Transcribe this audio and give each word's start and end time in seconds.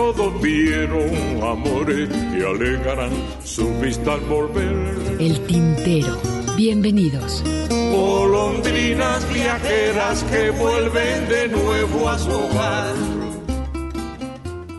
Todos 0.00 0.40
vieron 0.40 1.42
amores 1.42 2.08
que 2.08 2.42
alegarán 2.42 3.12
su 3.44 3.68
vista 3.80 4.14
al 4.14 4.20
volver. 4.22 4.96
El 5.20 5.38
tintero. 5.46 6.18
Bienvenidos. 6.56 7.44
Golondrinas 7.68 9.30
viajeras 9.30 10.24
que 10.24 10.50
vuelven 10.52 11.28
de 11.28 11.48
nuevo 11.48 12.08
a 12.08 12.18
su 12.18 12.30
hogar. 12.30 12.94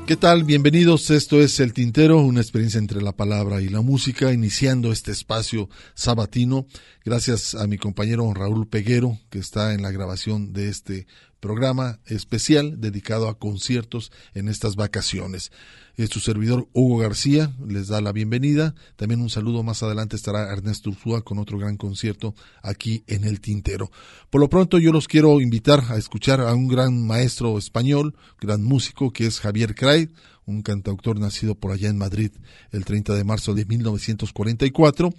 ¿Qué 0.08 0.18
tal? 0.18 0.44
Bienvenidos. 0.44 1.12
Esto 1.12 1.40
es 1.40 1.60
El 1.60 1.72
Tintero, 1.72 2.18
una 2.18 2.42
experiencia 2.42 2.80
entre 2.80 3.02
la 3.04 3.12
palabra 3.12 3.62
y 3.62 3.70
la 3.70 3.82
música, 3.82 4.34
iniciando 4.34 4.92
este 4.92 5.12
espacio 5.12 5.70
sabatino. 5.94 6.66
Gracias 7.06 7.54
a 7.54 7.68
mi 7.68 7.78
compañero 7.78 8.34
Raúl 8.34 8.68
Peguero, 8.68 9.20
que 9.30 9.38
está 9.38 9.76
en 9.76 9.84
la 9.84 9.92
grabación 9.92 10.52
de 10.52 10.70
este 10.70 11.06
programa 11.42 12.00
especial 12.06 12.80
dedicado 12.80 13.28
a 13.28 13.38
conciertos 13.38 14.14
en 14.34 14.48
estas 14.48 14.78
vacaciones. 14.78 15.52
Es 15.98 16.10
su 16.10 16.22
servidor 16.22 16.70
Hugo 16.72 17.00
García, 17.00 17.52
les 17.68 17.88
da 17.88 18.00
la 18.00 18.14
bienvenida. 18.14 18.74
También 18.96 19.20
un 19.20 19.30
saludo 19.30 19.62
más 19.62 19.84
adelante 19.84 20.16
estará 20.16 20.52
Ernesto 20.54 20.92
Ursúa 20.92 21.22
con 21.24 21.38
otro 21.38 21.58
gran 21.58 21.76
concierto 21.76 22.34
aquí 22.62 23.04
en 23.08 23.26
el 23.26 23.42
Tintero. 23.42 23.92
Por 24.30 24.40
lo 24.40 24.50
pronto 24.50 24.78
yo 24.78 24.94
los 24.94 25.10
quiero 25.10 25.42
invitar 25.42 25.84
a 25.90 25.98
escuchar 25.98 26.40
a 26.40 26.54
un 26.54 26.70
gran 26.70 27.06
maestro 27.06 27.58
español, 27.58 28.16
gran 28.40 28.64
músico 28.64 29.12
que 29.12 29.26
es 29.26 29.42
Javier 29.42 29.76
Cray, 29.76 30.10
un 30.46 30.62
cantautor 30.62 31.20
nacido 31.20 31.56
por 31.56 31.72
allá 31.72 31.90
en 31.90 31.98
Madrid 31.98 32.32
el 32.72 32.86
30 32.86 33.16
de 33.16 33.24
marzo 33.24 33.54
de 33.54 33.66
1944. 33.66 35.14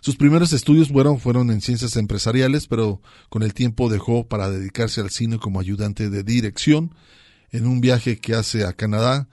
Sus 0.00 0.16
primeros 0.16 0.52
estudios 0.52 0.88
fueron, 0.88 1.50
en 1.50 1.60
ciencias 1.60 1.96
empresariales, 1.96 2.66
pero 2.66 3.00
con 3.30 3.42
el 3.42 3.54
tiempo 3.54 3.88
dejó 3.88 4.26
para 4.26 4.50
dedicarse 4.50 5.00
al 5.00 5.10
cine 5.10 5.38
como 5.38 5.60
ayudante 5.60 6.10
de 6.10 6.22
dirección. 6.22 6.94
En 7.50 7.66
un 7.66 7.80
viaje 7.80 8.18
que 8.18 8.34
hace 8.34 8.64
a 8.64 8.72
Canadá, 8.72 9.28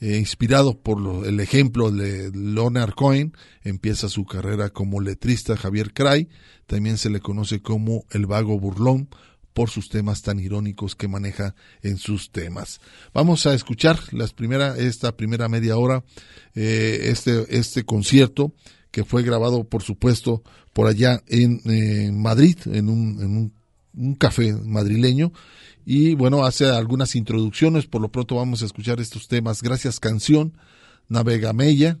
eh, 0.00 0.16
inspirado 0.18 0.78
por 0.78 1.26
el 1.26 1.40
ejemplo 1.40 1.90
de 1.90 2.30
Leonard 2.30 2.94
Cohen, 2.94 3.32
empieza 3.62 4.08
su 4.08 4.24
carrera 4.24 4.70
como 4.70 5.00
letrista 5.00 5.56
Javier 5.56 5.92
Cray, 5.92 6.28
también 6.66 6.98
se 6.98 7.10
le 7.10 7.20
conoce 7.20 7.60
como 7.60 8.04
el 8.10 8.26
vago 8.26 8.58
burlón 8.58 9.08
por 9.54 9.70
sus 9.70 9.88
temas 9.88 10.20
tan 10.22 10.38
irónicos 10.38 10.94
que 10.94 11.08
maneja 11.08 11.54
en 11.82 11.96
sus 11.96 12.30
temas. 12.30 12.80
Vamos 13.14 13.46
a 13.46 13.54
escuchar 13.54 13.98
las 14.12 14.34
primera, 14.34 14.76
esta 14.76 15.16
primera 15.16 15.48
media 15.48 15.78
hora, 15.78 16.04
eh, 16.54 16.98
este, 17.04 17.46
este 17.56 17.84
concierto 17.84 18.52
que 18.90 19.04
fue 19.04 19.22
grabado, 19.22 19.64
por 19.64 19.82
supuesto, 19.82 20.42
por 20.72 20.86
allá 20.86 21.22
en, 21.26 22.20
Madrid, 22.20 22.58
en, 22.66 22.88
un, 22.88 23.20
en 23.20 23.36
un, 23.36 23.54
un 23.94 24.14
café 24.14 24.52
madrileño, 24.52 25.32
y 25.86 26.14
bueno, 26.14 26.44
hace 26.44 26.66
algunas 26.66 27.14
introducciones, 27.14 27.86
por 27.86 28.00
lo 28.00 28.10
pronto 28.10 28.36
vamos 28.36 28.62
a 28.62 28.66
escuchar 28.66 29.00
estos 29.00 29.28
temas. 29.28 29.62
Gracias 29.62 30.00
canción, 30.00 30.56
Navega 31.08 31.52
Mella, 31.52 31.98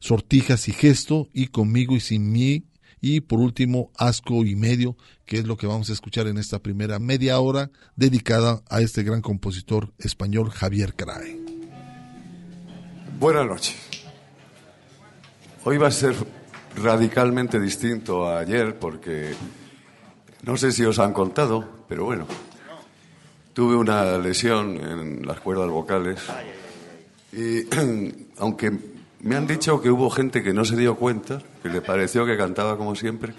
Sortijas 0.00 0.68
y 0.68 0.72
Gesto, 0.72 1.28
y 1.32 1.48
Conmigo 1.48 1.94
y 1.94 2.00
Sin 2.00 2.32
mí, 2.32 2.64
y 3.00 3.20
por 3.20 3.40
último, 3.40 3.90
Asco 3.96 4.44
y 4.44 4.56
Medio, 4.56 4.96
que 5.26 5.38
es 5.38 5.46
lo 5.46 5.56
que 5.56 5.66
vamos 5.66 5.90
a 5.90 5.92
escuchar 5.92 6.26
en 6.26 6.38
esta 6.38 6.58
primera 6.58 6.98
media 6.98 7.40
hora 7.40 7.70
dedicada 7.96 8.62
a 8.68 8.80
este 8.80 9.02
gran 9.02 9.22
compositor 9.22 9.92
español 9.98 10.50
Javier 10.50 10.94
Crae. 10.94 11.38
Buenas 13.18 13.46
noches. 13.46 13.76
Hoy 15.64 15.76
va 15.76 15.88
a 15.88 15.92
ser 15.92 16.14
radicalmente 16.76 17.60
distinto 17.60 18.26
a 18.26 18.40
ayer 18.40 18.78
porque 18.78 19.34
no 20.42 20.56
sé 20.56 20.72
si 20.72 20.84
os 20.84 20.98
han 20.98 21.12
contado, 21.12 21.84
pero 21.88 22.04
bueno, 22.04 22.26
tuve 23.52 23.76
una 23.76 24.16
lesión 24.18 24.76
en 24.76 25.26
las 25.26 25.40
cuerdas 25.40 25.68
vocales 25.68 26.20
y 27.32 27.66
aunque 28.38 28.72
me 29.22 29.36
han 29.36 29.46
dicho 29.46 29.80
que 29.80 29.90
hubo 29.90 30.10
gente 30.10 30.42
que 30.42 30.52
no 30.52 30.64
se 30.64 30.76
dio 30.76 30.96
cuenta, 30.96 31.42
que 31.62 31.68
le 31.68 31.80
pareció 31.80 32.24
que 32.26 32.36
cantaba 32.36 32.76
como 32.76 32.94
siempre, 32.94 33.34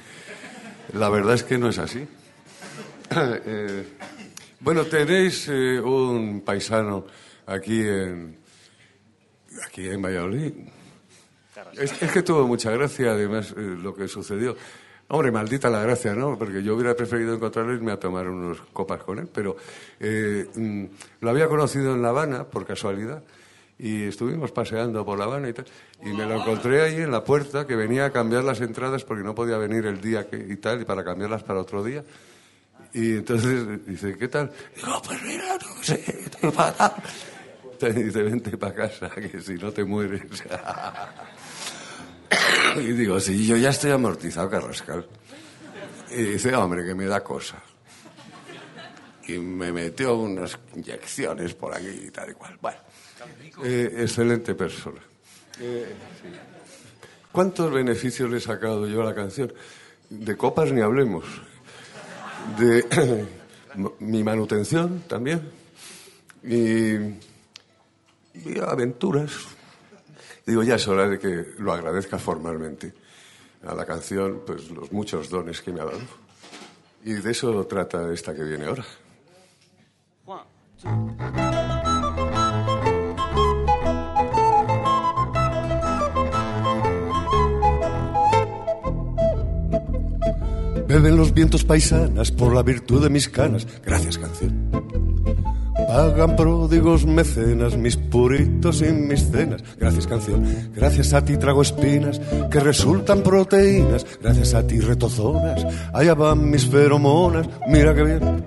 la 0.93 1.09
verdad 1.09 1.35
es 1.35 1.43
que 1.43 1.57
no 1.57 1.69
es 1.69 1.79
así. 1.79 2.07
Eh, 3.13 3.87
bueno, 4.61 4.85
tenéis 4.85 5.49
eh, 5.49 5.81
un 5.81 6.41
paisano 6.45 7.05
aquí 7.47 7.81
en, 7.81 8.37
aquí 9.65 9.89
en 9.89 10.01
Valladolid. 10.01 10.53
Es, 11.73 12.01
es 12.01 12.11
que 12.11 12.21
tuvo 12.21 12.47
mucha 12.47 12.71
gracia, 12.71 13.11
además, 13.11 13.53
eh, 13.57 13.75
lo 13.81 13.93
que 13.93 14.07
sucedió. 14.07 14.55
Hombre, 15.07 15.29
maldita 15.29 15.69
la 15.69 15.81
gracia, 15.81 16.15
¿no? 16.15 16.37
Porque 16.37 16.63
yo 16.63 16.75
hubiera 16.75 16.95
preferido 16.95 17.35
encontrarlo 17.35 17.73
y 17.73 17.75
irme 17.75 17.91
a 17.91 17.99
tomar 17.99 18.29
unos 18.29 18.61
copas 18.71 19.03
con 19.03 19.19
él, 19.19 19.27
pero 19.33 19.57
eh, 19.99 20.47
mm, 20.55 20.85
lo 21.19 21.29
había 21.29 21.49
conocido 21.49 21.93
en 21.93 22.01
La 22.01 22.09
Habana, 22.09 22.45
por 22.45 22.65
casualidad, 22.65 23.21
y 23.81 24.03
estuvimos 24.03 24.51
paseando 24.51 25.03
por 25.03 25.17
La 25.17 25.25
Habana 25.25 25.49
y 25.49 25.53
tal, 25.53 25.65
y 26.03 26.09
me 26.09 26.27
lo 26.27 26.39
encontré 26.39 26.83
ahí 26.83 26.97
en 26.97 27.09
la 27.09 27.23
puerta, 27.23 27.65
que 27.65 27.75
venía 27.75 28.05
a 28.05 28.11
cambiar 28.11 28.43
las 28.43 28.61
entradas 28.61 29.03
porque 29.03 29.23
no 29.23 29.33
podía 29.33 29.57
venir 29.57 29.87
el 29.87 29.99
día 29.99 30.29
que, 30.29 30.37
y 30.37 30.55
tal, 30.57 30.83
y 30.83 30.85
para 30.85 31.03
cambiarlas 31.03 31.41
para 31.41 31.61
otro 31.61 31.83
día. 31.83 32.03
Y 32.93 33.13
entonces 33.13 33.83
dice, 33.87 34.15
¿qué 34.19 34.27
tal? 34.27 34.51
Digo, 34.75 35.01
pues 35.03 35.23
mira, 35.23 35.57
no 35.57 35.83
sé. 35.83 36.29
Te 37.79 37.91
dice, 37.91 38.21
vente 38.21 38.55
para 38.55 38.75
casa, 38.75 39.09
que 39.09 39.41
si 39.41 39.55
no 39.55 39.71
te 39.71 39.83
mueres. 39.83 40.21
y 42.75 42.91
digo, 42.91 43.19
sí, 43.19 43.47
yo 43.47 43.57
ya 43.57 43.69
estoy 43.69 43.89
amortizado, 43.89 44.47
Carrascal. 44.47 45.07
Y 46.11 46.21
dice, 46.21 46.53
hombre, 46.53 46.85
que 46.85 46.93
me 46.93 47.05
da 47.05 47.23
cosa. 47.23 47.57
Y 49.27 49.37
me 49.37 49.71
metió 49.71 50.15
unas 50.15 50.57
inyecciones 50.75 51.53
por 51.53 51.73
aquí 51.75 52.05
y 52.07 52.11
tal 52.11 52.31
y 52.31 52.33
cual. 52.33 52.57
Bueno, 52.61 52.77
eh, 53.63 53.97
excelente 53.99 54.55
persona. 54.55 54.99
Eh, 55.59 55.93
sí. 56.21 56.29
¿Cuántos 57.31 57.71
beneficios 57.71 58.29
le 58.29 58.37
he 58.37 58.41
sacado 58.41 58.87
yo 58.87 59.01
a 59.01 59.05
la 59.05 59.15
canción? 59.15 59.53
De 60.09 60.35
copas 60.35 60.71
ni 60.71 60.81
hablemos. 60.81 61.25
De 62.57 62.85
mi 63.99 64.23
manutención 64.23 65.03
también. 65.07 65.49
Y, 66.43 66.95
y 68.33 68.59
aventuras. 68.61 69.31
Digo, 70.45 70.63
ya 70.63 70.75
es 70.75 70.87
hora 70.87 71.07
de 71.07 71.19
que 71.19 71.53
lo 71.59 71.71
agradezca 71.71 72.17
formalmente 72.17 72.93
a 73.65 73.75
la 73.75 73.85
canción, 73.85 74.41
pues 74.45 74.69
los 74.71 74.91
muchos 74.91 75.29
dones 75.29 75.61
que 75.61 75.71
me 75.71 75.81
ha 75.81 75.85
dado. 75.85 75.99
Y 77.03 77.13
de 77.13 77.31
eso 77.31 77.65
trata 77.65 78.11
esta 78.11 78.35
que 78.35 78.43
viene 78.43 78.65
ahora. 78.65 78.85
Beben 90.87 91.17
los 91.17 91.33
vientos 91.33 91.63
paisanas 91.63 92.31
por 92.31 92.55
la 92.55 92.63
virtud 92.63 93.03
de 93.03 93.09
mis 93.09 93.29
canas. 93.29 93.67
Gracias, 93.85 94.17
canción. 94.17 94.71
Pagan 95.87 96.35
pródigos 96.35 97.05
mecenas 97.05 97.77
mis 97.77 97.97
puritos 97.97 98.81
y 98.81 98.91
mis 98.91 99.29
cenas. 99.29 99.61
Gracias 99.77 100.07
canción, 100.07 100.71
gracias 100.73 101.13
a 101.13 101.23
ti 101.23 101.37
trago 101.37 101.61
espinas 101.61 102.19
que 102.49 102.59
resultan 102.59 103.21
proteínas. 103.21 104.05
Gracias 104.21 104.53
a 104.53 104.65
ti 104.65 104.79
retozonas, 104.79 105.65
allá 105.93 106.13
van 106.13 106.49
mis 106.49 106.65
feromonas. 106.65 107.47
Mira 107.67 107.93
qué 107.93 108.03
bien, 108.03 108.45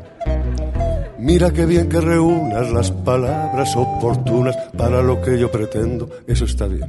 mira 1.24 1.50
qué 1.52 1.66
bien 1.66 1.88
que 1.88 2.00
reúnas 2.00 2.70
las 2.70 2.90
palabras 2.90 3.74
oportunas 3.76 4.56
para 4.76 5.02
lo 5.02 5.20
que 5.20 5.38
yo 5.38 5.50
pretendo. 5.50 6.08
Eso 6.26 6.44
está 6.44 6.66
bien. 6.66 6.88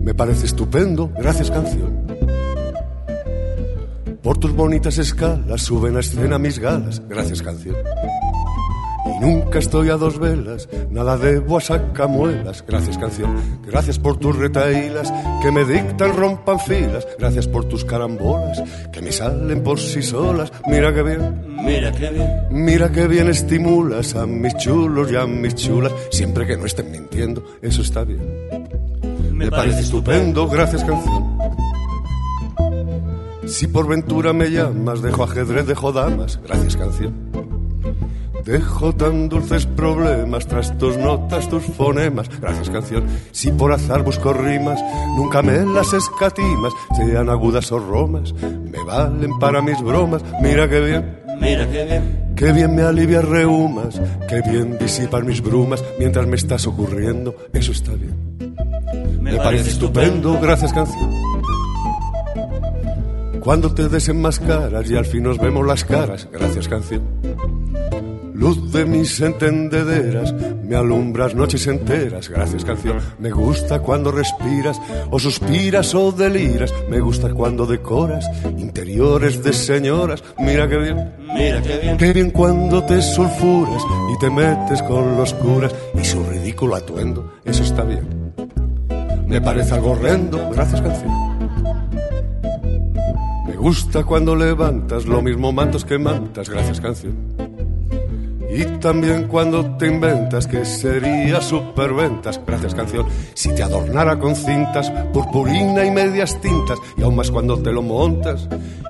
Me 0.00 0.14
parece 0.14 0.46
estupendo, 0.46 1.10
gracias 1.18 1.50
canción. 1.50 2.06
Por 4.22 4.38
tus 4.38 4.54
bonitas 4.54 4.98
escalas 4.98 5.62
suben 5.62 5.96
a 5.96 6.00
escena 6.00 6.38
mis 6.38 6.58
galas. 6.58 7.02
Gracias 7.08 7.42
canción. 7.42 7.76
Y 9.08 9.20
nunca 9.20 9.58
estoy 9.58 9.88
a 9.90 9.96
dos 9.96 10.18
velas, 10.18 10.68
nada 10.90 11.16
debo 11.16 11.58
a 11.58 11.60
sacamuelas. 11.60 12.64
Gracias 12.66 12.98
canción, 12.98 13.36
gracias 13.66 13.98
por 13.98 14.16
tus 14.18 14.36
retailas 14.36 15.12
que 15.42 15.50
me 15.50 15.64
dictan 15.64 16.14
rompan 16.14 16.60
filas. 16.60 17.06
Gracias 17.18 17.48
por 17.48 17.64
tus 17.64 17.84
carambolas 17.84 18.62
que 18.92 19.00
me 19.00 19.10
salen 19.12 19.62
por 19.62 19.80
sí 19.80 20.02
solas. 20.02 20.52
Mira 20.66 20.92
qué 20.94 21.02
bien, 21.02 21.44
Mira 21.64 21.92
qué 21.92 22.10
bien. 22.10 22.30
mira 22.50 22.90
qué 22.92 23.06
bien 23.08 23.28
estimulas 23.28 24.14
a 24.14 24.26
mis 24.26 24.56
chulos 24.56 25.10
y 25.10 25.16
a 25.16 25.26
mis 25.26 25.54
chulas. 25.54 25.92
Siempre 26.10 26.46
que 26.46 26.56
no 26.56 26.66
estén 26.66 26.90
mintiendo, 26.90 27.44
eso 27.62 27.82
está 27.82 28.04
bien. 28.04 28.20
Me 29.32 29.50
parece 29.50 29.80
estupendo, 29.80 30.48
gracias 30.48 30.84
canción. 30.84 31.38
Si 33.46 33.66
por 33.66 33.88
ventura 33.88 34.32
me 34.32 34.50
llamas, 34.50 35.00
dejo 35.00 35.24
ajedrez, 35.24 35.66
dejo 35.66 35.92
damas, 35.92 36.38
gracias 36.44 36.76
canción. 36.76 37.57
Dejo 38.48 38.94
tan 38.94 39.28
dulces 39.28 39.66
problemas 39.66 40.46
tras 40.46 40.78
tus 40.78 40.96
notas, 40.96 41.50
tus 41.50 41.62
fonemas, 41.64 42.30
gracias 42.40 42.70
canción. 42.70 43.04
Si 43.30 43.50
por 43.52 43.72
azar 43.72 44.02
busco 44.02 44.32
rimas, 44.32 44.80
nunca 45.18 45.42
me 45.42 45.66
las 45.66 45.92
escatimas, 45.92 46.72
sean 46.96 47.28
agudas 47.28 47.70
o 47.72 47.78
romas, 47.78 48.32
me 48.32 48.82
valen 48.86 49.38
para 49.38 49.60
mis 49.60 49.78
bromas, 49.82 50.24
mira 50.40 50.66
qué 50.66 50.80
bien. 50.80 51.18
Mira 51.38 51.70
qué 51.70 51.84
bien. 51.84 52.32
Qué 52.36 52.52
bien 52.52 52.74
me 52.74 52.84
alivia 52.84 53.20
reumas, 53.20 54.00
qué 54.30 54.40
bien 54.40 54.78
disipar 54.78 55.26
mis 55.26 55.42
brumas 55.42 55.84
mientras 55.98 56.26
me 56.26 56.36
estás 56.36 56.66
ocurriendo, 56.66 57.36
eso 57.52 57.72
está 57.72 57.92
bien. 57.92 58.16
Me, 59.20 59.36
parece 59.36 59.68
estupendo, 59.68 60.40
gracias 60.40 60.72
canción. 60.72 61.10
Cuando 63.40 63.74
te 63.74 63.90
desenmascaras 63.90 64.90
y 64.90 64.96
al 64.96 65.04
fin 65.04 65.24
nos 65.24 65.36
vemos 65.36 65.66
las 65.66 65.84
caras, 65.84 66.26
gracias 66.32 66.66
canción. 66.66 67.02
Luz 68.38 68.70
de 68.70 68.84
mis 68.84 69.20
entendederas, 69.20 70.32
me 70.62 70.76
alumbras 70.76 71.34
noches 71.34 71.66
enteras, 71.66 72.28
gracias 72.28 72.64
canción. 72.64 72.98
Me 73.18 73.32
gusta 73.32 73.80
cuando 73.80 74.12
respiras 74.12 74.80
o 75.10 75.18
suspiras 75.18 75.92
o 75.96 76.12
deliras, 76.12 76.72
me 76.88 77.00
gusta 77.00 77.34
cuando 77.34 77.66
decoras 77.66 78.30
interiores 78.56 79.42
de 79.42 79.52
señoras, 79.52 80.22
mira 80.38 80.68
qué 80.68 80.76
bien. 80.76 81.14
Mira 81.34 81.60
qué 81.62 81.78
bien. 81.78 81.96
Qué 81.96 82.12
bien 82.12 82.30
cuando 82.30 82.84
te 82.84 83.02
sulfuras 83.02 83.82
y 84.14 84.18
te 84.20 84.30
metes 84.30 84.84
con 84.84 85.16
los 85.16 85.34
curas 85.34 85.74
y 86.00 86.04
su 86.04 86.22
ridículo 86.22 86.76
atuendo, 86.76 87.34
eso 87.44 87.64
está 87.64 87.82
bien. 87.82 88.32
Me 89.26 89.40
parece 89.40 89.74
algo 89.74 89.90
horrendo, 89.90 90.48
gracias 90.52 90.80
canción. 90.80 91.10
Me 93.48 93.56
gusta 93.56 94.04
cuando 94.04 94.36
levantas 94.36 95.06
lo 95.06 95.22
mismo 95.22 95.50
mantos 95.50 95.84
que 95.84 95.98
mantas, 95.98 96.48
gracias 96.48 96.80
canción. 96.80 97.57
Y 98.50 98.64
también 98.80 99.28
cuando 99.28 99.76
te 99.76 99.86
inventas 99.86 100.46
que 100.46 100.64
sería 100.64 101.40
superventas, 101.40 102.40
gracias 102.46 102.74
canción, 102.74 103.06
si 103.34 103.54
te 103.54 103.62
adornara 103.62 104.18
con 104.18 104.34
cintas, 104.34 104.90
purpurina 105.12 105.84
y 105.84 105.90
medias 105.90 106.40
tintas, 106.40 106.78
y 106.96 107.02
aún 107.02 107.16
más 107.16 107.30
cuando 107.30 107.60
te 107.60 107.70
lo 107.72 107.82
montas 107.82 108.48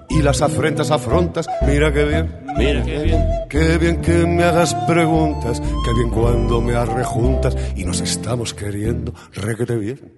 y 0.08 0.22
las 0.22 0.42
afrentas 0.42 0.90
afrontas, 0.90 1.46
mira 1.66 1.92
qué 1.92 2.04
bien. 2.04 2.34
Mira 2.56 2.82
qué 2.82 3.02
bien. 3.02 3.24
Qué 3.48 3.78
bien 3.78 4.00
que 4.00 4.26
me 4.26 4.44
hagas 4.44 4.74
preguntas, 4.86 5.60
qué 5.84 5.92
bien 5.92 6.10
cuando 6.10 6.60
me 6.60 6.74
arrejuntas 6.74 7.56
y 7.76 7.84
nos 7.84 8.00
estamos 8.00 8.54
queriendo, 8.54 9.12
requete 9.34 9.76
bien. 9.76 10.12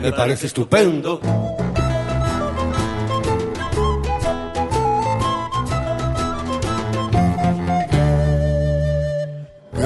Me 0.00 0.12
parece 0.12 0.46
estupendo. 0.48 1.18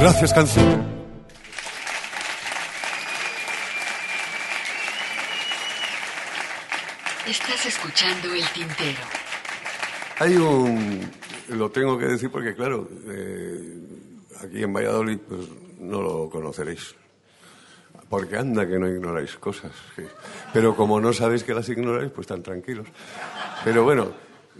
Gracias, 0.01 0.33
canción. 0.33 0.87
Estás 7.27 7.67
escuchando 7.67 8.33
el 8.33 8.45
tintero. 8.55 9.01
Hay 10.21 10.37
un. 10.37 11.01
Lo 11.49 11.69
tengo 11.73 11.99
que 11.99 12.07
decir 12.07 12.31
porque, 12.31 12.55
claro, 12.55 12.89
eh, 13.09 13.75
aquí 14.41 14.63
en 14.63 14.73
Valladolid 14.73 15.19
pues, 15.19 15.41
no 15.81 16.01
lo 16.01 16.31
conoceréis. 16.31 16.95
Porque 18.09 18.37
anda 18.37 18.69
que 18.69 18.79
no 18.79 18.87
ignoráis 18.87 19.37
cosas. 19.37 19.73
sí. 19.97 20.05
Pero 20.53 20.77
como 20.77 21.01
no 21.01 21.13
sabéis 21.13 21.43
que 21.43 21.55
las 21.55 21.69
ignoráis, 21.69 22.13
pues 22.13 22.27
están 22.27 22.45
tranquilos. 22.45 22.87
Pero 23.65 23.83
bueno, 23.83 24.13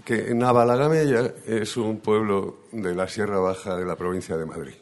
que 0.05 0.35
Navalagamella 0.35 1.33
es 1.47 1.77
un 1.77 2.01
pueblo 2.01 2.65
de 2.73 2.93
la 2.93 3.07
Sierra 3.07 3.39
Baja 3.39 3.77
de 3.77 3.87
la 3.87 3.95
provincia 3.95 4.37
de 4.37 4.45
Madrid. 4.45 4.75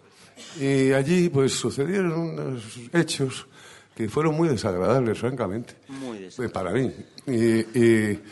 Y 0.60 0.92
allí, 0.92 1.28
pues 1.28 1.52
sucedieron 1.52 2.12
unos 2.12 2.62
hechos 2.92 3.46
que 3.94 4.08
fueron 4.08 4.36
muy 4.36 4.48
desagradables, 4.48 5.18
francamente. 5.18 5.74
Muy 5.88 6.18
Eh, 6.18 6.48
Para 6.52 6.72
mí. 6.72 6.92
Y, 7.26 7.60
y, 7.78 8.22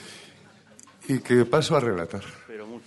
y 1.09 1.19
que 1.21 1.45
paso 1.47 1.77
a 1.77 1.81
relatar. 1.81 2.23
Pero 2.47 2.67
mucho. 2.67 2.85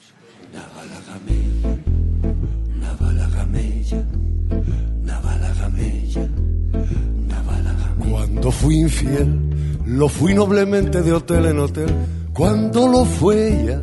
Cuando 8.09 8.51
fui 8.51 8.79
infiel, 8.79 9.79
lo 9.85 10.07
fui 10.07 10.33
noblemente 10.33 11.01
de 11.01 11.11
hotel 11.13 11.45
en 11.47 11.59
hotel. 11.59 11.89
Cuando 12.33 12.87
lo 12.87 13.05
fue 13.05 13.61
ella, 13.61 13.81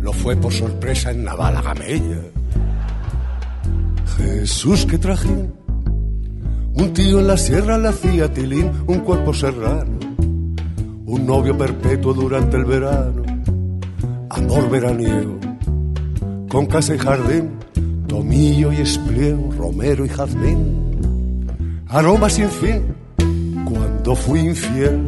lo 0.00 0.12
fue 0.12 0.36
por 0.36 0.52
sorpresa 0.52 1.10
en 1.10 1.24
Navalagamella. 1.24 2.22
Jesús, 4.16 4.86
que 4.86 4.98
trajín. 4.98 5.52
Un 6.74 6.92
tío 6.92 7.20
en 7.20 7.26
la 7.26 7.36
sierra 7.36 7.78
le 7.78 7.88
hacía 7.88 8.32
tilín, 8.32 8.70
un 8.86 9.00
cuerpo 9.00 9.32
serrano. 9.32 9.98
Un 11.06 11.26
novio 11.26 11.56
perpetuo 11.56 12.12
durante 12.12 12.56
el 12.56 12.64
verano. 12.64 13.22
Amor 14.30 14.70
veraniego. 14.70 15.38
Con 16.48 16.66
casa 16.66 16.94
y 16.94 16.98
jardín, 16.98 17.50
tomillo 18.06 18.72
y 18.72 18.76
espliego, 18.76 19.52
romero 19.56 20.04
y 20.04 20.08
jazmín. 20.08 21.84
Aroma 21.88 22.28
sin 22.28 22.48
fin. 22.48 22.82
Cuando 23.64 24.14
fui 24.14 24.40
infiel, 24.40 25.00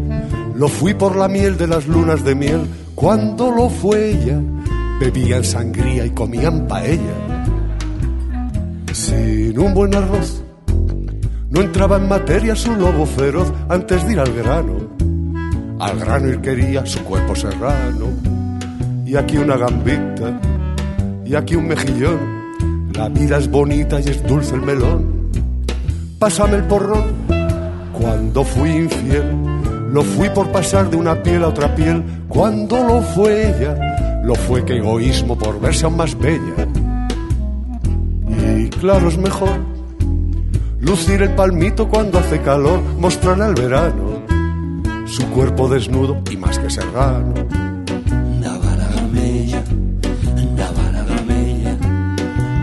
lo 0.54 0.68
fui 0.68 0.94
por 0.94 1.16
la 1.16 1.28
miel 1.28 1.56
de 1.56 1.66
las 1.66 1.86
lunas 1.86 2.24
de 2.24 2.34
miel. 2.34 2.60
Cuando 2.94 3.50
lo 3.50 3.68
fue 3.68 4.10
ella, 4.10 4.40
bebían 5.00 5.44
sangría 5.44 6.06
y 6.06 6.10
comían 6.10 6.66
paella. 6.66 7.27
Sin 8.98 9.56
un 9.56 9.74
buen 9.74 9.94
arroz, 9.94 10.42
no 11.50 11.60
entraba 11.60 11.98
en 11.98 12.08
materia 12.08 12.56
su 12.56 12.74
lobo 12.74 13.06
feroz 13.06 13.52
antes 13.68 14.04
de 14.04 14.14
ir 14.14 14.18
al 14.18 14.32
grano. 14.32 14.74
Al 15.78 16.00
grano 16.00 16.28
ir 16.30 16.40
quería 16.40 16.84
su 16.84 16.98
cuerpo 17.04 17.36
serrano. 17.36 18.06
Y 19.06 19.14
aquí 19.14 19.36
una 19.36 19.56
gambita, 19.56 20.40
y 21.24 21.32
aquí 21.36 21.54
un 21.54 21.68
mejillón. 21.68 22.18
La 22.92 23.08
vida 23.08 23.38
es 23.38 23.48
bonita 23.48 24.00
y 24.00 24.08
es 24.08 24.20
dulce 24.26 24.56
el 24.56 24.62
melón. 24.62 25.30
Pásame 26.18 26.56
el 26.56 26.64
porrón. 26.64 27.04
Cuando 27.92 28.42
fui 28.42 28.70
infiel, 28.70 29.32
lo 29.92 30.02
fui 30.02 30.28
por 30.30 30.50
pasar 30.50 30.90
de 30.90 30.96
una 30.96 31.22
piel 31.22 31.44
a 31.44 31.48
otra 31.48 31.72
piel. 31.72 32.02
Cuando 32.26 32.82
lo 32.82 33.00
fue 33.00 33.50
ella, 33.50 34.22
lo 34.24 34.34
fue 34.34 34.64
que 34.64 34.78
egoísmo 34.78 35.38
por 35.38 35.60
verse 35.60 35.84
aún 35.84 35.98
más 35.98 36.18
bella. 36.18 36.66
Y 38.78 38.80
claro, 38.80 39.08
es 39.08 39.18
mejor 39.18 39.58
lucir 40.78 41.20
el 41.22 41.34
palmito 41.34 41.88
cuando 41.88 42.20
hace 42.20 42.40
calor, 42.40 42.80
mostrar 42.96 43.42
al 43.42 43.52
verano 43.54 44.22
su 45.04 45.28
cuerpo 45.30 45.68
desnudo 45.68 46.22
y 46.30 46.36
más 46.36 46.60
que 46.60 46.70
serrano. 46.70 47.34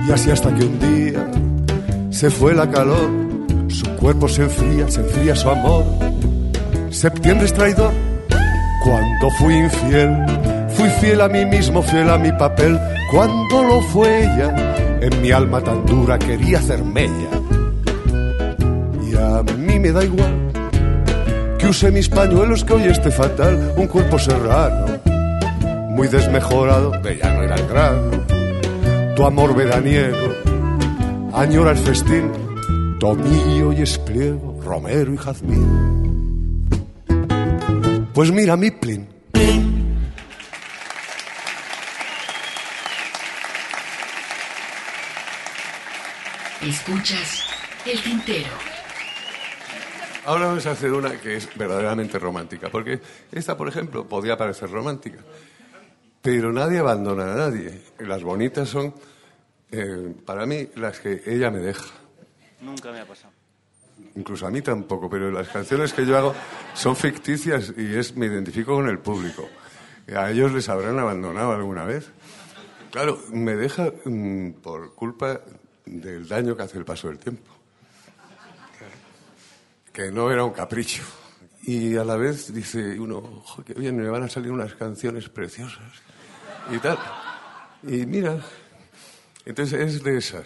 Y 0.07 0.11
así 0.11 0.31
hasta 0.31 0.55
que 0.55 0.63
un 0.63 0.79
día 0.79 1.27
se 2.11 2.29
fue 2.29 2.55
la 2.55 2.69
calor, 2.69 3.09
su 3.67 3.85
cuerpo 3.97 4.29
se 4.29 4.43
enfría, 4.43 4.89
se 4.89 5.01
enfría 5.01 5.35
su 5.35 5.49
amor. 5.49 5.83
Septiembre 6.91 7.45
es 7.45 7.53
traidor. 7.53 7.91
Cuando 8.85 9.31
fui 9.37 9.55
infiel, 9.55 10.15
fui 10.69 10.87
fiel 11.01 11.19
a 11.19 11.27
mí 11.27 11.43
mismo, 11.45 11.81
fiel 11.81 12.09
a 12.09 12.17
mi 12.17 12.31
papel. 12.31 12.79
Cuando 13.15 13.63
lo 13.63 13.81
fue 13.81 14.25
ella, 14.25 14.99
en 14.99 15.21
mi 15.21 15.31
alma 15.31 15.61
tan 15.61 15.85
dura 15.85 16.19
quería 16.19 16.59
hacer 16.59 16.83
mella. 16.83 17.29
Y 19.09 19.15
a 19.15 19.41
mí 19.57 19.79
me 19.79 19.91
da 19.91 20.03
igual 20.03 20.51
que 21.57 21.67
use 21.67 21.91
mis 21.91 22.09
pañuelos, 22.09 22.65
que 22.65 22.73
hoy 22.73 22.83
esté 22.83 23.09
fatal, 23.11 23.73
un 23.77 23.87
cuerpo 23.87 24.19
serrano, 24.19 24.99
muy 25.91 26.09
desmejorado, 26.09 26.91
de 27.01 27.17
ya 27.17 27.33
no 27.33 27.43
era 27.43 27.55
el 27.55 27.67
grano 27.67 28.25
tu 29.15 29.25
amor 29.25 29.55
veraniego, 29.55 30.35
añora 31.33 31.71
el 31.71 31.77
festín, 31.77 32.29
tomillo 32.99 33.71
y 33.71 33.81
espliego, 33.81 34.59
romero 34.61 35.13
y 35.13 35.17
jazmín. 35.17 36.67
Pues 38.13 38.31
mira 38.31 38.57
mi 38.57 38.71
plin, 38.71 39.07
Escuchas 46.65 47.43
el 47.85 48.01
tintero. 48.01 48.49
ahora 50.25 50.47
vamos 50.47 50.65
a 50.65 50.71
hacer 50.71 50.91
una 50.93 51.21
que 51.21 51.35
es 51.35 51.55
verdaderamente 51.55 52.17
romántica, 52.17 52.69
porque 52.69 52.99
esta, 53.31 53.55
por 53.55 53.67
ejemplo, 53.67 54.07
podía 54.07 54.35
parecer 54.35 54.71
romántica, 54.71 55.19
pero 56.23 56.51
nadie 56.51 56.79
abandona 56.79 57.33
a 57.33 57.35
nadie. 57.35 57.83
Las 57.99 58.23
bonitas 58.23 58.67
son, 58.67 58.95
eh, 59.69 60.15
para 60.25 60.47
mí, 60.47 60.67
las 60.77 60.99
que 60.99 61.21
ella 61.27 61.51
me 61.51 61.59
deja. 61.59 61.85
Nunca 62.61 62.91
me 62.91 62.99
ha 62.99 63.05
pasado. 63.05 63.31
incluso 64.15 64.47
a 64.47 64.49
mí 64.49 64.63
tampoco, 64.63 65.07
pero 65.07 65.29
las 65.29 65.49
canciones 65.49 65.93
que 65.93 66.03
yo 66.03 66.17
hago 66.17 66.33
son 66.73 66.95
ficticias 66.95 67.73
y 67.77 67.95
es, 67.95 68.15
me 68.15 68.25
identifico 68.25 68.73
con 68.73 68.89
el 68.89 68.97
público. 68.97 69.47
A 70.15 70.31
ellos 70.31 70.51
les 70.51 70.67
habrán 70.69 70.97
abandonado 70.97 71.51
alguna 71.51 71.85
vez. 71.85 72.09
Claro, 72.89 73.19
me 73.31 73.55
deja 73.55 73.91
mm, 74.05 74.53
por 74.63 74.95
culpa 74.95 75.41
del 75.85 76.27
daño 76.27 76.55
que 76.55 76.63
hace 76.63 76.77
el 76.77 76.85
paso 76.85 77.07
del 77.07 77.19
tiempo. 77.19 77.51
Que 79.91 80.11
no 80.11 80.31
era 80.31 80.43
un 80.43 80.51
capricho. 80.51 81.03
Y 81.63 81.95
a 81.95 82.03
la 82.03 82.15
vez 82.15 82.53
dice 82.53 82.99
uno, 82.99 83.17
ojo, 83.17 83.63
qué 83.63 83.73
bien, 83.73 83.97
me 83.97 84.07
van 84.07 84.23
a 84.23 84.29
salir 84.29 84.51
unas 84.51 84.75
canciones 84.75 85.29
preciosas. 85.29 86.01
Y 86.71 86.77
tal. 86.79 86.97
Y 87.83 88.05
mira, 88.05 88.39
entonces 89.45 89.79
es 89.79 90.03
de 90.03 90.17
esas. 90.17 90.45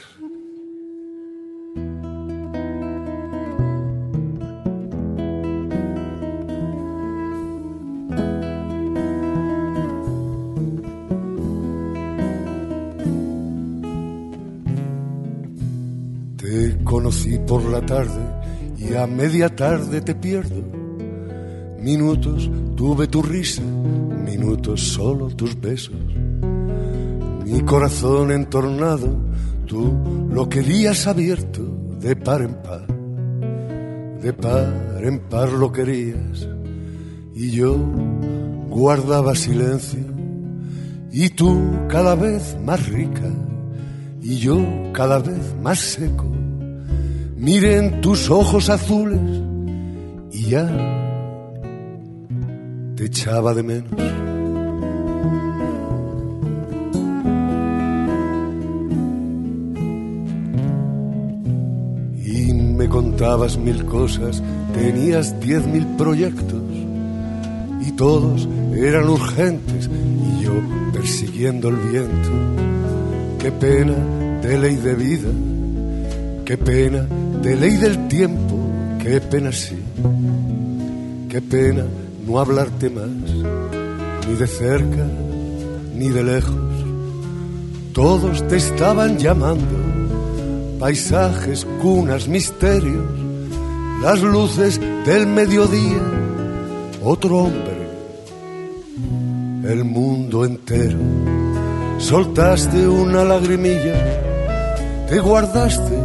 Por 17.49 17.65
la 17.65 17.81
tarde 17.81 18.21
y 18.77 18.93
a 18.93 19.07
media 19.07 19.49
tarde 19.49 20.01
te 20.01 20.13
pierdo. 20.13 20.61
Minutos 21.81 22.47
tuve 22.75 23.07
tu 23.07 23.23
risa, 23.23 23.63
minutos 23.63 24.81
solo 24.81 25.29
tus 25.29 25.59
besos. 25.59 25.95
Mi 27.43 27.61
corazón 27.61 28.31
entornado, 28.31 29.17
tú 29.65 29.91
lo 30.31 30.47
querías 30.47 31.07
abierto 31.07 31.63
de 31.99 32.15
par 32.15 32.43
en 32.43 32.53
par. 32.53 32.85
De 34.21 34.31
par 34.31 35.01
en 35.01 35.17
par 35.17 35.51
lo 35.51 35.71
querías 35.71 36.47
y 37.33 37.49
yo 37.49 37.75
guardaba 38.69 39.33
silencio 39.33 40.05
y 41.11 41.29
tú 41.29 41.59
cada 41.87 42.13
vez 42.13 42.55
más 42.63 42.87
rica 42.89 43.31
y 44.21 44.35
yo 44.37 44.59
cada 44.93 45.17
vez 45.17 45.55
más 45.63 45.79
seco. 45.79 46.38
Miren 47.39 48.01
tus 48.01 48.29
ojos 48.29 48.69
azules. 48.69 49.19
Y 50.33 50.49
ya 50.49 50.67
te 52.97 53.05
echaba 53.05 53.53
de 53.53 53.63
menos. 53.63 53.89
Y 62.25 62.53
me 62.53 62.89
contabas 62.89 63.57
mil 63.57 63.85
cosas, 63.85 64.43
tenías 64.73 65.39
diez 65.39 65.65
mil 65.65 65.87
proyectos. 65.95 66.61
Y 67.87 67.91
todos 67.93 68.49
eran 68.75 69.07
urgentes. 69.07 69.89
Y 69.89 70.43
yo 70.43 70.51
persiguiendo 70.91 71.69
el 71.69 71.77
viento. 71.77 72.29
Qué 73.39 73.49
pena 73.53 73.93
de 74.41 74.57
ley 74.57 74.75
de 74.75 74.95
vida, 74.95 75.29
qué 76.43 76.57
pena 76.57 77.07
de 77.41 77.55
ley 77.55 77.77
del 77.77 78.07
tiempo, 78.07 78.57
qué 79.01 79.21
pena 79.21 79.51
sí, 79.51 79.77
qué 81.29 81.41
pena 81.41 81.85
no 82.27 82.39
hablarte 82.39 82.89
más, 82.89 83.07
ni 84.27 84.35
de 84.35 84.47
cerca 84.47 85.07
ni 85.95 86.09
de 86.09 86.23
lejos. 86.23 86.55
Todos 87.93 88.45
te 88.47 88.57
estaban 88.57 89.17
llamando, 89.17 90.79
paisajes, 90.79 91.65
cunas, 91.81 92.27
misterios, 92.27 93.05
las 94.01 94.21
luces 94.21 94.79
del 95.05 95.27
mediodía, 95.27 96.01
otro 97.03 97.37
hombre, 97.37 97.89
el 99.63 99.83
mundo 99.85 100.45
entero. 100.45 100.99
Soltaste 101.99 102.87
una 102.87 103.23
lagrimilla, 103.23 105.05
te 105.09 105.19
guardaste 105.19 105.98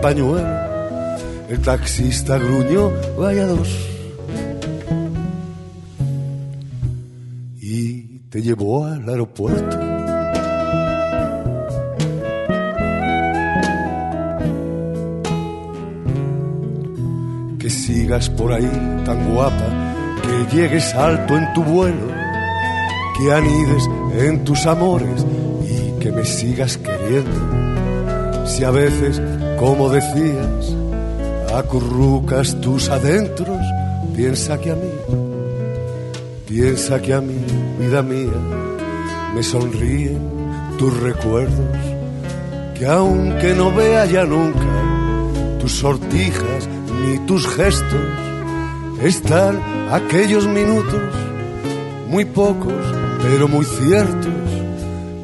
pañuelo. 0.00 0.66
El 1.48 1.60
taxista 1.60 2.38
gruñó, 2.38 2.90
vaya 3.18 3.46
dos. 3.46 3.68
Y 7.60 8.18
te 8.30 8.42
llevó 8.42 8.86
al 8.86 9.08
aeropuerto. 9.08 9.78
Que 17.58 17.70
sigas 17.70 18.28
por 18.30 18.52
ahí 18.52 18.70
tan 19.04 19.32
guapa, 19.32 19.94
que 20.22 20.56
llegues 20.56 20.94
alto 20.94 21.36
en 21.36 21.52
tu 21.54 21.62
vuelo, 21.62 22.08
que 23.18 23.32
anides 23.32 23.88
en 24.18 24.44
tus 24.44 24.66
amores 24.66 25.24
y 25.64 25.98
que 26.00 26.10
me 26.10 26.24
sigas 26.24 26.76
queriendo. 26.76 28.46
Si 28.46 28.64
a 28.64 28.70
veces, 28.70 29.20
como 29.58 29.88
decías, 29.88 30.76
acurrucas 31.54 32.60
tus 32.60 32.90
adentros, 32.90 33.58
piensa 34.14 34.58
que 34.58 34.70
a 34.70 34.74
mí, 34.74 34.90
piensa 36.46 37.00
que 37.00 37.14
a 37.14 37.20
mí, 37.20 37.38
vida 37.78 38.02
mía, 38.02 38.38
me 39.34 39.42
sonríen 39.42 40.20
tus 40.78 40.94
recuerdos, 41.00 41.78
que 42.74 42.86
aunque 42.86 43.54
no 43.54 43.74
vea 43.74 44.04
ya 44.04 44.24
nunca 44.24 44.60
tus 45.58 45.72
sortijas 45.72 46.68
ni 47.02 47.18
tus 47.26 47.48
gestos, 47.48 48.08
están 49.02 49.60
aquellos 49.90 50.46
minutos, 50.46 51.00
muy 52.08 52.26
pocos, 52.26 52.74
pero 53.22 53.48
muy 53.48 53.64
ciertos, 53.64 54.32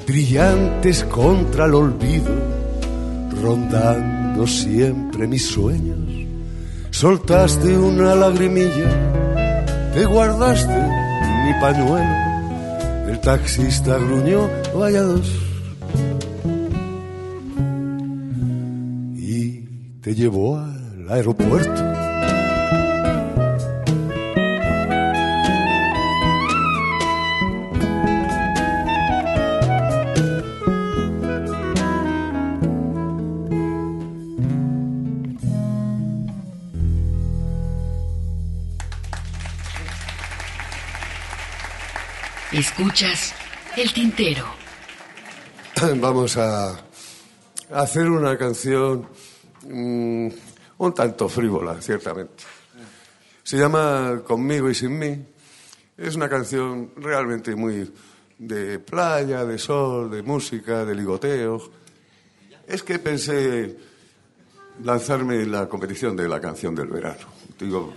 brillantes 0.07 1.05
contra 1.05 1.67
el 1.67 1.75
olvido, 1.75 2.33
rondando 3.43 4.12
siempre 4.47 5.27
mis 5.27 5.47
sueños. 5.47 5.99
Soltaste 6.91 7.77
una 7.77 8.15
lagrimilla, 8.15 9.93
te 9.95 10.05
guardaste 10.05 10.75
mi 10.75 11.61
pañuelo, 11.61 13.09
el 13.09 13.21
taxista 13.21 13.97
gruñó, 13.99 14.49
vaya 14.77 15.03
dos. 15.03 15.31
Y 19.17 19.61
te 20.01 20.15
llevó 20.15 20.59
al 20.59 21.07
aeropuerto. 21.11 21.91
Escuchas 42.62 43.35
el 43.76 43.92
tintero. 43.92 44.45
Vamos 45.97 46.37
a 46.37 46.81
hacer 47.73 48.09
una 48.09 48.38
canción 48.38 49.09
mm, 49.69 50.28
un 50.78 50.95
tanto 50.95 51.28
frívola, 51.28 51.83
ciertamente. 51.83 52.45
Se 53.42 53.57
llama 53.57 54.23
Conmigo 54.25 54.71
y 54.71 54.76
sin 54.76 54.97
mí. 54.97 55.26
Es 55.99 56.14
una 56.14 56.28
canción 56.28 56.92
realmente 56.99 57.57
muy 57.57 57.92
de 58.38 58.78
playa, 58.78 59.45
de 59.45 59.59
sol, 59.59 60.09
de 60.09 60.23
música, 60.23 60.85
de 60.85 60.95
ligoteo. 60.95 61.61
Es 62.69 62.85
que 62.85 63.00
pensé 63.00 63.76
lanzarme 64.85 65.42
en 65.42 65.50
la 65.50 65.69
competición 65.69 66.14
de 66.14 66.28
la 66.28 66.40
canción 66.40 66.76
del 66.76 66.87
verano. 66.87 67.26
Digo, 67.59 67.92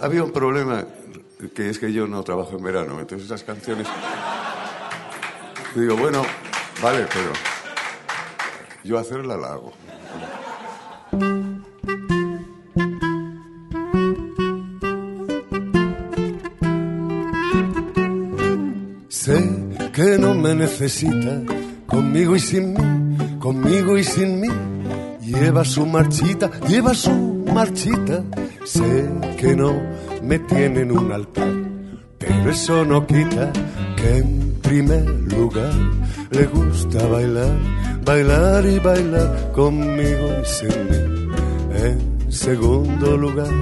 había 0.00 0.24
un 0.24 0.32
problema 0.32 0.86
que 1.50 1.68
es 1.68 1.78
que 1.78 1.92
yo 1.92 2.06
no 2.06 2.22
trabajo 2.22 2.56
en 2.56 2.64
verano, 2.64 3.00
entonces 3.00 3.26
esas 3.26 3.42
canciones. 3.42 3.86
Digo, 5.74 5.96
bueno, 5.96 6.22
vale, 6.82 7.06
pero 7.12 7.32
yo 8.84 8.98
hacerla 8.98 9.36
la 9.36 9.48
hago. 9.48 9.72
Sé 19.08 19.88
que 19.92 20.18
no 20.18 20.34
me 20.34 20.54
necesita, 20.54 21.42
conmigo 21.86 22.36
y 22.36 22.40
sin 22.40 22.72
mí, 22.72 23.38
conmigo 23.38 23.96
y 23.96 24.04
sin 24.04 24.40
mí. 24.40 24.48
Lleva 25.20 25.64
su 25.64 25.86
marchita, 25.86 26.50
lleva 26.68 26.92
su 26.92 27.10
marchita. 27.52 28.24
Sé 28.64 29.08
que 29.38 29.56
no 29.56 29.80
me 30.22 30.38
tiene 30.38 30.80
en 30.80 30.92
un 30.92 31.12
altar, 31.12 31.52
pero 32.18 32.50
eso 32.50 32.84
no 32.84 33.06
quita 33.06 33.52
que 33.96 34.18
en 34.18 34.52
primer 34.62 35.04
lugar 35.32 35.72
le 36.30 36.46
gusta 36.46 37.06
bailar, 37.08 37.56
bailar 38.04 38.64
y 38.66 38.78
bailar 38.78 39.52
conmigo 39.52 40.28
y 40.42 40.46
sin 40.46 40.68
mí. 40.88 41.28
En 41.74 42.32
segundo 42.32 43.16
lugar, 43.16 43.52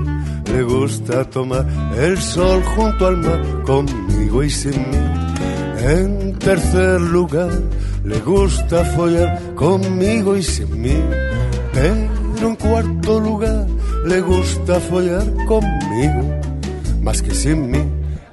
le 0.52 0.62
gusta 0.62 1.24
tomar 1.24 1.66
el 1.96 2.18
sol 2.18 2.62
junto 2.76 3.06
al 3.06 3.16
mar, 3.16 3.40
conmigo 3.64 4.42
y 4.42 4.50
sin 4.50 4.78
mí. 4.90 4.98
En 5.82 6.38
tercer 6.38 7.00
lugar, 7.00 7.50
le 8.04 8.20
gusta 8.20 8.84
follar 8.96 9.40
conmigo 9.54 10.36
y 10.36 10.42
sin 10.42 10.80
mí. 10.80 11.02
Pero 11.72 12.48
en 12.48 12.56
cuarto 12.56 13.20
lugar, 13.20 13.66
le 14.06 14.20
gusta 14.20 14.80
follar 14.80 15.24
conmigo, 15.46 16.40
más 17.02 17.22
que 17.22 17.34
sin 17.34 17.70
mí. 17.70 17.82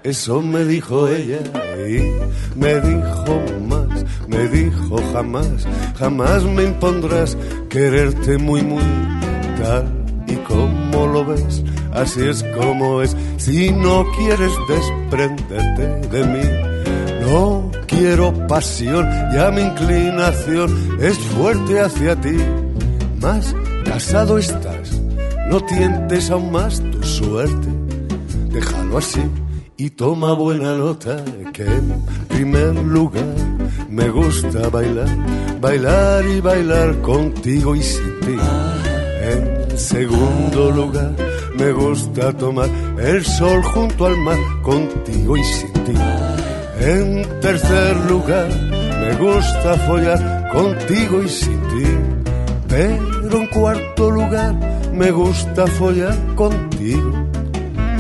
Eso 0.04 0.42
me 0.42 0.64
dijo 0.64 1.08
ella 1.08 1.40
y 1.88 2.58
me 2.58 2.76
dijo 2.80 3.42
más, 3.68 4.06
me 4.28 4.48
dijo 4.48 5.02
jamás, 5.12 5.68
jamás 6.00 6.44
me 6.46 6.64
impondrás 6.64 7.38
quererte 7.70 8.38
muy, 8.38 8.62
muy 8.62 8.84
tal 9.62 9.86
y 10.28 10.36
como 10.36 11.08
lo 11.08 11.26
ves, 11.26 11.64
así 11.94 12.22
es 12.22 12.44
como 12.58 13.02
es. 13.02 13.16
Si 13.38 13.72
no 13.72 14.06
quieres 14.18 14.52
desprenderte 14.70 16.08
de 16.10 16.24
mí, 16.26 17.28
no 17.30 17.72
quiero 17.88 18.34
pasión, 18.48 19.06
ya 19.34 19.52
mi 19.52 19.62
inclinación 19.62 21.00
es 21.02 21.18
fuerte 21.18 21.80
hacia 21.80 22.16
ti. 22.16 22.38
Más 23.22 23.56
casado 23.84 24.38
estás, 24.38 25.02
no 25.50 25.60
tientes 25.62 26.30
aún 26.30 26.52
más 26.52 26.82
tu 26.92 27.04
suerte, 27.04 27.68
déjalo 28.58 28.98
así 28.98 29.22
y 29.78 29.92
toma 29.92 30.34
buena 30.34 30.74
nota 30.74 31.24
que 31.54 31.64
en 31.64 31.88
primer 32.28 32.74
lugar 32.74 33.36
me 33.90 34.10
gusta 34.10 34.70
bailar, 34.70 35.12
bailar 35.62 36.26
y 36.26 36.42
bailar 36.42 37.00
contigo 37.02 37.76
y 37.76 37.84
sin 37.84 38.20
ti. 38.26 38.38
En 39.34 39.78
segundo 39.78 40.72
lugar 40.72 41.14
me 41.60 41.72
gusta 41.72 42.34
tomar 42.34 42.70
el 42.98 43.24
sol 43.24 43.62
junto 43.64 44.08
al 44.08 44.18
mar 44.18 44.40
contigo 44.64 45.38
y 45.38 45.44
sin 45.44 45.74
ti. 45.86 45.98
En 46.80 47.40
tercer 47.40 47.96
lugar 48.12 48.50
me 49.02 49.12
gusta 49.26 49.70
follar 49.88 50.50
contigo 50.52 51.22
y 51.22 51.30
sin 51.30 51.62
ti. 51.72 51.88
Pero 52.68 53.38
en 53.38 53.48
cuarto 53.48 54.10
lugar 54.10 54.56
me 54.94 55.12
gusta 55.12 55.68
follar 55.68 56.18
contigo 56.36 57.27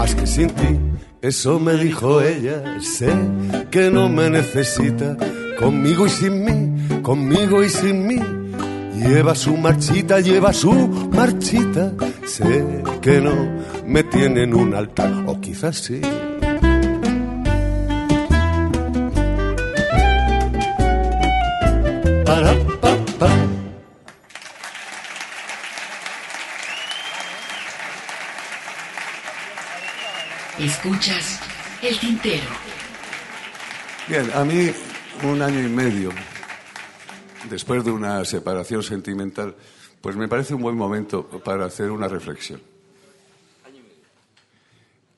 más 0.07 0.15
que 0.15 0.27
sin 0.27 0.49
ti 0.49 0.79
eso 1.21 1.59
me 1.59 1.73
dijo 1.73 2.21
ella, 2.21 2.79
sé 2.79 3.11
que 3.71 3.89
no 3.89 4.07
me 4.07 4.29
necesita, 4.29 5.17
conmigo 5.59 6.05
y 6.05 6.09
sin 6.09 6.45
mí, 6.45 7.01
conmigo 7.01 7.63
y 7.63 7.69
sin 7.69 8.05
mí. 8.07 8.19
Lleva 8.95 9.33
su 9.33 9.57
marchita, 9.57 10.19
lleva 10.19 10.53
su 10.53 10.71
marchita, 11.11 11.91
sé 12.23 12.83
que 13.01 13.19
no 13.19 13.33
me 13.85 14.03
tiene 14.03 14.43
en 14.43 14.53
un 14.53 14.75
altar, 14.75 15.11
o 15.25 15.41
quizás 15.41 15.77
sí. 15.77 16.01
Escuchas 30.97 31.39
el 31.83 31.99
tintero. 31.99 32.47
Bien, 34.07 34.31
a 34.33 34.43
mí 34.43 34.71
un 35.21 35.43
año 35.43 35.59
y 35.59 35.69
medio, 35.69 36.09
después 37.47 37.85
de 37.85 37.91
una 37.91 38.25
separación 38.25 38.81
sentimental, 38.81 39.55
pues 40.01 40.15
me 40.15 40.27
parece 40.27 40.55
un 40.55 40.63
buen 40.63 40.75
momento 40.75 41.27
para 41.45 41.65
hacer 41.65 41.91
una 41.91 42.07
reflexión. 42.07 42.59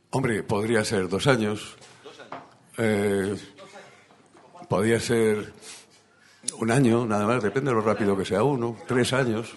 Hombre, 0.09 0.43
podría 0.43 0.83
ser 0.83 1.07
dos 1.07 1.27
años. 1.27 1.77
Eh, 2.77 3.37
podría 4.67 4.99
ser 4.99 5.53
un 6.57 6.71
año, 6.71 7.05
nada 7.05 7.25
más, 7.25 7.41
depende 7.41 7.71
de 7.71 7.75
lo 7.75 7.81
rápido 7.81 8.17
que 8.17 8.25
sea 8.25 8.43
uno, 8.43 8.75
tres 8.85 9.13
años. 9.13 9.53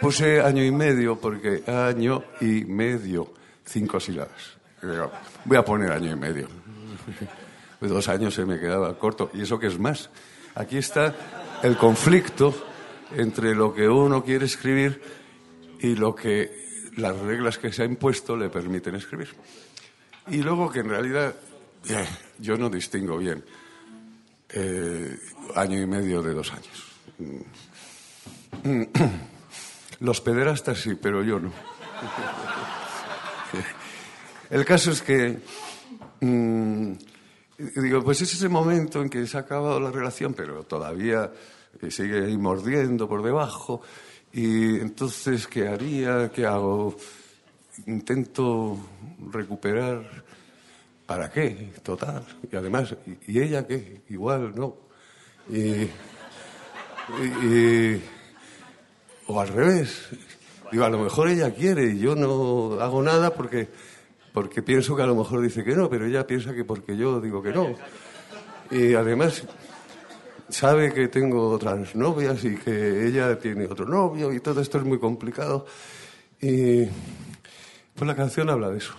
Puse 0.00 0.40
año 0.40 0.64
y 0.64 0.72
medio 0.72 1.20
porque 1.20 1.62
año 1.70 2.24
y 2.40 2.64
medio, 2.64 3.32
cinco 3.64 4.00
sílabas. 4.00 4.55
Voy 5.44 5.56
a 5.56 5.64
poner 5.64 5.92
año 5.92 6.10
y 6.10 6.16
medio. 6.16 6.48
Dos 7.80 8.08
años 8.08 8.34
se 8.34 8.44
me 8.44 8.58
quedaba 8.58 8.98
corto. 8.98 9.30
Y 9.34 9.42
eso 9.42 9.58
que 9.58 9.66
es 9.66 9.78
más. 9.78 10.10
Aquí 10.54 10.78
está 10.78 11.14
el 11.62 11.76
conflicto 11.76 12.54
entre 13.14 13.54
lo 13.54 13.74
que 13.74 13.88
uno 13.88 14.24
quiere 14.24 14.46
escribir 14.46 15.00
y 15.80 15.94
lo 15.94 16.14
que 16.14 16.90
las 16.96 17.16
reglas 17.18 17.58
que 17.58 17.72
se 17.72 17.82
ha 17.82 17.84
impuesto 17.84 18.36
le 18.36 18.48
permiten 18.48 18.94
escribir. 18.94 19.28
Y 20.28 20.38
luego 20.38 20.70
que 20.70 20.80
en 20.80 20.88
realidad 20.88 21.34
eh, 21.88 22.06
yo 22.38 22.56
no 22.56 22.68
distingo 22.68 23.18
bien 23.18 23.44
eh, 24.48 25.18
año 25.54 25.80
y 25.80 25.86
medio 25.86 26.22
de 26.22 26.34
dos 26.34 26.52
años. 26.52 26.84
Los 30.00 30.20
pederastas 30.20 30.78
sí, 30.78 30.94
pero 30.94 31.22
yo 31.22 31.40
no. 31.40 31.50
El 34.50 34.64
caso 34.64 34.90
es 34.92 35.02
que, 35.02 35.38
mm, 36.20 36.92
digo, 37.76 38.02
pues 38.04 38.20
es 38.22 38.32
ese 38.32 38.48
momento 38.48 39.02
en 39.02 39.08
que 39.08 39.26
se 39.26 39.36
ha 39.36 39.40
acabado 39.40 39.80
la 39.80 39.90
relación, 39.90 40.34
pero 40.34 40.62
todavía 40.64 41.30
eh, 41.82 41.90
sigue 41.90 42.24
ahí 42.26 42.36
mordiendo 42.36 43.08
por 43.08 43.22
debajo. 43.22 43.82
Y 44.32 44.78
entonces, 44.80 45.46
¿qué 45.46 45.68
haría? 45.68 46.30
¿Qué 46.32 46.46
hago? 46.46 46.96
Intento 47.86 48.78
recuperar. 49.32 50.24
¿Para 51.06 51.30
qué? 51.30 51.72
Total. 51.82 52.24
Y 52.50 52.56
además, 52.56 52.94
¿y 53.26 53.40
ella 53.40 53.66
qué? 53.66 54.02
Igual, 54.08 54.54
¿no? 54.54 54.76
Y- 55.48 55.88
y- 57.44 58.02
o 59.28 59.40
al 59.40 59.48
revés. 59.48 60.08
Digo, 60.72 60.84
a 60.84 60.90
lo 60.90 60.98
mejor 60.98 61.28
ella 61.28 61.54
quiere 61.54 61.92
y 61.92 61.98
yo 62.00 62.16
no 62.16 62.80
hago 62.80 63.02
nada 63.02 63.32
porque, 63.32 63.68
porque 64.36 64.60
pienso 64.62 64.94
que 64.94 65.02
a 65.02 65.06
lo 65.06 65.14
mejor 65.14 65.40
dice 65.40 65.64
que 65.64 65.74
no, 65.74 65.88
pero 65.88 66.04
ella 66.04 66.26
piensa 66.26 66.52
que 66.52 66.62
porque 66.62 66.94
yo 66.94 67.22
digo 67.22 67.42
que 67.42 67.52
no. 67.52 67.68
Y 68.70 68.92
además 68.92 69.44
sabe 70.50 70.92
que 70.92 71.08
tengo 71.08 71.48
otras 71.48 71.96
novias 71.96 72.44
y 72.44 72.54
que 72.56 73.06
ella 73.06 73.38
tiene 73.38 73.64
otro 73.64 73.86
novio 73.86 74.34
y 74.34 74.40
todo 74.40 74.60
esto 74.60 74.76
es 74.76 74.84
muy 74.84 74.98
complicado. 74.98 75.64
Y 76.38 76.84
pues 77.94 78.06
la 78.06 78.14
canción 78.14 78.50
habla 78.50 78.68
de 78.68 78.76
eso. 78.76 78.92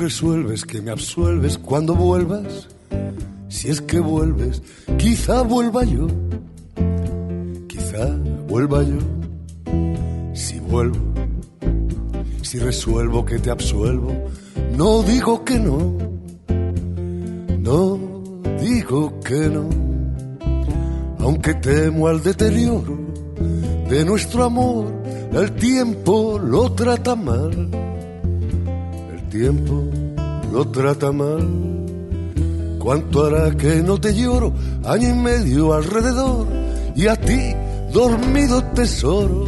Resuelves 0.00 0.64
que 0.64 0.80
me 0.80 0.90
absuelves 0.90 1.58
cuando 1.58 1.94
vuelvas, 1.94 2.68
si 3.48 3.68
es 3.68 3.82
que 3.82 4.00
vuelves, 4.00 4.62
quizá 4.96 5.42
vuelva 5.42 5.84
yo, 5.84 6.06
quizá 7.68 8.06
vuelva 8.48 8.82
yo, 8.82 8.98
si 10.32 10.58
vuelvo, 10.58 10.98
si 12.40 12.58
resuelvo 12.58 13.26
que 13.26 13.38
te 13.38 13.50
absuelvo, 13.50 14.12
no 14.76 15.02
digo 15.02 15.44
que 15.44 15.58
no, 15.58 15.96
no 17.58 17.98
digo 18.60 19.20
que 19.20 19.50
no, 19.50 19.68
aunque 21.18 21.54
temo 21.54 22.08
al 22.08 22.22
deterioro 22.22 22.98
de 23.90 24.04
nuestro 24.06 24.44
amor, 24.44 24.86
el 25.32 25.52
tiempo 25.52 26.40
lo 26.42 26.72
trata 26.72 27.14
mal 27.14 27.89
tiempo 29.30 29.84
lo 30.52 30.66
trata 30.68 31.12
mal. 31.12 31.48
¿Cuánto 32.78 33.24
hará 33.24 33.56
que 33.56 33.82
no 33.82 33.98
te 33.98 34.14
lloro? 34.14 34.52
Año 34.84 35.08
y 35.10 35.14
medio 35.14 35.72
alrededor 35.72 36.46
y 36.96 37.06
a 37.06 37.16
ti 37.16 37.54
dormido 37.92 38.62
tesoro. 38.74 39.46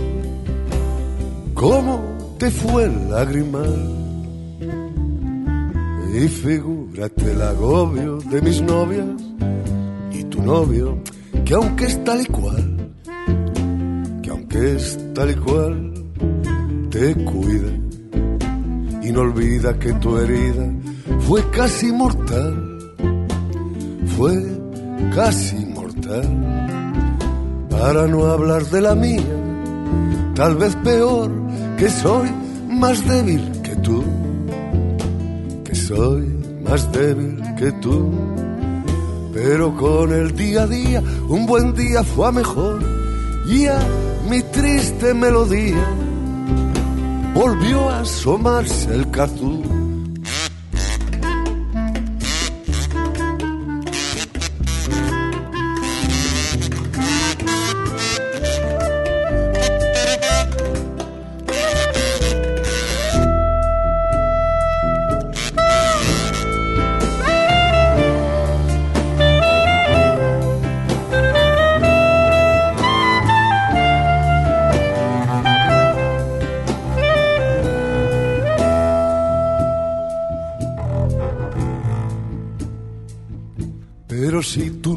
¿Cómo 1.55 2.37
te 2.39 2.51
fue 2.51 2.85
el 2.85 3.11
lagrimal? 3.11 3.99
Y 6.15 6.29
figúrate 6.29 7.33
el 7.33 7.43
agobio 7.43 8.19
de 8.19 8.43
mis 8.43 8.61
novias 8.61 9.07
y 10.13 10.25
tu 10.25 10.43
novio, 10.43 10.99
que 11.45 11.55
aunque 11.55 11.87
es 11.87 12.05
tal 12.05 12.21
y 12.21 12.27
cual, 12.27 12.93
que 14.23 14.31
aunque 14.31 14.77
es 14.77 14.99
tal 15.15 15.31
y 15.31 15.35
cual, 15.37 15.93
te 16.91 17.15
cuida 17.25 17.82
y 19.03 19.11
no 19.11 19.21
olvida 19.21 19.79
que 19.79 19.93
tu 19.95 20.17
herida 20.17 20.67
fue 21.21 21.43
casi 21.51 21.93
mortal. 21.93 22.69
fue 24.17 24.35
casi 25.15 25.57
mortal. 25.67 26.29
Para 27.71 28.07
no 28.07 28.27
hablar 28.27 28.65
de 28.67 28.81
la 28.81 28.95
mía, 28.95 29.35
tal 30.35 30.57
vez 30.57 30.77
peor, 30.85 31.31
que 31.77 31.89
soy 31.91 32.29
más 32.69 33.07
débil 33.07 33.51
que 33.63 33.75
tú, 33.77 34.05
que 35.65 35.75
soy 35.75 36.29
más 36.65 36.91
débil 36.93 37.43
que 37.59 37.73
tú. 37.73 38.11
Pero 39.35 39.77
con 39.77 40.13
el 40.13 40.37
día 40.37 40.63
a 40.63 40.67
día, 40.67 41.03
un 41.29 41.47
buen 41.47 41.75
día 41.75 42.05
fue 42.05 42.31
mejor 42.31 42.81
y 43.49 43.67
a 43.67 43.79
mi 44.29 44.43
triste 44.43 45.15
melodía 45.15 46.02
volvió 47.35 47.89
a 47.89 48.01
asomarse 48.01 48.95
el 48.95 49.11
cazú. 49.11 49.72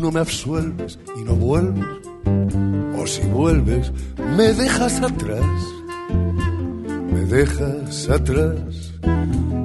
No 0.06 0.12
me 0.12 0.20
absuelves 0.20 1.00
y 1.16 1.24
no 1.24 1.34
vuelves, 1.34 1.84
o 2.96 3.08
si 3.08 3.24
vuelves, 3.24 3.92
me 4.38 4.54
dejas 4.54 5.02
atrás, 5.02 5.44
me 7.12 7.22
dejas 7.22 8.08
atrás, 8.08 8.94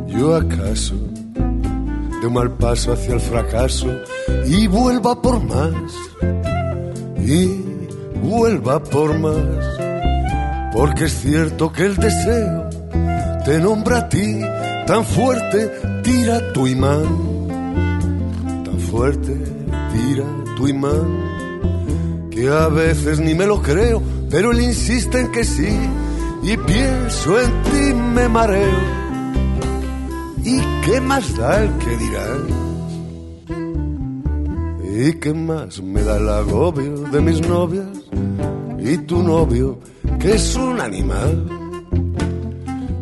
yo 0.08 0.34
acaso 0.34 0.94
de 1.34 2.26
un 2.26 2.32
mal 2.32 2.52
paso 2.52 2.94
hacia 2.94 3.12
el 3.12 3.20
fracaso 3.20 3.88
y 4.46 4.66
vuelva 4.66 5.20
por 5.20 5.44
más, 5.44 5.92
y 7.18 7.62
vuelva 8.22 8.82
por 8.82 9.18
más, 9.18 10.72
porque 10.72 11.04
es 11.04 11.20
cierto 11.20 11.70
que 11.70 11.84
el 11.84 11.96
deseo 11.96 12.70
te 13.44 13.58
nombra 13.58 13.98
a 13.98 14.08
ti. 14.08 14.40
Tan 14.86 15.04
fuerte, 15.04 15.70
tira 16.02 16.52
tu 16.54 16.66
imán. 16.66 17.28
Fuerte 18.90 19.49
tira 19.92 20.24
tu 20.56 20.68
imán, 20.68 22.28
que 22.30 22.48
a 22.48 22.68
veces 22.68 23.20
ni 23.20 23.34
me 23.34 23.46
lo 23.46 23.60
creo, 23.60 24.02
pero 24.30 24.52
él 24.52 24.60
insiste 24.60 25.20
en 25.20 25.32
que 25.32 25.44
sí, 25.44 25.78
y 26.42 26.56
pienso 26.56 27.40
en 27.40 27.62
ti 27.62 27.94
me 28.14 28.28
mareo. 28.28 29.00
¿Y 30.44 30.60
qué 30.84 31.00
más 31.00 31.36
da 31.36 31.62
el 31.62 31.70
que 31.78 31.96
dirán? 31.96 32.60
¿Y 34.82 35.12
qué 35.14 35.34
más 35.34 35.82
me 35.82 36.02
da 36.02 36.16
el 36.16 36.28
agobio 36.28 36.94
de 37.12 37.20
mis 37.20 37.46
novias 37.46 37.88
y 38.78 38.98
tu 38.98 39.22
novio, 39.22 39.78
que 40.18 40.34
es 40.34 40.56
un 40.56 40.80
animal? 40.80 41.46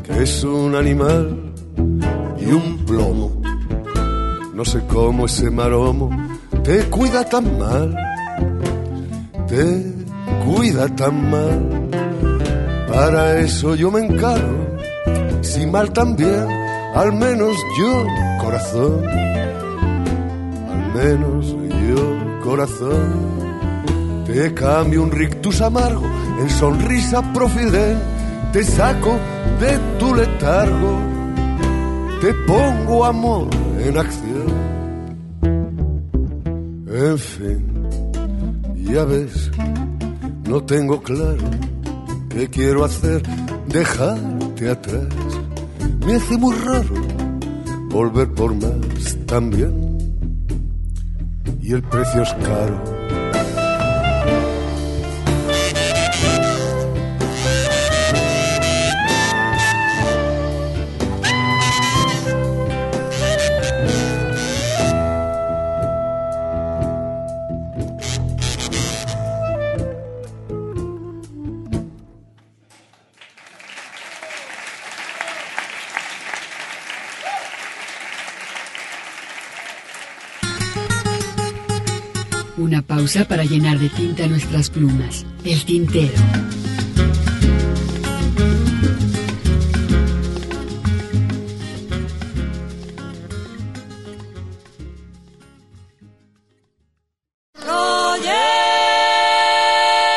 Que 0.04 0.22
es 0.22 0.44
un 0.44 0.74
animal 0.74 1.52
y 2.40 2.46
un 2.46 2.78
plomo 2.86 3.38
no 4.58 4.64
sé 4.64 4.82
cómo 4.88 5.26
ese 5.26 5.52
maromo 5.52 6.10
te 6.68 6.84
cuida 6.90 7.24
tan 7.24 7.58
mal, 7.58 7.96
te 9.46 9.86
cuida 10.44 10.86
tan 10.96 11.30
mal. 11.30 11.88
Para 12.92 13.38
eso 13.38 13.74
yo 13.74 13.90
me 13.90 14.00
encargo, 14.00 14.76
si 15.40 15.66
mal 15.66 15.90
también, 15.94 16.46
al 16.94 17.14
menos 17.14 17.56
yo 17.78 18.04
corazón, 18.38 19.02
al 20.68 20.92
menos 20.94 21.56
yo 21.88 22.40
corazón. 22.44 23.38
Te 24.26 24.52
cambio 24.52 25.04
un 25.04 25.10
rictus 25.10 25.62
amargo 25.62 26.04
en 26.38 26.50
sonrisa 26.50 27.22
profidente, 27.32 28.04
te 28.52 28.62
saco 28.62 29.16
de 29.58 29.78
tu 29.98 30.14
letargo, 30.14 30.98
te 32.20 32.34
pongo 32.46 33.06
amor 33.06 33.48
en 33.82 33.96
acción. 33.96 34.47
En 37.00 37.16
fin, 37.16 37.64
ya 38.74 39.04
ves, 39.04 39.52
no 40.48 40.64
tengo 40.64 41.00
claro 41.00 41.48
qué 42.28 42.48
quiero 42.48 42.84
hacer, 42.84 43.22
dejarte 43.68 44.68
atrás. 44.68 45.06
Me 46.04 46.16
hace 46.16 46.36
muy 46.36 46.56
raro 46.56 46.94
volver 47.90 48.28
por 48.32 48.52
más 48.52 49.16
también. 49.26 49.96
Y 51.62 51.72
el 51.72 51.84
precio 51.84 52.22
es 52.22 52.34
caro 52.34 52.97
Pausa 83.08 83.24
para 83.26 83.42
llenar 83.42 83.78
de 83.78 83.88
tinta 83.88 84.26
nuestras 84.26 84.68
plumas. 84.68 85.24
El 85.42 85.64
tintero. 85.64 86.12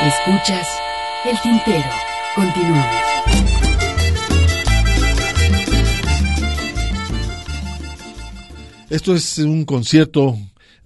Escuchas 0.02 0.68
El 1.24 1.40
Tintero. 1.40 1.90
Continuamos. 2.36 2.86
Esto 8.90 9.16
es 9.16 9.38
un 9.38 9.64
concierto 9.64 10.38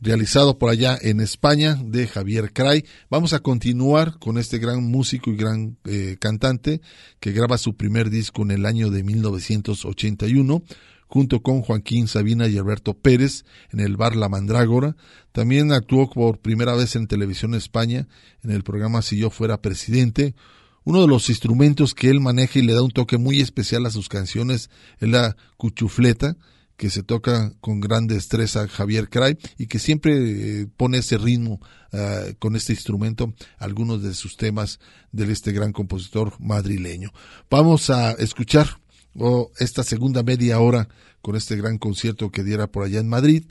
realizado 0.06 0.60
por 0.60 0.70
allá 0.70 0.98
en 1.02 1.20
España 1.20 1.82
de 1.84 2.08
Javier 2.08 2.54
Cray. 2.54 2.86
Vamos 3.10 3.34
a 3.34 3.40
continuar 3.40 4.20
con 4.20 4.38
este 4.38 4.60
gran 4.60 4.84
músico 4.84 5.32
y 5.32 5.36
gran 5.36 5.78
eh, 5.84 6.18
cantante 6.20 6.80
que 7.20 7.32
graba 7.32 7.58
su 7.58 7.76
primer 7.76 8.12
disco 8.12 8.44
en 8.44 8.52
el 8.52 8.68
año 8.68 8.92
de 8.92 9.04
1981 9.04 10.64
junto 11.08 11.42
con 11.42 11.62
Joaquín 11.62 12.08
Sabina 12.08 12.48
y 12.48 12.58
Alberto 12.58 12.94
Pérez 12.94 13.46
en 13.72 13.80
el 13.80 13.98
bar 13.98 14.16
La 14.16 14.30
Mandrágora. 14.30 14.96
También 15.32 15.72
actuó 15.72 16.08
por 16.08 16.38
primera 16.38 16.76
vez 16.76 16.96
en 16.96 17.08
Televisión 17.08 17.56
España 17.56 18.08
en 18.44 18.52
el 18.52 18.62
programa 18.62 19.02
Si 19.02 19.18
yo 19.18 19.32
fuera 19.32 19.62
presidente. 19.62 20.36
Uno 20.84 21.02
de 21.02 21.08
los 21.08 21.30
instrumentos 21.30 21.96
que 21.96 22.12
él 22.12 22.20
maneja 22.20 22.60
y 22.60 22.62
le 22.62 22.74
da 22.74 22.84
un 22.84 22.92
toque 22.92 23.18
muy 23.18 23.42
especial 23.42 23.88
a 23.88 23.92
sus 23.92 24.08
canciones 24.08 24.70
es 25.00 25.10
la 25.10 25.36
cuchufleta, 25.58 26.38
que 26.78 26.90
se 26.90 27.04
toca 27.04 27.54
con 27.62 27.80
gran 27.80 28.08
destreza 28.08 28.68
Javier 28.68 29.10
Cray 29.10 29.38
y 29.58 29.68
que 29.68 29.80
siempre 29.80 30.14
eh, 30.62 30.68
pone 30.76 30.98
ese 30.98 31.18
ritmo 31.18 31.62
uh, 31.94 32.34
con 32.40 32.56
este 32.56 32.74
instrumento 32.74 33.34
algunos 33.58 34.04
de 34.04 34.14
sus 34.14 34.36
temas 34.36 34.80
de 35.12 35.32
este 35.32 35.52
gran 35.52 35.72
compositor 35.72 36.34
madrileño. 36.40 37.12
Vamos 37.50 37.90
a 37.90 38.12
escuchar 38.14 38.80
oh, 39.18 39.52
esta 39.58 39.84
segunda 39.84 40.24
media 40.24 40.60
hora 40.60 40.90
con 41.22 41.36
este 41.36 41.56
gran 41.56 41.78
concierto 41.78 42.30
que 42.30 42.44
diera 42.44 42.68
por 42.68 42.84
allá 42.84 43.00
en 43.00 43.10
Madrid. 43.10 43.46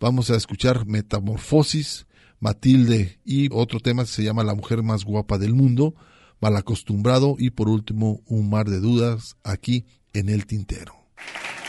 Vamos 0.00 0.30
a 0.30 0.36
escuchar 0.36 0.86
Metamorfosis, 0.86 2.06
Matilde 2.40 3.18
y 3.24 3.48
otro 3.52 3.80
tema 3.80 4.04
que 4.04 4.10
se 4.10 4.24
llama 4.24 4.44
La 4.44 4.54
mujer 4.54 4.82
más 4.82 5.04
guapa 5.04 5.36
del 5.36 5.54
mundo, 5.54 5.94
Malacostumbrado 6.40 7.36
y 7.38 7.50
por 7.50 7.68
último 7.68 8.22
Un 8.24 8.48
mar 8.48 8.70
de 8.70 8.80
dudas 8.80 9.36
aquí 9.44 9.84
en 10.14 10.30
el 10.30 10.46
tintero. 10.46 10.94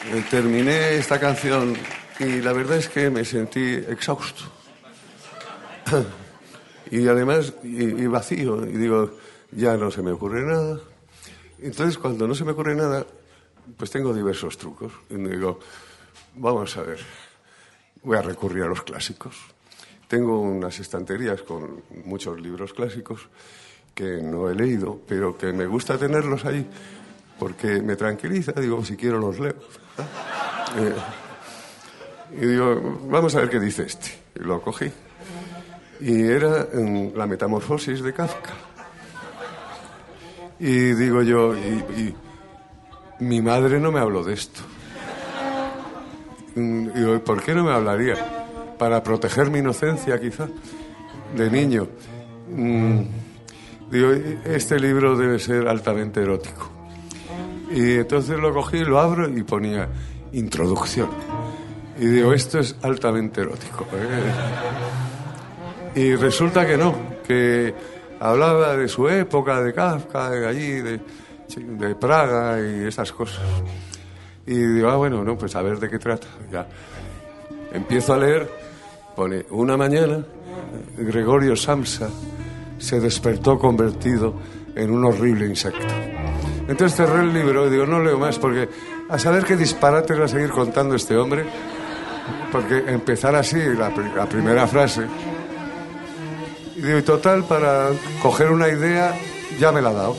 Eh, 0.04 0.24
terminé 0.30 0.96
esta 0.96 1.20
canción 1.20 1.76
y 2.20 2.42
la 2.42 2.54
verdad 2.54 2.78
es 2.78 2.90
que 2.90 3.10
me 3.12 3.24
sentí 3.24 3.62
exhausto. 3.62 4.44
y 6.92 7.08
además, 7.08 7.54
y, 7.64 8.08
vacío. 8.08 8.66
Y 8.66 8.78
digo, 8.78 9.18
ya 9.52 9.78
no 9.78 9.92
se 9.92 10.02
me 10.02 10.12
ocurre 10.12 10.42
nada. 10.44 10.80
Entonces, 11.60 12.00
cuando 12.00 12.28
no 12.28 12.34
se 12.34 12.44
me 12.44 12.52
ocurre 12.52 12.76
nada, 12.76 13.06
pues 13.78 13.92
tengo 13.92 14.14
diversos 14.14 14.58
trucos. 14.58 14.92
Y 15.10 15.16
digo, 15.16 15.60
vamos 16.36 16.76
a 16.78 16.82
ver, 16.82 17.00
voy 18.02 18.18
a 18.18 18.22
recurrir 18.22 18.64
a 18.64 18.68
los 18.68 18.82
clásicos. 18.82 19.36
tengo 20.08 20.42
unas 20.42 20.80
estanterías 20.80 21.42
con 21.44 21.84
muchos 22.06 22.42
libros 22.42 22.74
clásicos 22.74 23.30
que 23.94 24.22
no 24.22 24.50
he 24.50 24.56
leído, 24.56 25.00
pero 25.08 25.38
que 25.38 25.54
me 25.54 25.68
gusta 25.68 25.98
tenerlos 25.98 26.44
ahí 26.44 26.68
porque 27.42 27.82
me 27.82 27.96
tranquiliza, 27.96 28.52
digo, 28.52 28.86
si 28.86 28.96
quiero 28.96 29.18
los 29.18 29.40
leo. 29.40 29.56
Eh, 30.78 30.96
y 32.40 32.46
digo, 32.46 33.00
vamos 33.10 33.36
a 33.36 33.40
ver 33.40 33.50
qué 33.50 33.60
dice 33.60 33.84
este. 33.84 34.10
Y 34.36 34.44
lo 34.44 34.62
cogí. 34.62 34.92
Y 36.00 36.24
era 36.24 36.68
la 37.16 37.28
metamorfosis 37.28 38.02
de 38.02 38.14
Kafka. 38.14 38.52
Y 40.60 40.94
digo 40.94 41.22
yo, 41.24 41.56
y, 41.56 42.16
mi 43.20 43.42
madre 43.42 43.80
no 43.80 43.92
me 43.92 44.00
habló 44.00 44.24
de 44.24 44.34
esto. 44.34 44.62
Mm, 46.56 46.90
y 46.90 47.00
digo, 47.00 47.20
¿por 47.24 47.44
qué 47.44 47.54
no 47.54 47.64
me 47.64 47.72
hablaría? 47.72 48.16
Para 48.80 49.04
proteger 49.04 49.52
mi 49.52 49.60
inocencia, 49.60 50.20
quizá, 50.20 50.48
de 51.36 51.52
niño. 51.52 51.88
Mm, 52.50 53.02
digo, 53.92 54.12
este 54.46 54.80
libro 54.80 55.16
debe 55.16 55.38
ser 55.38 55.68
altamente 55.68 56.22
erótico. 56.22 56.71
Y 57.74 57.94
entonces 57.94 58.38
lo 58.38 58.54
cogí, 58.54 58.80
lo 58.80 59.00
abro 59.00 59.30
y 59.30 59.44
ponía 59.44 59.88
introducción. 60.34 61.10
Y 62.00 62.06
digo, 62.06 62.34
esto 62.34 62.60
es 62.60 62.76
altamente 62.82 63.42
erótico. 63.42 63.86
¿eh? 63.94 64.32
Y 65.96 66.16
resulta 66.16 66.66
que 66.66 66.78
no, 66.78 66.96
que 67.26 67.74
hablaba 68.20 68.76
de 68.76 68.88
su 68.88 69.08
época, 69.08 69.62
de 69.62 69.74
Kafka, 69.74 70.30
de 70.30 70.48
allí, 70.48 70.82
de, 70.82 71.00
de 71.58 71.96
Praga 71.96 72.60
y 72.60 72.86
esas 72.86 73.12
cosas. 73.12 73.44
Y 74.46 74.56
digo, 74.56 74.90
ah, 74.90 74.96
bueno, 74.96 75.24
no, 75.24 75.38
pues 75.38 75.56
a 75.56 75.62
ver 75.62 75.80
de 75.80 75.90
qué 75.90 76.00
trata. 76.00 76.28
Ya. 76.52 76.68
Empiezo 77.72 78.14
a 78.14 78.18
leer, 78.18 78.50
pone, 79.16 79.46
una 79.52 79.78
mañana 79.78 80.26
Gregorio 80.98 81.56
Samsa 81.56 82.10
se 82.78 83.00
despertó 83.00 83.58
convertido 83.58 84.34
en 84.76 84.92
un 84.92 85.06
horrible 85.06 85.46
insecto. 85.46 85.86
Entonces 86.72 86.98
cerré 86.98 87.22
el 87.22 87.34
libro 87.34 87.68
y 87.68 87.70
digo, 87.70 87.86
no 87.86 88.02
leo 88.02 88.18
más 88.18 88.40
porque 88.40 88.68
a 89.10 89.20
saber 89.20 89.46
qué 89.46 89.56
disparate 89.56 90.14
va 90.14 90.26
a 90.26 90.28
seguir 90.28 90.50
contando 90.50 90.96
este 90.96 91.16
hombre, 91.18 91.46
porque 92.52 92.84
empezar 92.88 93.36
así 93.36 93.58
la, 93.58 93.92
la 94.16 94.26
primera 94.26 94.66
frase 94.68 95.06
y 96.82 96.82
digo, 96.82 97.04
total, 97.04 97.44
para 97.44 97.90
coger 98.24 98.50
una 98.50 98.68
idea, 98.68 99.14
ya 99.60 99.72
me 99.72 99.82
la 99.84 99.90
ha 99.90 99.94
dado. 99.94 100.16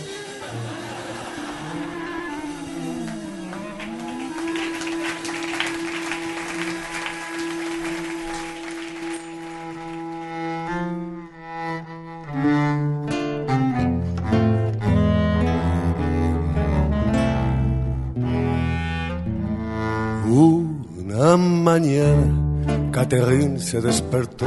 Se 23.56 23.80
despertó 23.80 24.46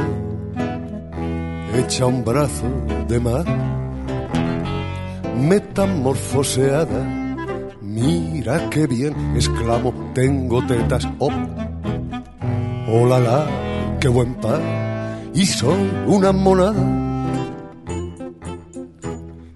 echa 1.78 2.06
un 2.06 2.24
brazo 2.24 2.66
de 3.08 3.20
mar, 3.20 3.44
metamorfoseada. 5.36 7.00
Mira 7.82 8.68
qué 8.70 8.86
bien, 8.86 9.14
exclamo, 9.34 9.92
tengo 10.14 10.64
tetas, 10.66 11.06
oh, 11.18 11.30
oh 12.88 13.06
la 13.06 13.18
la, 13.20 13.46
qué 14.00 14.08
buen 14.08 14.34
par, 14.34 14.60
y 15.34 15.46
soy 15.46 15.90
una 16.06 16.32
monada. 16.32 17.02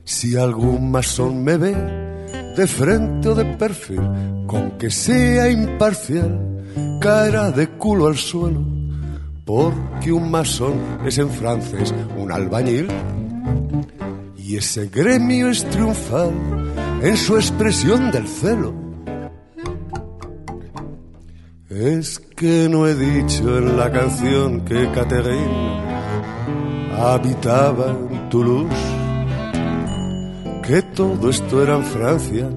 Si 0.05 0.37
algún 0.37 0.91
masón 0.91 1.45
me 1.45 1.57
ve, 1.57 1.75
de 2.57 2.67
frente 2.67 3.29
o 3.29 3.35
de 3.35 3.45
perfil, 3.45 4.03
con 4.47 4.73
que 4.73 4.91
sea 4.91 5.51
imparcial, 5.51 6.63
caerá 7.01 7.51
de 7.51 7.69
culo 7.69 8.09
al 8.09 8.17
suelo 8.17 8.80
porque 9.45 10.13
un 10.13 10.31
masón 10.31 10.81
es 11.05 11.19
en 11.19 11.31
francés 11.31 11.95
un 12.17 12.33
albañil. 12.33 12.89
Y 14.37 14.57
ese 14.57 14.89
gremio 14.89 15.49
es 15.49 15.65
triunfal 15.71 16.33
en 17.03 17.17
su 17.17 17.37
expresión 17.37 18.11
del 18.11 18.27
celo. 18.27 18.75
Es 21.69 22.19
que 22.19 22.69
no 22.69 22.87
he 22.87 22.95
dicho 22.95 23.59
en 23.59 23.77
la 23.77 23.91
canción 23.91 24.65
que 24.65 24.91
Catherine 24.93 25.81
habitaba 26.99 27.97
en 28.11 28.29
Toulouse, 28.29 28.75
que 30.67 30.83
todo 30.95 31.31
esto 31.31 31.63
era 31.63 31.77
en 31.77 31.85
Francia. 31.85 32.51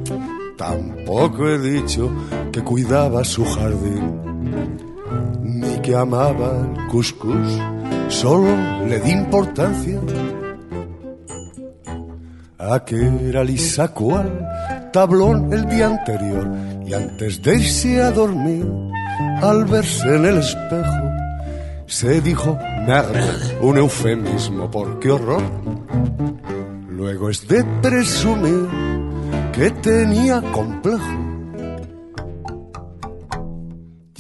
Tampoco 0.58 1.48
he 1.48 1.60
dicho 1.60 2.12
que 2.52 2.62
cuidaba 2.62 3.24
su 3.24 3.46
jardín 3.46 4.33
que 5.84 5.96
amaba 5.96 6.50
el 6.62 6.88
cuscús, 6.88 7.60
solo 8.08 8.56
le 8.88 9.00
di 9.02 9.12
importancia 9.12 10.00
a 12.58 12.80
que 12.86 12.96
era 13.30 13.44
lisa 13.44 13.90
cual 13.90 14.30
tablón 14.94 15.52
el 15.52 15.68
día 15.68 15.88
anterior 15.88 16.48
y 16.86 16.94
antes 16.94 17.42
de 17.42 17.60
irse 17.60 18.02
a 18.02 18.12
dormir, 18.12 18.66
al 19.42 19.66
verse 19.66 20.16
en 20.16 20.26
el 20.26 20.38
espejo, 20.38 21.04
se 21.86 22.22
dijo 22.22 22.58
merde, 22.88 23.58
un 23.62 23.78
eufemismo, 23.78 24.72
por 24.72 25.00
qué 25.00 25.12
horror. 25.12 25.44
Luego 26.90 27.30
es 27.30 27.46
de 27.48 27.64
presumir 27.82 28.70
que 29.52 29.70
tenía 29.72 30.42
complejo 30.54 31.23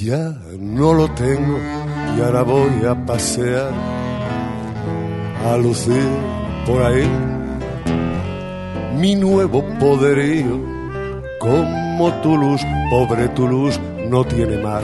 ya 0.04 0.36
no 0.60 0.94
lo 0.94 1.10
tengo 1.12 1.58
y 2.18 2.22
ahora 2.22 2.44
voy 2.44 2.86
a 2.86 2.94
pasear, 3.06 3.72
a 5.46 5.58
lucir 5.58 6.08
por 6.66 6.82
ahí 6.82 7.10
mi 8.98 9.16
nuevo 9.16 9.64
poderío. 9.80 10.74
Como 11.40 12.12
Toulouse, 12.22 12.66
pobre 12.90 13.28
Toulouse, 13.30 13.80
no 14.10 14.24
tiene 14.24 14.58
mal. 14.58 14.84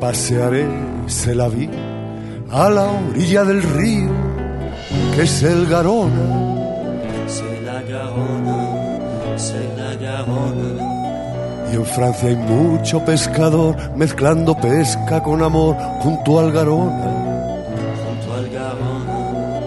Pasearé, 0.00 0.66
se 1.06 1.34
la 1.34 1.48
vi, 1.48 1.68
a 2.50 2.68
la 2.68 2.84
orilla 2.84 3.44
del 3.44 3.62
río, 3.62 4.10
que 5.14 5.22
es 5.22 5.42
el 5.42 5.66
Garona. 5.66 6.47
Y 11.70 11.76
en 11.76 11.84
Francia 11.84 12.28
hay 12.28 12.36
mucho 12.36 13.04
pescador 13.04 13.76
mezclando 13.94 14.54
pesca 14.56 15.22
con 15.22 15.42
amor 15.42 15.76
junto 16.00 16.38
al 16.38 16.52
Garona. 16.52 17.12
Junto 18.04 18.34
al 18.34 18.48
Garona. 18.48 19.60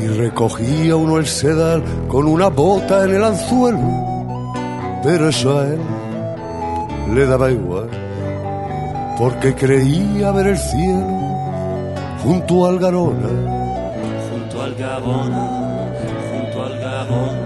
Y 0.00 0.06
recogía 0.06 0.96
uno 0.96 1.18
el 1.18 1.26
sedal 1.26 1.82
con 2.08 2.26
una 2.26 2.48
bota 2.48 3.04
en 3.04 3.14
el 3.16 3.24
anzuelo. 3.24 4.52
Pero 5.02 5.28
eso 5.28 5.58
a 5.58 5.66
él 5.66 5.80
le 7.14 7.26
daba 7.26 7.50
igual, 7.50 7.88
porque 9.18 9.54
creía 9.54 10.30
ver 10.30 10.46
el 10.46 10.58
cielo 10.58 11.06
junto 12.22 12.66
al 12.66 12.78
Garona. 12.78 13.28
Junto 14.30 14.62
al 14.62 14.74
Garona, 14.76 15.50
junto 16.30 16.62
al 16.62 16.78
Garona 16.78 17.41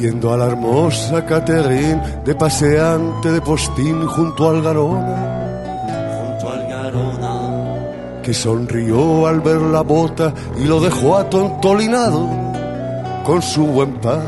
viendo 0.00 0.32
a 0.32 0.36
la 0.38 0.46
hermosa 0.46 1.26
Catherine 1.26 2.00
de 2.24 2.34
paseante 2.34 3.32
de 3.32 3.40
postín 3.42 4.06
junto 4.06 4.48
al 4.48 4.62
Garona. 4.62 5.76
Junto 6.16 6.52
al 6.54 6.68
Garona. 6.68 8.22
Que 8.22 8.32
sonrió 8.32 9.26
al 9.26 9.40
ver 9.40 9.60
la 9.60 9.82
bota 9.82 10.32
y 10.58 10.64
lo 10.64 10.80
dejó 10.80 11.18
atontolinado 11.18 12.26
con 13.24 13.42
su 13.42 13.66
buen 13.66 14.00
par, 14.00 14.22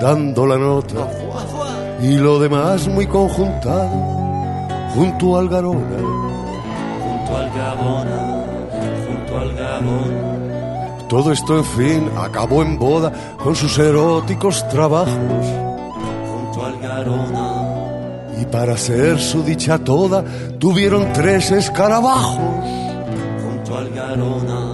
dando 0.00 0.46
la 0.46 0.56
nota 0.56 1.08
y 2.00 2.16
lo 2.16 2.38
demás 2.38 2.86
muy 2.86 3.06
conjuntado 3.06 3.90
junto 4.94 5.36
al 5.36 5.48
Garona. 5.48 5.98
Junto 7.02 7.36
al 7.36 7.50
Garona, 7.50 8.44
junto 9.04 9.38
al 9.38 9.54
Garona. 9.56 10.29
Todo 11.10 11.32
esto, 11.32 11.58
en 11.58 11.64
fin, 11.64 12.08
acabó 12.16 12.62
en 12.62 12.78
boda 12.78 13.12
con 13.42 13.56
sus 13.56 13.76
eróticos 13.80 14.66
trabajos. 14.68 15.18
Junto 16.30 16.64
al 16.64 16.78
Garona. 16.78 18.40
Y 18.40 18.44
para 18.44 18.76
ser 18.76 19.18
su 19.18 19.42
dicha 19.42 19.76
toda, 19.80 20.24
tuvieron 20.60 21.12
tres 21.12 21.50
escarabajos. 21.50 22.38
Junto 23.42 23.76
al 23.76 23.90
Garona. 23.90 24.69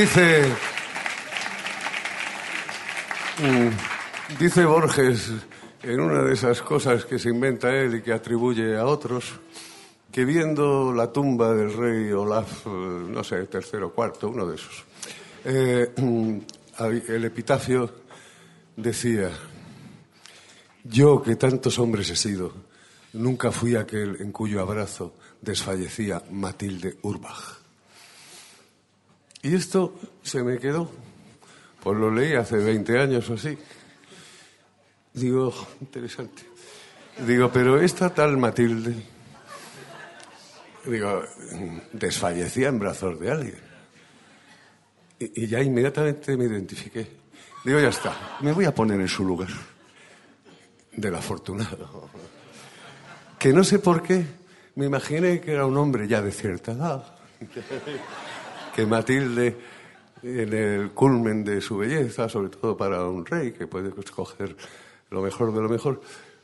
Dice. 0.00 0.44
mm, 3.38 4.38
Dice 4.38 4.64
Borges 4.64 5.30
en 5.82 6.00
una 6.00 6.22
de 6.22 6.32
esas 6.32 6.62
cosas 6.62 7.04
que 7.04 7.18
se 7.18 7.28
inventa 7.28 7.68
él 7.76 7.96
y 7.96 8.00
que 8.00 8.14
atribuye 8.14 8.78
a 8.78 8.86
otros, 8.86 9.38
que 10.10 10.24
viendo 10.24 10.94
la 10.94 11.12
tumba 11.12 11.52
del 11.52 11.76
rey 11.76 12.12
Olaf, 12.12 12.66
eh, 12.66 12.70
no 12.70 13.22
sé, 13.22 13.44
tercero 13.44 13.88
o 13.88 13.92
cuarto, 13.92 14.30
uno 14.30 14.46
de 14.46 14.54
esos, 14.54 14.84
eh, 15.44 15.92
mm, 15.94 16.38
el 17.06 17.24
epitafio 17.26 17.90
decía, 18.76 19.30
yo 20.84 21.20
que 21.20 21.36
tantos 21.36 21.78
hombres 21.78 22.08
he 22.08 22.16
sido, 22.16 22.54
nunca 23.12 23.52
fui 23.52 23.76
aquel 23.76 24.16
en 24.20 24.32
cuyo 24.32 24.62
abrazo 24.62 25.12
desfallecía 25.42 26.22
Matilde 26.30 26.96
Urbach. 27.02 27.59
Y 29.42 29.54
esto 29.54 29.94
se 30.22 30.42
me 30.42 30.58
quedó, 30.58 30.90
pues 31.82 31.98
lo 31.98 32.10
leí 32.10 32.34
hace 32.34 32.56
20 32.56 32.98
años 32.98 33.28
o 33.30 33.34
así. 33.34 33.56
Digo, 35.14 35.48
"Oh, 35.48 35.66
interesante. 35.80 36.42
Digo, 37.26 37.50
pero 37.52 37.80
esta 37.80 38.12
tal 38.14 38.36
Matilde, 38.36 38.94
digo, 40.86 41.22
desfallecía 41.92 42.68
en 42.68 42.78
brazos 42.78 43.18
de 43.18 43.30
alguien. 43.30 43.58
Y, 45.18 45.44
y 45.44 45.46
ya 45.46 45.60
inmediatamente 45.60 46.36
me 46.36 46.44
identifiqué. 46.44 47.06
Digo, 47.64 47.78
ya 47.80 47.88
está, 47.88 48.38
me 48.40 48.52
voy 48.52 48.64
a 48.64 48.74
poner 48.74 49.00
en 49.00 49.08
su 49.08 49.24
lugar. 49.24 49.48
Del 50.92 51.14
afortunado. 51.14 52.10
Que 53.38 53.52
no 53.52 53.64
sé 53.64 53.78
por 53.78 54.02
qué, 54.02 54.24
me 54.74 54.86
imaginé 54.86 55.40
que 55.40 55.52
era 55.52 55.64
un 55.66 55.76
hombre 55.76 56.06
ya 56.08 56.20
de 56.20 56.32
cierta 56.32 56.72
edad. 56.72 57.04
Que 58.74 58.86
Matilde, 58.86 59.56
en 60.22 60.52
el 60.52 60.90
culmen 60.90 61.44
de 61.44 61.60
su 61.60 61.78
belleza, 61.78 62.28
sobre 62.28 62.50
todo 62.50 62.76
para 62.76 63.04
un 63.04 63.24
rey 63.24 63.52
que 63.52 63.66
puede 63.66 63.92
escoger 63.98 64.56
lo 65.10 65.22
mejor 65.22 65.52
de 65.54 65.60
lo 65.60 65.68
mejor, 65.68 66.00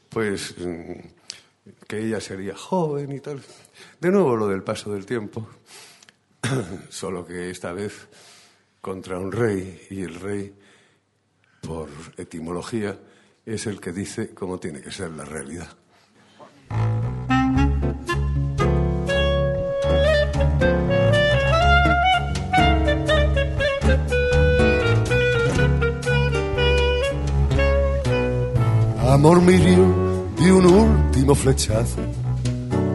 pues 0.09 0.55
mm, 0.59 0.93
que 1.87 1.99
ella 1.99 2.21
sería 2.21 2.57
joven 2.57 3.13
y 3.13 3.21
tal. 3.21 3.41
De 4.01 4.11
nuevo 4.11 4.37
lo 4.37 4.49
del 4.49 4.63
paso 4.63 4.93
del 4.93 5.07
tiempo, 5.07 5.49
solo 6.89 7.27
que 7.27 7.51
esta 7.51 7.73
vez 7.73 8.09
contra 8.81 9.19
un 9.19 9.33
rey 9.33 9.87
y 9.91 10.03
el 10.03 10.15
rey, 10.15 10.55
por 11.61 11.89
etimología, 12.17 12.97
es 13.45 13.67
el 13.67 13.81
que 13.81 13.93
dice 13.93 14.31
cómo 14.35 14.59
tiene 14.59 14.81
que 14.81 14.91
ser 14.91 15.11
la 15.11 15.25
realidad. 15.25 15.69
Amor 29.17 29.41
me 29.41 29.55
hirió 29.55 29.83
de 30.39 30.53
un 30.53 30.67
último 30.67 31.35
flechazo 31.35 31.97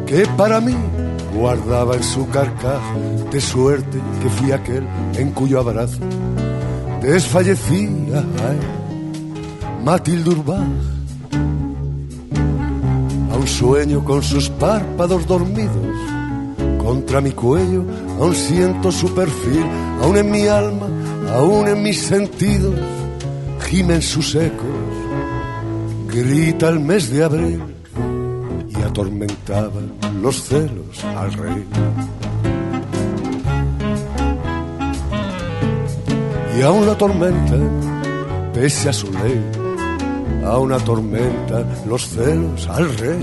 que 0.06 0.24
para 0.38 0.62
mí 0.62 0.76
guardaba 1.34 1.96
en 1.96 2.04
su 2.04 2.30
carcaj 2.30 2.80
de 3.32 3.42
suerte 3.42 3.98
que 4.22 4.30
fui 4.30 4.52
aquel 4.52 4.86
en 5.16 5.32
cuyo 5.32 5.60
abrazo 5.60 5.98
desfallecía 7.02 8.20
ay, 8.48 8.60
Matilde 9.84 10.30
Urbach. 10.30 10.62
Aún 13.34 13.48
sueño 13.48 14.06
con 14.06 14.22
sus 14.22 14.48
párpados 14.48 15.26
dormidos 15.26 15.98
contra 16.78 17.20
mi 17.20 17.32
cuello, 17.32 17.84
aún 18.20 18.36
siento 18.36 18.92
su 18.92 19.12
perfil, 19.16 19.66
aún 20.04 20.18
en 20.18 20.30
mi 20.30 20.46
alma, 20.46 20.86
aún 21.34 21.68
en 21.68 21.82
mis 21.82 22.00
sentidos, 22.00 22.76
gimen 23.72 24.04
sus 24.04 24.36
ecos 24.36 25.01
grita 26.12 26.68
el 26.68 26.80
mes 26.80 27.10
de 27.10 27.24
abril 27.24 27.64
y 28.70 28.82
atormentaba 28.82 29.82
los 30.22 30.44
celos 30.44 31.04
al 31.06 31.34
rey. 31.34 31.66
Y 36.58 36.62
aún 36.64 36.86
la 36.86 36.98
tormenta, 36.98 37.56
pese 38.54 38.90
a 38.90 38.94
su 38.94 39.12
ley, 39.12 39.42
aún 40.46 40.74
atormenta 40.74 41.64
los 41.88 42.10
celos 42.10 42.68
al 42.68 42.98
rey. 42.98 43.22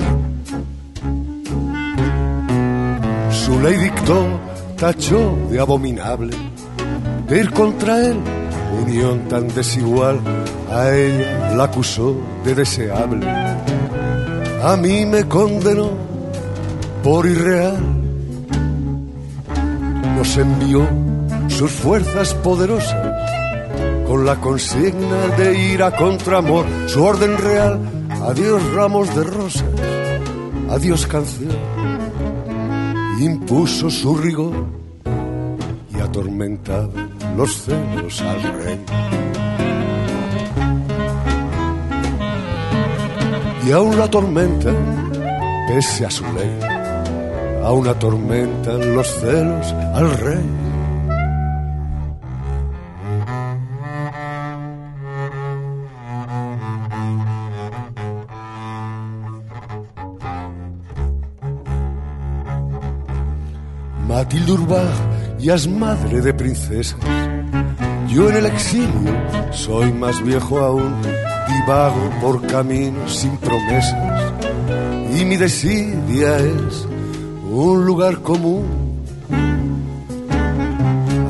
Su 3.31 3.61
ley 3.61 3.77
dictó, 3.77 4.27
tachó 4.79 5.37
de 5.51 5.61
abominable, 5.61 6.35
de 7.29 7.39
ir 7.39 7.51
contra 7.51 8.07
él, 8.07 8.17
unión 8.83 9.29
tan 9.29 9.47
desigual, 9.49 10.21
a 10.71 10.91
ella 10.91 11.38
la 11.59 11.65
acusó 11.65 12.17
de 12.45 12.55
deseable, 12.55 13.27
a 14.63 14.77
mí 14.77 15.05
me 15.05 15.25
condenó 15.27 15.91
por 17.03 17.27
irreal. 17.27 17.79
Nos 20.17 20.37
envió 20.37 20.87
sus 21.49 21.73
fuerzas 21.73 22.33
poderosas 22.35 23.13
con 24.07 24.25
la 24.25 24.37
consigna 24.37 25.27
de 25.37 25.59
ir 25.73 25.83
a 25.83 25.97
contramor, 25.97 26.65
su 26.87 27.03
orden 27.03 27.37
real, 27.37 27.81
adiós 28.23 28.63
ramos 28.73 29.13
de 29.17 29.25
rosas, 29.25 29.65
adiós 30.71 31.09
canción, 31.09 31.59
impuso 33.19 33.91
su 33.91 34.17
rigor 34.17 34.55
y 35.93 35.99
atormentaba 35.99 36.93
los 37.37 37.65
celos 37.65 38.23
al 38.23 38.43
rey. 38.63 39.28
Y 43.69 43.71
aún 43.71 43.99
la 43.99 44.09
tormenta, 44.09 44.73
pese 45.69 46.07
a 46.07 46.11
su 46.11 46.25
ley, 46.25 46.59
aún 47.63 47.87
atormentan 47.87 48.95
los 48.97 49.07
celos 49.07 49.67
al 49.95 50.11
rey. 50.19 50.47
Matilde 64.07 64.53
Urbach 64.53 64.81
ya 65.39 65.57
es 65.57 65.69
madre 65.69 66.23
de 66.23 66.33
princesas. 66.33 66.99
Yo 68.09 68.31
en 68.31 68.37
el 68.37 68.47
exilio 68.47 69.13
soy 69.51 69.93
más 69.93 70.25
viejo 70.25 70.59
aún 70.59 71.28
divago 71.49 72.11
por 72.21 72.47
caminos 72.47 73.17
sin 73.17 73.37
promesas 73.39 74.33
y 75.19 75.25
mi 75.25 75.37
desidia 75.37 76.37
es 76.39 76.87
un 77.51 77.85
lugar 77.85 78.21
común. 78.23 78.65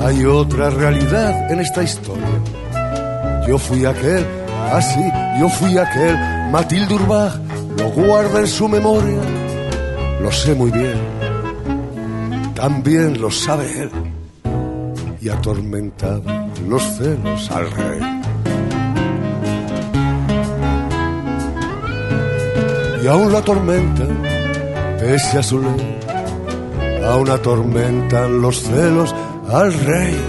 Hay 0.05 0.25
otra 0.25 0.71
realidad 0.71 1.51
en 1.51 1.61
esta 1.61 1.83
historia. 1.83 2.25
Yo 3.47 3.59
fui 3.59 3.85
aquel, 3.85 4.27
así, 4.73 5.01
yo 5.41 5.49
fui 5.49 5.79
aquel, 5.79 6.17
Matilde 6.51 6.95
Urbach 6.95 7.35
lo 7.79 7.91
guarda 7.91 8.41
en 8.41 8.47
su 8.47 8.69
memoria, 8.69 9.21
lo 10.21 10.31
sé 10.33 10.55
muy 10.55 10.71
bien, 10.71 10.99
también 12.55 13.21
lo 13.21 13.31
sabe 13.31 13.83
él, 13.83 13.91
y 15.21 15.29
atormentaba 15.29 16.49
los 16.69 16.83
celos 16.83 17.51
al 17.51 17.71
rey. 17.71 17.88
Y 23.09 23.11
aún 23.11 23.33
la 23.33 23.41
tormenta, 23.41 24.05
pese 24.99 25.39
a 25.39 25.43
su 25.43 25.59
ley, 25.63 25.99
aún 27.07 27.31
atormentan 27.31 28.43
los 28.43 28.61
celos 28.61 29.15
al 29.49 29.73
rey. 29.73 30.21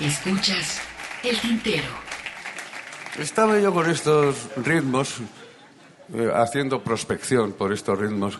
Escuchas 0.00 0.82
el 1.22 1.40
tintero. 1.40 1.88
Estaba 3.18 3.58
yo 3.58 3.72
con 3.72 3.88
estos 3.88 4.48
ritmos, 4.56 5.20
eh, 6.12 6.30
haciendo 6.34 6.84
prospección 6.84 7.52
por 7.52 7.72
estos 7.72 7.98
ritmos 7.98 8.38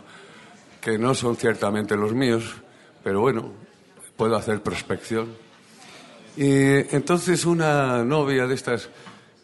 que 0.80 0.98
no 0.98 1.14
son 1.14 1.36
ciertamente 1.36 1.96
los 1.96 2.12
míos, 2.14 2.56
pero 3.02 3.20
bueno, 3.20 3.52
puedo 4.16 4.36
hacer 4.36 4.62
prospección. 4.62 5.28
Y 6.36 6.94
entonces 6.94 7.44
una 7.44 8.04
novia 8.04 8.46
de 8.46 8.54
estas 8.54 8.88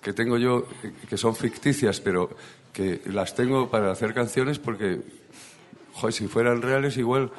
que 0.01 0.13
tengo 0.13 0.39
yo, 0.39 0.67
que 1.09 1.17
son 1.17 1.35
ficticias, 1.35 2.01
pero 2.01 2.31
que 2.73 3.01
las 3.07 3.35
tengo 3.35 3.71
para 3.71 3.91
hacer 3.91 4.13
canciones 4.13 4.59
porque 4.59 5.01
joder, 5.95 6.13
si 6.13 6.27
fueran 6.29 6.61
reales 6.61 6.97
igual 6.97 7.31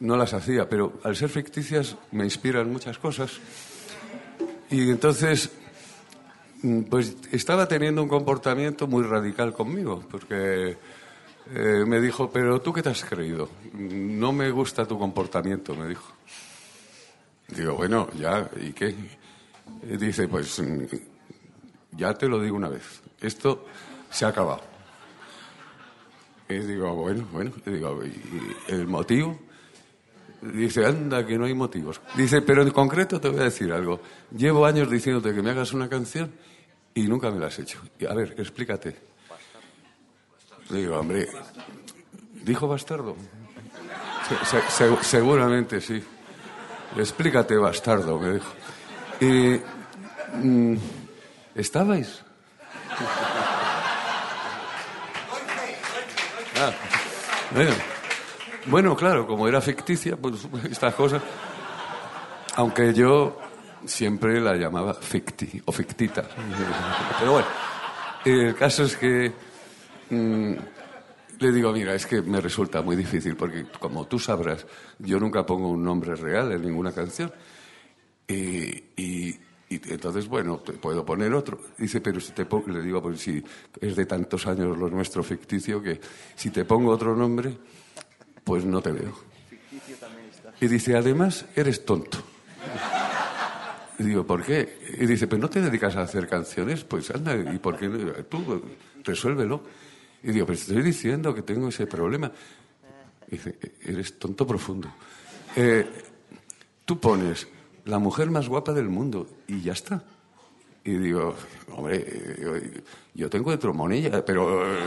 no 0.00 0.16
las 0.16 0.32
hacía, 0.32 0.68
pero 0.68 1.00
al 1.02 1.16
ser 1.16 1.28
ficticias 1.28 1.96
me 2.12 2.24
inspiran 2.24 2.70
muchas 2.70 2.98
cosas. 2.98 3.38
Y 4.70 4.88
entonces, 4.88 5.50
mm, 6.62 6.82
pues 6.82 7.16
estaba 7.32 7.66
teniendo 7.68 8.02
un 8.02 8.08
comportamiento 8.08 8.86
muy 8.86 9.02
radical 9.02 9.52
conmigo, 9.52 10.04
porque 10.10 10.78
eh, 11.52 11.84
me 11.86 12.00
dijo, 12.00 12.30
pero 12.30 12.60
tú 12.60 12.72
qué 12.72 12.82
te 12.82 12.90
has 12.90 13.04
creído? 13.04 13.48
No 13.72 14.32
me 14.32 14.50
gusta 14.50 14.86
tu 14.86 14.98
comportamiento, 14.98 15.74
me 15.74 15.88
dijo. 15.88 16.12
Digo, 17.48 17.74
bueno, 17.74 18.08
ya, 18.16 18.48
¿y 18.60 18.72
qué? 18.72 18.94
Dice, 19.82 20.28
pues 20.28 20.60
mm, 20.60 20.84
ya 21.92 22.14
te 22.14 22.28
lo 22.28 22.40
digo 22.40 22.56
una 22.56 22.68
vez, 22.68 23.02
esto 23.20 23.66
se 24.10 24.24
ha 24.24 24.28
acabado. 24.28 24.62
Y 26.48 26.58
digo, 26.58 26.94
bueno, 26.94 27.26
bueno, 27.32 27.52
y 27.64 27.70
digo, 27.70 28.00
¿y 28.04 28.72
el 28.72 28.86
motivo? 28.86 29.38
Dice, 30.42 30.86
anda, 30.86 31.26
que 31.26 31.36
no 31.36 31.44
hay 31.44 31.54
motivos. 31.54 32.00
Dice, 32.16 32.42
pero 32.42 32.62
en 32.62 32.70
concreto 32.70 33.20
te 33.20 33.28
voy 33.28 33.40
a 33.40 33.44
decir 33.44 33.72
algo. 33.72 34.00
Llevo 34.36 34.64
años 34.64 34.90
diciéndote 34.90 35.34
que 35.34 35.42
me 35.42 35.50
hagas 35.50 35.72
una 35.72 35.88
canción 35.88 36.32
y 36.94 37.02
nunca 37.02 37.30
me 37.30 37.38
la 37.38 37.46
has 37.46 37.58
hecho. 37.58 37.80
A 38.08 38.14
ver, 38.14 38.34
explícate. 38.38 39.09
Digo, 40.70 40.98
hombre, 40.98 41.28
¿dijo 42.44 42.68
bastardo? 42.68 43.16
Se- 44.44 44.70
se- 44.70 45.04
seguramente 45.04 45.80
sí. 45.80 46.02
Explícate, 46.96 47.56
bastardo, 47.56 48.18
me 48.18 48.34
dijo. 48.34 48.52
Mm, 50.34 50.76
¿Estabais? 51.54 52.22
Ah, 56.56 56.72
bueno. 57.52 57.72
Bueno, 58.66 58.96
claro, 58.96 59.26
como 59.26 59.48
era 59.48 59.60
ficticia, 59.60 60.16
pues 60.16 60.46
estas 60.70 60.94
cosas. 60.94 61.22
Aunque 62.56 62.92
yo 62.92 63.38
siempre 63.86 64.40
la 64.40 64.54
llamaba 64.54 64.92
ficti 64.94 65.62
o 65.64 65.72
fictita. 65.72 66.24
Pero 67.18 67.32
bueno, 67.32 67.46
el 68.24 68.54
caso 68.54 68.84
es 68.84 68.96
que 68.96 69.32
mm, 70.10 70.52
le 71.40 71.52
digo, 71.52 71.72
mira, 71.72 71.94
es 71.94 72.06
que 72.06 72.20
me 72.22 72.40
resulta 72.40 72.82
muy 72.82 72.96
difícil 72.96 73.36
porque, 73.36 73.64
como 73.78 74.06
tú 74.06 74.18
sabrás, 74.18 74.66
yo 74.98 75.18
nunca 75.18 75.46
pongo 75.46 75.68
un 75.70 75.82
nombre 75.82 76.14
real 76.14 76.52
en 76.52 76.62
ninguna 76.62 76.92
canción. 76.92 77.32
Y, 78.28 78.34
y- 78.96 79.38
y 79.72 79.80
entonces, 79.92 80.26
bueno, 80.26 80.58
te 80.58 80.72
puedo 80.72 81.04
poner 81.06 81.32
otro. 81.32 81.60
Dice, 81.78 82.00
pero 82.00 82.18
si 82.20 82.32
te 82.32 82.44
pongo, 82.44 82.68
le 82.72 82.82
digo, 82.82 83.00
pues 83.00 83.20
si 83.20 83.42
es 83.80 83.94
de 83.94 84.04
tantos 84.04 84.46
años 84.48 84.76
lo 84.76 84.88
nuestro 84.90 85.22
ficticio 85.22 85.80
que 85.80 86.00
si 86.34 86.50
te 86.50 86.64
pongo 86.64 86.90
otro 86.90 87.14
nombre, 87.14 87.56
pues 88.42 88.64
no 88.64 88.82
te 88.82 88.90
veo. 88.90 89.14
Y 90.60 90.66
dice, 90.66 90.96
además, 90.96 91.46
eres 91.54 91.84
tonto. 91.84 92.18
Y 93.98 94.02
digo, 94.02 94.26
¿por 94.26 94.42
qué? 94.44 94.78
Y 94.98 95.06
dice, 95.06 95.26
pero 95.28 95.42
no 95.42 95.48
te 95.50 95.60
dedicas 95.60 95.94
a 95.96 96.02
hacer 96.02 96.26
canciones, 96.26 96.82
pues 96.84 97.10
anda, 97.10 97.36
¿y 97.36 97.58
por 97.58 97.76
qué? 97.76 97.88
Tú 98.28 98.62
resuélvelo. 99.04 99.62
Y 100.22 100.32
digo, 100.32 100.46
pero 100.46 100.58
estoy 100.58 100.82
diciendo 100.82 101.34
que 101.34 101.42
tengo 101.42 101.68
ese 101.68 101.86
problema. 101.86 102.30
Dice, 103.26 103.58
eres 103.84 104.18
tonto 104.18 104.46
profundo. 104.46 104.88
Eh, 105.56 105.86
tú 106.84 106.98
pones 106.98 107.46
la 107.84 107.98
mujer 107.98 108.30
más 108.30 108.48
guapa 108.48 108.72
del 108.72 108.88
mundo 108.88 109.26
y 109.46 109.60
ya 109.62 109.72
está. 109.72 110.02
Y 110.84 110.92
digo, 110.92 111.34
hombre, 111.76 112.04
eh, 112.06 112.82
yo 113.14 113.30
tengo 113.30 113.50
de 113.56 113.58
monilla, 113.72 114.24
pero... 114.24 114.66
eh, 114.66 114.86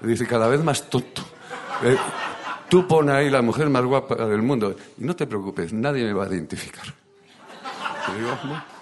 Dice, 0.00 0.26
cada 0.26 0.48
vez 0.48 0.62
más 0.62 0.90
tonto. 0.90 1.22
Eh, 1.82 1.96
tú 2.68 2.86
pon 2.86 3.08
ahí 3.08 3.30
la 3.30 3.40
mujer 3.40 3.70
más 3.70 3.84
guapa 3.84 4.14
del 4.26 4.42
mundo 4.42 4.76
y 4.98 5.04
no 5.04 5.16
te 5.16 5.26
preocupes, 5.26 5.72
nadie 5.72 6.04
me 6.04 6.12
va 6.12 6.24
a 6.24 6.28
identificar. 6.28 6.84
Y 8.14 8.18
digo, 8.20 8.38
"No". 8.44 8.73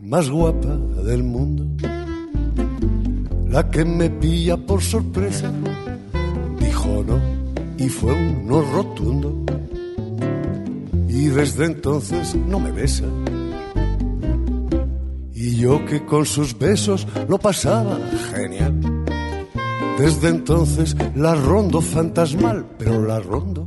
Más 0.00 0.30
guapa 0.30 0.76
del 1.04 1.22
mundo, 1.22 1.64
la 3.48 3.70
que 3.70 3.84
me 3.84 4.10
pilla 4.10 4.56
por 4.56 4.82
sorpresa, 4.82 5.50
dijo 6.58 7.04
no 7.06 7.42
y 7.78 7.88
fue 7.88 8.12
un 8.12 8.46
no 8.46 8.62
rotundo. 8.62 9.44
Y 11.08 11.26
desde 11.26 11.66
entonces 11.66 12.34
no 12.34 12.60
me 12.60 12.70
besa. 12.70 13.04
Y 15.34 15.56
yo 15.56 15.84
que 15.86 16.04
con 16.04 16.24
sus 16.24 16.56
besos 16.56 17.06
lo 17.28 17.38
pasaba 17.38 17.98
genial. 18.32 18.80
Desde 19.98 20.28
entonces 20.28 20.96
la 21.14 21.34
rondo 21.34 21.80
fantasmal, 21.80 22.66
pero 22.78 23.04
la 23.04 23.18
rondo. 23.20 23.66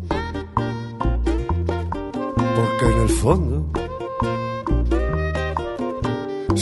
Porque 2.55 2.85
en 2.93 3.01
el 3.01 3.09
fondo 3.09 3.54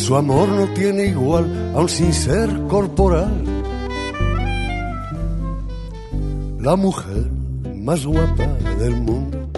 su 0.04 0.18
amor 0.18 0.49
no 0.49 0.68
tiene 0.74 1.06
igual, 1.06 1.45
aun 1.74 1.88
sin 1.88 2.12
ser 2.12 2.49
corporal. 2.68 3.34
La 6.60 6.76
mujer 6.76 7.32
más 7.74 8.06
guapa 8.06 8.47
del 8.80 8.95
mundo, 8.97 9.49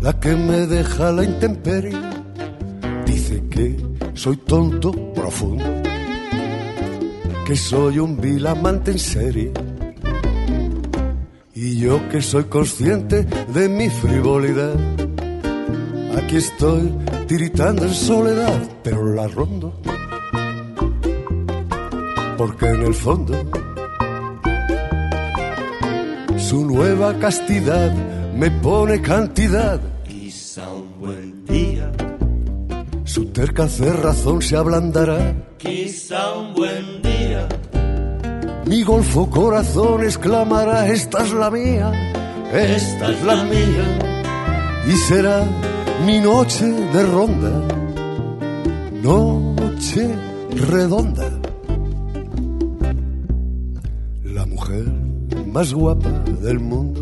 la 0.00 0.12
que 0.20 0.36
me 0.36 0.68
deja 0.68 1.10
la 1.10 1.24
intemperie, 1.24 1.98
dice 3.04 3.42
que 3.50 3.76
soy 4.14 4.36
tonto 4.36 4.92
profundo, 5.14 5.64
que 7.44 7.56
soy 7.56 7.98
un 7.98 8.20
vil 8.20 8.46
amante 8.46 8.92
en 8.92 9.00
serie. 9.00 9.52
Y 11.54 11.78
yo 11.78 12.08
que 12.08 12.22
soy 12.22 12.44
consciente 12.44 13.26
de 13.52 13.68
mi 13.68 13.88
frivolidad, 13.90 14.76
Aquí 16.16 16.36
estoy 16.36 16.92
tiritando 17.26 17.84
en 17.84 17.94
soledad, 17.94 18.58
pero 18.82 19.12
la 19.12 19.28
rondo. 19.28 19.72
Porque 22.38 22.66
en 22.66 22.82
el 22.82 22.94
fondo 22.94 23.34
su 26.38 26.64
nueva 26.66 27.18
castidad 27.18 27.92
me 28.34 28.50
pone 28.50 29.00
cantidad. 29.00 29.80
Quizá 30.06 30.68
un 30.72 30.98
buen 31.00 31.44
día, 31.46 31.90
Su 33.04 33.26
terca 33.26 33.68
cerrazón 33.68 34.42
se 34.42 34.56
ablandará. 34.56 35.34
quizá 35.58 36.32
un 36.34 36.54
buen 36.54 37.02
día, 37.02 37.48
Mi 38.66 38.82
golfo 38.82 39.30
corazón 39.30 40.02
exclamará, 40.04 40.88
esta 40.88 41.22
es 41.22 41.32
la 41.32 41.50
mía, 41.50 41.92
esta 42.52 43.10
es 43.12 43.22
la 43.22 43.44
mía. 43.44 43.86
Y 44.88 44.92
será 45.08 45.44
mi 46.04 46.20
noche 46.20 46.66
de 46.66 47.02
ronda, 47.04 47.52
noche 49.02 50.08
redonda. 50.68 51.30
La 54.24 54.44
mujer 54.46 54.84
más 55.46 55.72
guapa 55.72 56.10
del 56.42 56.60
mundo, 56.60 57.00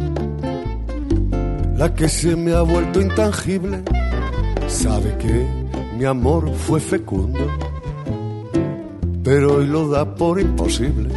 la 1.76 1.95
que 1.95 2.09
se 2.09 2.36
me 2.36 2.53
ha 2.53 2.62
vuelto 2.62 3.01
intangible, 3.01 3.82
sabe 4.68 5.16
que 5.18 5.47
mi 5.99 6.05
amor 6.05 6.53
fue 6.55 6.78
fecundo, 6.78 7.40
pero 9.22 9.57
hoy 9.57 9.66
lo 9.66 9.88
da 9.88 10.14
por 10.14 10.40
imposible. 10.40 11.09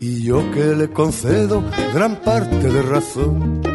Y 0.00 0.24
yo 0.24 0.50
que 0.50 0.74
le 0.74 0.90
concedo 0.90 1.62
gran 1.94 2.16
parte 2.22 2.68
de 2.68 2.82
razón, 2.82 3.71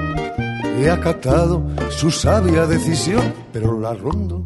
he 0.78 0.90
acatado 0.90 1.64
su 1.90 2.12
sabia 2.12 2.66
decisión, 2.66 3.34
pero 3.52 3.80
la 3.80 3.94
rondo. 3.94 4.44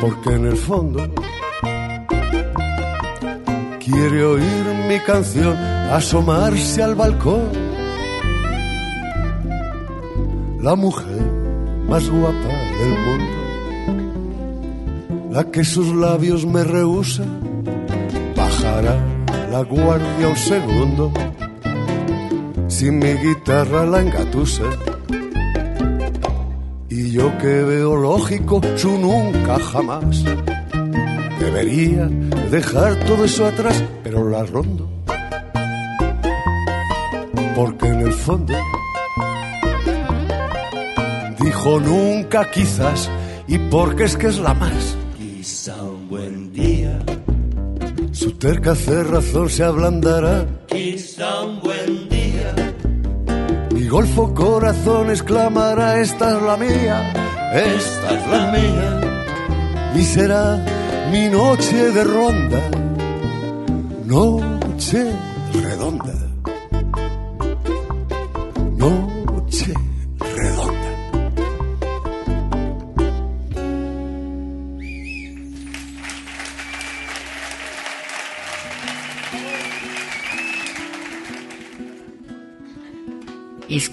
Porque 0.00 0.30
en 0.30 0.46
el 0.46 0.56
fondo 0.56 1.02
quiere 3.84 4.24
oír 4.24 4.64
mi 4.88 4.98
canción, 5.00 5.56
asomarse 5.56 6.82
al 6.82 6.94
balcón. 6.94 7.48
La 10.60 10.74
mujer 10.74 11.22
más 11.88 12.08
guapa 12.08 12.48
del 12.78 12.94
mundo, 13.06 13.34
la 15.30 15.44
que 15.50 15.64
sus 15.64 15.88
labios 15.94 16.46
me 16.46 16.64
rehusan, 16.64 17.62
bajará 18.36 18.96
la 19.50 19.62
guardia 19.62 20.28
un 20.28 20.36
segundo 20.36 21.12
si 22.74 22.90
mi 22.90 23.12
guitarra 23.14 23.86
la 23.86 24.00
engatusa. 24.00 24.64
Y 26.88 27.12
yo 27.12 27.38
que 27.38 27.62
veo 27.62 27.94
lógico 27.94 28.60
su 28.74 28.98
nunca 28.98 29.60
jamás. 29.60 30.24
Debería 31.38 32.08
dejar 32.50 32.96
todo 33.06 33.24
eso 33.24 33.46
atrás, 33.46 33.80
pero 34.02 34.28
la 34.28 34.42
rondo. 34.44 34.90
Porque 37.54 37.86
en 37.86 38.00
el 38.00 38.12
fondo 38.12 38.54
dijo 41.38 41.78
nunca 41.78 42.50
quizás 42.50 43.08
y 43.46 43.56
porque 43.58 44.02
es 44.04 44.16
que 44.16 44.26
es 44.26 44.38
la 44.40 44.52
más. 44.54 44.96
Quizá 45.16 45.80
un 45.80 46.08
buen 46.08 46.52
día, 46.52 46.98
Su 48.10 48.32
terca 48.32 48.74
cerrazón 48.74 49.48
se 49.48 49.62
ablandará. 49.62 50.63
Mi 53.84 53.90
golfo 53.90 54.32
corazón 54.32 55.10
exclamará, 55.10 56.00
esta 56.00 56.38
es 56.38 56.42
la 56.42 56.56
mía, 56.56 57.12
esta 57.52 58.14
es 58.16 58.26
la 58.28 58.50
mía. 58.50 59.00
Y 59.94 60.02
será 60.04 60.64
mi 61.12 61.28
noche 61.28 61.90
de 61.90 62.02
ronda, 62.02 62.62
noche 64.06 65.04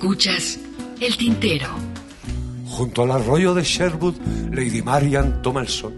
Escuchas 0.01 0.57
el 0.99 1.15
tintero. 1.15 1.67
Junto 2.65 3.03
al 3.03 3.11
arroyo 3.11 3.53
de 3.53 3.61
Sherwood, 3.63 4.15
Lady 4.51 4.81
Marian 4.81 5.43
toma 5.43 5.61
el 5.61 5.67
sol. 5.67 5.93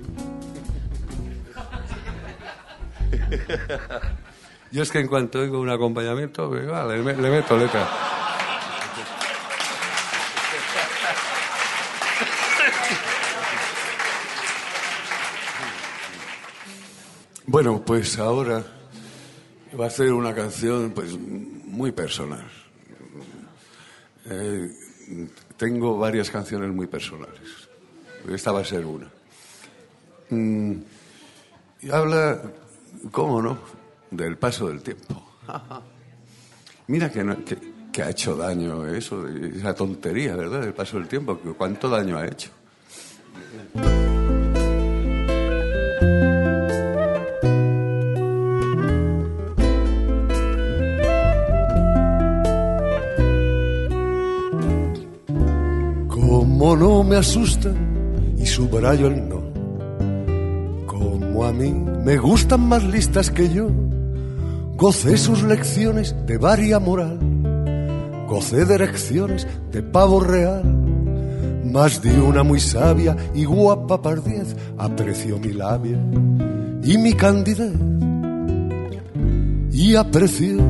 Yo 4.74 4.84
es 4.84 4.92
que 4.92 5.00
en 5.00 5.08
cuanto 5.08 5.40
oigo 5.40 5.58
un 5.62 5.70
acompañamiento, 5.70 6.50
pues, 6.50 6.70
va, 6.70 6.86
le, 6.86 7.02
me- 7.02 7.16
le 7.16 7.30
meto 7.30 7.58
letra. 7.58 7.88
Bueno, 17.46 17.84
pues 17.86 18.18
ahora 18.20 18.64
va 19.80 19.86
a 19.86 19.88
hacer 19.88 20.12
una 20.14 20.34
canción 20.34 20.92
pues 20.92 21.18
muy 21.20 21.92
personal. 21.92 22.46
Eh, 24.26 24.72
tengo 25.58 25.98
varias 25.98 26.30
canciones 26.30 26.72
muy 26.74 26.88
personales. 26.88 27.42
Esta 28.30 28.52
va 28.52 28.62
a 28.62 28.66
ser 28.66 28.86
una. 28.86 29.10
Mm, 30.30 30.74
y 31.82 31.92
habla, 31.92 32.42
¿cómo 33.12 33.42
no?, 33.42 33.58
del 34.12 34.38
paso 34.38 34.68
del 34.70 34.82
tiempo. 34.82 35.24
Mira 36.88 37.12
que, 37.12 37.24
no- 37.24 37.44
que, 37.44 37.58
que 37.92 38.02
ha 38.04 38.10
hecho 38.10 38.36
daño 38.36 38.86
eso, 38.88 39.28
esa 39.28 39.74
tontería, 39.74 40.36
¿verdad?, 40.36 40.62
del 40.62 40.74
paso 40.74 40.98
del 40.98 41.08
tiempo. 41.08 41.38
¿Cuánto 41.58 41.90
daño 41.90 42.18
ha 42.18 42.26
hecho? 42.28 42.50
Como 56.64 56.78
no 56.78 57.04
me 57.04 57.18
asusta 57.18 57.74
y 58.38 58.46
subrayo 58.46 59.08
el 59.08 59.28
no. 59.28 59.42
Como 60.86 61.44
a 61.44 61.52
mí 61.52 61.74
me 62.06 62.16
gustan 62.16 62.62
más 62.70 62.86
listas 62.86 63.30
que 63.30 63.50
yo. 63.50 63.68
Gocé 64.78 65.18
sus 65.18 65.44
lecciones 65.44 66.16
de 66.26 66.38
varia 66.38 66.80
moral. 66.80 67.20
Gocé 68.30 68.64
de 68.64 68.76
erecciones 68.76 69.46
de 69.74 69.84
pavo 69.84 70.22
real. 70.22 70.64
Más 71.66 72.02
de 72.02 72.18
una 72.22 72.44
muy 72.44 72.62
sabia 72.62 73.18
y 73.36 73.44
guapa 73.44 74.02
pardiez 74.02 74.56
apreció 74.78 75.40
mi 75.40 75.52
labia 75.52 75.98
y 76.82 76.98
mi 76.98 77.12
candidez. 77.12 77.74
Y 79.70 79.96
apreció 79.96 80.62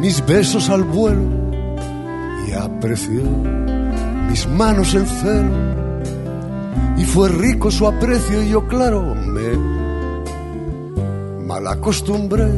mis 0.00 0.24
besos 0.24 0.70
al 0.70 0.84
vuelo 0.84 1.28
y 2.48 2.52
apreció 2.52 3.65
mis 4.36 4.46
manos 4.48 4.90
celo. 4.90 5.56
Y 6.98 7.04
fue 7.04 7.30
rico 7.30 7.70
su 7.70 7.86
aprecio 7.86 8.42
y 8.42 8.50
yo, 8.50 8.66
claro, 8.68 9.14
me 9.14 9.56
mal 11.46 11.66
acostumbré. 11.66 12.50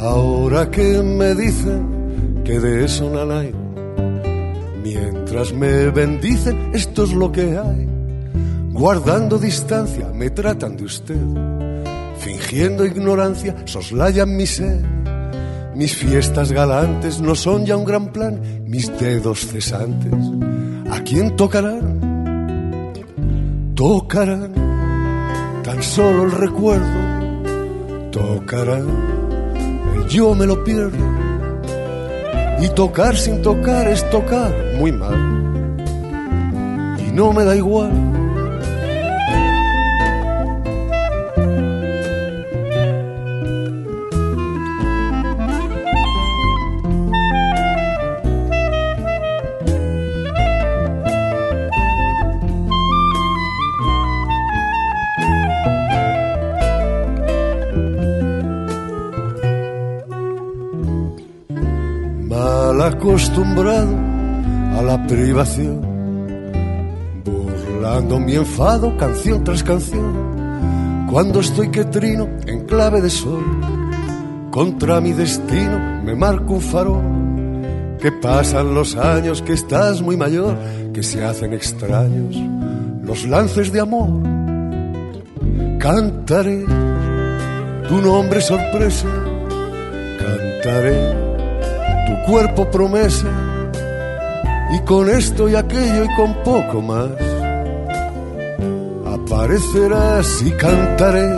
Ahora 0.00 0.70
que 0.72 1.02
me 1.02 1.34
dicen 1.36 2.42
que 2.44 2.58
de 2.58 2.84
eso 2.84 3.08
nada 3.10 3.40
hay, 3.40 3.54
mientras 4.82 5.52
me 5.52 5.90
bendicen, 5.90 6.70
esto 6.74 7.04
es 7.04 7.12
lo 7.12 7.30
que 7.30 7.56
hay. 7.56 7.88
Guardando 8.72 9.38
distancia, 9.38 10.08
me 10.12 10.30
tratan 10.30 10.76
de 10.76 10.84
usted 10.84 11.55
fingiendo 12.26 12.84
ignorancia, 12.84 13.54
soslayan 13.66 14.36
mi 14.36 14.46
ser. 14.46 14.82
Mis 15.76 15.94
fiestas 15.94 16.50
galantes 16.50 17.20
no 17.20 17.36
son 17.36 17.64
ya 17.64 17.76
un 17.76 17.84
gran 17.84 18.08
plan, 18.12 18.40
mis 18.66 18.90
dedos 18.98 19.46
cesantes. 19.46 20.12
¿A 20.90 21.00
quién 21.02 21.36
tocarán? 21.36 22.00
Tocarán 23.76 24.52
tan 25.62 25.80
solo 25.82 26.24
el 26.24 26.32
recuerdo, 26.32 26.98
tocarán 28.10 28.88
el 29.94 30.08
yo 30.08 30.34
me 30.34 30.46
lo 30.46 30.64
pierdo. 30.64 31.06
Y 32.60 32.68
tocar 32.70 33.16
sin 33.16 33.40
tocar 33.40 33.86
es 33.86 34.08
tocar 34.10 34.52
muy 34.78 34.90
mal. 34.90 35.76
Y 37.06 37.12
no 37.12 37.32
me 37.32 37.44
da 37.44 37.54
igual. 37.54 38.15
Acostumbrado 63.36 63.94
a 64.78 64.82
la 64.82 65.06
privación, 65.06 65.82
burlando 67.22 68.18
mi 68.18 68.34
enfado 68.34 68.96
canción 68.96 69.44
tras 69.44 69.62
canción, 69.62 71.06
cuando 71.10 71.40
estoy 71.40 71.70
que 71.70 71.84
trino 71.84 72.28
en 72.46 72.64
clave 72.64 73.02
de 73.02 73.10
sol, 73.10 73.44
contra 74.50 75.02
mi 75.02 75.12
destino 75.12 75.78
me 76.02 76.14
marco 76.14 76.54
un 76.54 76.60
farol, 76.62 77.02
que 78.00 78.10
pasan 78.10 78.74
los 78.74 78.96
años, 78.96 79.42
que 79.42 79.52
estás 79.52 80.00
muy 80.00 80.16
mayor, 80.16 80.56
que 80.94 81.02
se 81.02 81.22
hacen 81.22 81.52
extraños 81.52 82.36
los 83.02 83.26
lances 83.26 83.70
de 83.70 83.80
amor, 83.80 84.08
cantaré 85.78 86.64
tu 87.86 88.00
nombre 88.00 88.40
sorpresa, 88.40 89.06
cantaré 90.18 91.25
cuerpo 92.26 92.70
promesa 92.70 93.28
y 94.74 94.80
con 94.80 95.08
esto 95.08 95.48
y 95.48 95.54
aquello 95.54 96.04
y 96.04 96.14
con 96.16 96.34
poco 96.42 96.82
más 96.82 97.10
aparecerás 99.06 100.42
y 100.42 100.50
cantaré 100.52 101.28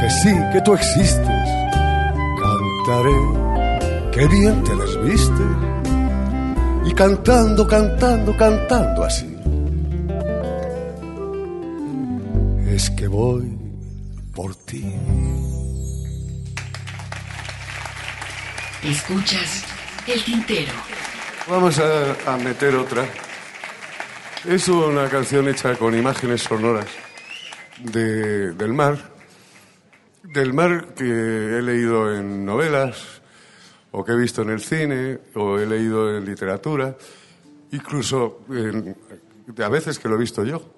que 0.00 0.10
sí 0.10 0.34
que 0.52 0.60
tú 0.62 0.74
existes 0.74 1.48
cantaré 2.40 3.42
que 4.12 4.26
bien 4.28 4.62
te 4.64 4.76
desviste 4.76 5.72
y 6.84 6.92
cantando 6.92 7.66
cantando 7.66 8.36
cantando 8.36 9.04
así. 9.04 9.28
Es 12.68 12.90
que 12.90 13.06
voy 13.06 13.56
por 14.34 14.54
ti. 14.54 14.94
Escuchas 18.82 19.64
el 20.06 20.24
tintero. 20.24 20.72
Vamos 21.48 21.78
a, 21.78 22.36
meter 22.36 22.74
otra. 22.76 23.04
Es 24.44 24.68
una 24.68 25.08
canción 25.08 25.48
hecha 25.48 25.76
con 25.76 25.96
imágenes 25.96 26.42
sonoras 26.42 26.86
de- 27.78 28.52
del 28.52 28.72
mar 28.72 29.12
del 30.22 30.54
mar 30.54 30.94
que 30.96 31.04
he 31.04 31.60
leído 31.62 32.14
en 32.14 32.44
novelas, 32.46 33.20
o 33.90 34.02
que 34.02 34.12
he 34.12 34.16
visto 34.16 34.40
en 34.42 34.50
el 34.50 34.60
cine, 34.62 35.18
o 35.34 35.58
he 35.58 35.66
leído 35.66 36.16
en 36.16 36.24
literatura, 36.24 36.96
incluso 37.72 38.40
a 39.58 39.68
veces 39.68 39.98
que 39.98 40.08
lo 40.08 40.14
he 40.14 40.18
visto 40.18 40.42
yo, 40.44 40.74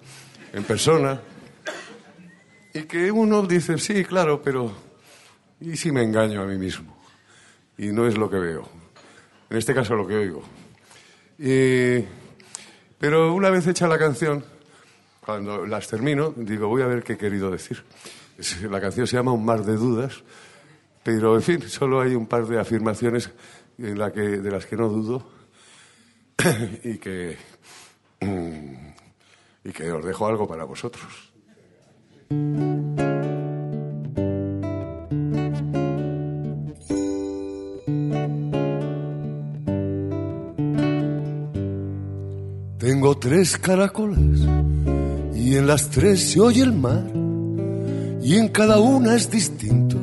en 0.53 0.65
persona, 0.65 1.21
y 2.73 2.83
que 2.85 3.13
uno 3.13 3.43
dice, 3.43 3.79
sí, 3.79 4.05
claro, 4.05 4.43
pero 4.43 4.73
¿y 5.61 5.77
si 5.77 5.93
me 5.93 6.03
engaño 6.03 6.43
a 6.43 6.47
mí 6.47 6.59
mismo? 6.59 6.97
Y 7.79 7.89
no 7.89 8.09
es 8.09 8.19
lo 8.19 8.29
que 8.29 8.39
veo. 8.39 8.69
En 9.51 9.57
este 9.57 9.75
caso 9.75 9.95
lo 9.95 10.07
que 10.07 10.17
oigo. 10.17 10.43
Pero 12.99 13.35
una 13.35 13.51
vez 13.51 13.67
hecha 13.67 13.87
la 13.87 13.99
canción, 13.99 14.45
cuando 15.21 15.67
las 15.67 15.89
termino, 15.89 16.33
digo, 16.37 16.69
voy 16.69 16.83
a 16.83 16.87
ver 16.87 17.03
qué 17.03 17.15
he 17.15 17.19
querido 17.19 17.51
decir. 17.51 17.83
La 18.71 18.81
canción 18.81 19.07
se 19.07 19.17
llama 19.17 19.33
Un 19.33 19.45
mar 19.45 19.65
de 19.65 19.77
dudas, 19.77 20.23
pero 21.03 21.35
en 21.35 21.43
fin, 21.43 21.63
solo 21.69 22.01
hay 22.01 22.15
un 22.15 22.27
par 22.27 22.47
de 22.47 22.59
afirmaciones 22.59 23.31
en 23.79 23.97
de 23.97 24.51
las 24.51 24.67
que 24.67 24.77
no 24.77 24.89
dudo 24.89 25.29
y 26.85 26.99
que, 26.99 27.37
y 29.65 29.73
que 29.73 29.93
os 29.93 30.05
dejo 30.05 30.27
algo 30.27 30.49
para 30.49 30.65
vosotros. 30.65 31.33
Tres 43.25 43.57
caracolas 43.57 44.19
y 45.35 45.57
en 45.57 45.67
las 45.67 45.89
tres 45.89 46.21
se 46.21 46.41
oye 46.41 46.63
el 46.63 46.75
mar 46.75 47.07
y 48.23 48.37
en 48.37 48.49
cada 48.49 48.79
una 48.79 49.17
es 49.17 49.31
distinto 49.31 49.97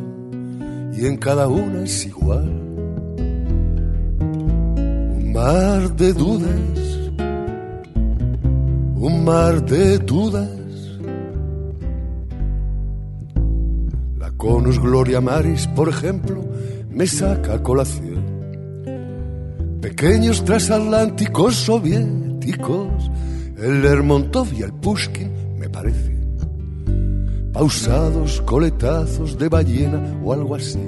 y 0.92 1.06
en 1.06 1.18
cada 1.18 1.48
una 1.48 1.84
es 1.84 2.04
igual. 2.04 2.50
Un 5.20 5.32
mar 5.32 5.96
de 5.96 6.14
dudas, 6.14 7.12
un 8.96 9.24
mar 9.24 9.64
de 9.66 10.00
dudas. 10.00 10.50
La 14.18 14.32
Conus 14.32 14.80
Gloria 14.80 15.22
Maris, 15.22 15.68
por 15.68 15.90
ejemplo, 15.90 16.44
me 16.90 17.06
saca 17.06 17.54
a 17.54 17.62
colación 17.62 18.32
pequeños 19.82 20.46
transatlánticos 20.46 21.56
soviéticos, 21.56 23.01
el 23.62 23.84
Lermontov 23.84 24.52
y 24.54 24.64
el 24.64 24.74
Pushkin, 24.74 25.30
me 25.60 25.70
parece, 25.70 26.18
pausados 27.54 28.42
coletazos 28.42 29.38
de 29.38 29.50
ballena 29.50 30.02
o 30.24 30.34
algo 30.34 30.56
así. 30.56 30.82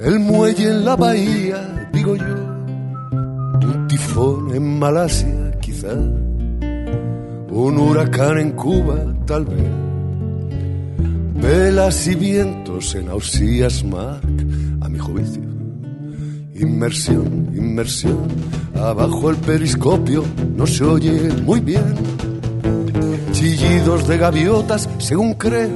El 0.00 0.18
muelle 0.18 0.70
en 0.70 0.84
la 0.84 0.96
bahía, 0.96 1.88
digo 1.92 2.16
yo, 2.16 2.24
un 3.62 3.86
tifón 3.86 4.54
en 4.54 4.78
Malasia, 4.78 5.52
quizá, 5.60 5.92
un 5.92 7.78
huracán 7.78 8.38
en 8.38 8.50
Cuba, 8.52 8.96
tal 9.26 9.44
vez. 9.44 9.70
Velas 11.40 12.06
y 12.08 12.14
vientos 12.16 12.94
en 12.96 13.08
Ausías 13.08 13.84
Mark, 13.84 14.20
a 14.80 14.88
mi 14.88 14.98
juicio. 14.98 15.49
Inmersión, 16.60 17.50
inmersión, 17.56 18.18
abajo 18.74 19.30
el 19.30 19.36
periscopio 19.36 20.22
no 20.54 20.66
se 20.66 20.84
oye 20.84 21.32
muy 21.42 21.60
bien. 21.60 21.94
Chillidos 23.32 24.06
de 24.06 24.18
gaviotas, 24.18 24.86
según 24.98 25.32
creo, 25.34 25.70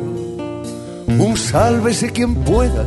un 1.08 1.36
sálvese 1.38 2.10
quien 2.10 2.34
pueda. 2.34 2.84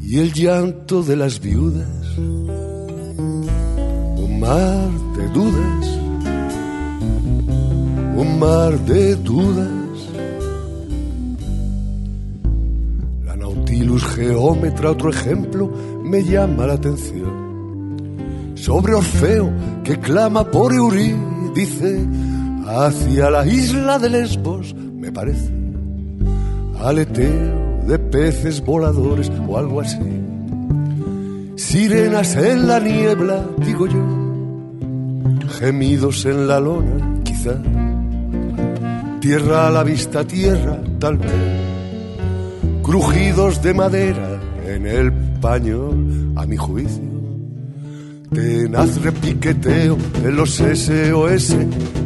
Y 0.00 0.20
el 0.20 0.32
llanto 0.32 1.02
de 1.02 1.16
las 1.16 1.40
viudas, 1.40 2.18
un 2.18 3.48
mar 4.38 4.90
de 5.16 5.28
dudas, 5.30 5.98
un 8.16 8.38
mar 8.38 8.78
de 8.78 9.16
dudas. 9.16 9.83
Nautilus 13.94 14.04
Geómetra, 14.16 14.90
otro 14.90 15.10
ejemplo, 15.10 15.70
me 16.02 16.22
llama 16.24 16.66
la 16.66 16.74
atención. 16.74 17.44
Sobre 18.54 18.94
Orfeo, 18.94 19.52
que 19.84 19.98
clama 20.00 20.50
por 20.50 20.72
Eurídice, 20.72 22.04
hacia 22.66 23.30
la 23.30 23.46
isla 23.46 23.98
de 23.98 24.10
Lesbos, 24.10 24.74
me 24.74 25.12
parece. 25.12 25.50
Aleteo 26.80 27.84
de 27.86 27.98
peces 27.98 28.64
voladores 28.64 29.30
o 29.46 29.56
algo 29.56 29.80
así. 29.80 29.98
Sirenas 31.56 32.34
en 32.36 32.66
la 32.66 32.80
niebla, 32.80 33.46
digo 33.64 33.86
yo. 33.86 34.04
Gemidos 35.58 36.24
en 36.26 36.48
la 36.48 36.58
lona, 36.58 37.22
quizá. 37.22 37.54
Tierra 39.20 39.68
a 39.68 39.70
la 39.70 39.84
vista, 39.84 40.26
tierra, 40.26 40.80
tal 40.98 41.16
vez 41.18 41.73
crujidos 42.84 43.62
de 43.62 43.72
madera 43.72 44.40
en 44.66 44.86
el 44.86 45.12
paño, 45.40 45.90
a 46.36 46.46
mi 46.46 46.56
juicio. 46.56 47.02
Tenaz 48.32 49.00
repiqueteo 49.02 49.96
de 50.22 50.30
los 50.30 50.56
SOS, 50.56 51.56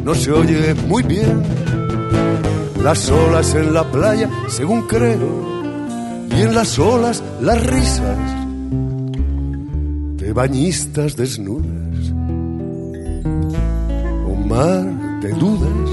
no 0.03 0.15
se 0.15 0.31
oye 0.31 0.73
muy 0.87 1.03
bien. 1.03 1.43
Las 2.81 3.09
olas 3.09 3.53
en 3.55 3.73
la 3.73 3.83
playa, 3.91 4.29
según 4.47 4.83
creo, 4.83 5.49
y 6.35 6.41
en 6.41 6.55
las 6.55 6.79
olas 6.79 7.21
las 7.41 7.61
risas 7.65 8.17
de 10.17 10.31
bañistas 10.33 11.17
desnudas. 11.17 12.11
Un 14.33 14.47
mar 14.47 15.19
de 15.21 15.29
dudas, 15.33 15.89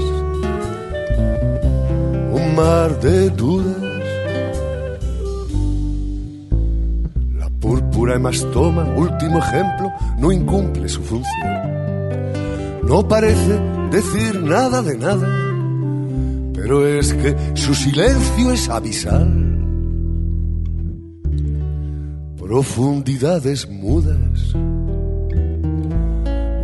un 2.31 2.55
mar 2.55 2.99
de 3.01 3.29
dudas. 3.31 3.86
Púrpura 8.07 8.15
hemastoma, 8.15 8.83
último 8.95 9.39
ejemplo, 9.39 9.91
no 10.17 10.31
incumple 10.31 10.87
su 10.87 11.01
función. 11.01 11.27
No 12.83 13.05
parece 13.07 13.59
decir 13.91 14.41
nada 14.41 14.81
de 14.81 14.97
nada, 14.97 15.27
pero 16.53 16.87
es 16.87 17.13
que 17.13 17.35
su 17.53 17.75
silencio 17.75 18.51
es 18.53 18.69
abisal. 18.69 19.43
Profundidades 22.37 23.69
mudas, 23.69 24.53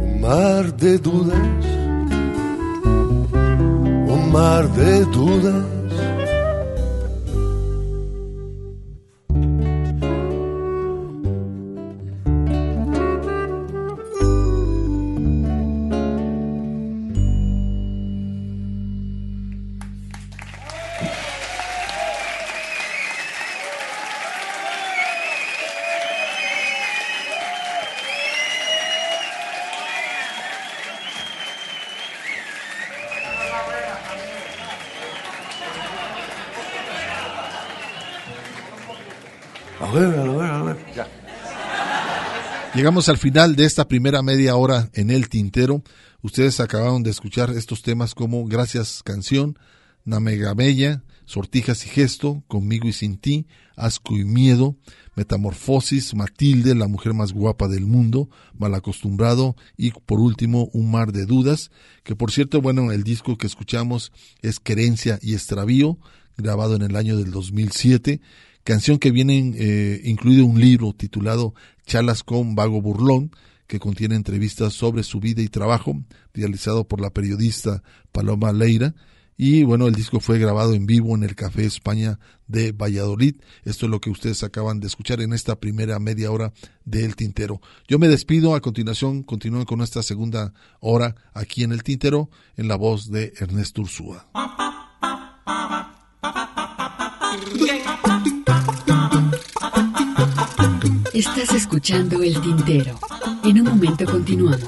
un 0.06 0.22
mar 0.22 0.74
de 0.78 0.98
dudas, 0.98 1.38
un 4.08 4.32
mar 4.32 4.70
de 4.74 5.06
dudas. 5.06 5.83
Llegamos 42.84 43.08
al 43.08 43.18
final 43.18 43.56
de 43.56 43.64
esta 43.64 43.88
primera 43.88 44.22
media 44.24 44.58
hora 44.58 44.90
en 44.92 45.10
el 45.10 45.30
tintero. 45.30 45.84
Ustedes 46.22 46.60
acabaron 46.60 47.02
de 47.02 47.12
escuchar 47.12 47.50
estos 47.52 47.82
temas 47.82 48.14
como 48.14 48.46
Gracias 48.46 49.02
Canción, 49.04 49.58
Namegamella, 50.04 51.02
Sortijas 51.24 51.86
y 51.86 51.90
Gesto, 51.90 52.44
Conmigo 52.50 52.90
y 52.90 52.92
Sin 52.92 53.16
Ti, 53.16 53.48
Asco 53.78 54.18
y 54.18 54.26
Miedo, 54.26 54.76
Metamorfosis, 55.16 56.14
Matilde, 56.14 56.76
la 56.76 56.90
mujer 56.90 57.14
más 57.14 57.32
guapa 57.32 57.70
del 57.70 57.86
mundo, 57.86 58.30
Malacostumbrado 58.58 59.56
y 59.78 59.92
por 59.92 60.20
último 60.20 60.70
Un 60.74 60.92
mar 60.92 61.14
de 61.14 61.26
dudas, 61.26 61.72
que 62.04 62.18
por 62.18 62.32
cierto, 62.32 62.62
bueno, 62.62 62.92
el 62.92 63.04
disco 63.04 63.38
que 63.38 63.48
escuchamos 63.48 64.12
es 64.42 64.60
Querencia 64.60 65.20
y 65.22 65.36
Extravío, 65.36 66.00
grabado 66.36 66.76
en 66.76 66.82
el 66.82 66.98
año 66.98 67.16
del 67.16 67.32
2007, 67.32 68.20
canción 68.64 68.98
que 68.98 69.12
viene 69.12 69.54
eh, 69.56 70.02
incluido 70.06 70.46
un 70.46 70.60
libro 70.60 70.94
titulado 70.94 71.54
Charlas 71.86 72.24
con 72.24 72.56
Vago 72.56 72.82
Burlón, 72.82 73.32
que 73.68 73.80
contiene 73.80 74.16
entrevistas 74.16 74.74
sobre 74.74 75.04
su 75.04 75.20
vida 75.20 75.42
y 75.42 75.48
trabajo, 75.48 75.96
realizado 76.34 76.88
por 76.88 77.02
la 77.02 77.12
periodista 77.12 77.84
Paloma 78.12 78.52
Leira, 78.52 78.94
Y 79.36 79.64
bueno, 79.64 79.88
el 79.88 79.96
disco 79.96 80.20
fue 80.20 80.38
grabado 80.38 80.76
en 80.76 80.86
vivo 80.86 81.16
en 81.16 81.24
el 81.24 81.36
Café 81.36 81.66
España 81.66 82.20
de 82.48 82.72
Valladolid. 82.72 83.36
Esto 83.64 83.88
es 83.88 83.90
lo 83.90 84.00
que 84.00 84.12
ustedes 84.12 84.44
acaban 84.44 84.80
de 84.80 84.86
escuchar 84.88 85.22
en 85.22 85.34
esta 85.34 85.60
primera 85.60 85.98
media 85.98 86.32
hora 86.32 86.54
del 86.86 87.16
Tintero. 87.16 87.60
Yo 87.88 87.98
me 87.98 88.08
despido, 88.08 88.54
a 88.54 88.62
continuación 88.62 89.24
continúen 89.24 89.66
con 89.66 89.82
esta 89.82 90.04
segunda 90.04 90.54
hora 90.80 91.16
aquí 91.34 91.64
en 91.64 91.72
el 91.72 91.82
Tintero 91.82 92.30
en 92.58 92.68
la 92.68 92.76
voz 92.76 93.10
de 93.10 93.34
Ernesto 93.40 93.82
Ursúa. 93.82 94.28
Estás 101.14 101.54
escuchando 101.54 102.24
El 102.24 102.42
Tintero. 102.42 103.00
En 103.44 103.62
un 103.62 103.68
momento 103.68 104.04
continuamos. 104.04 104.60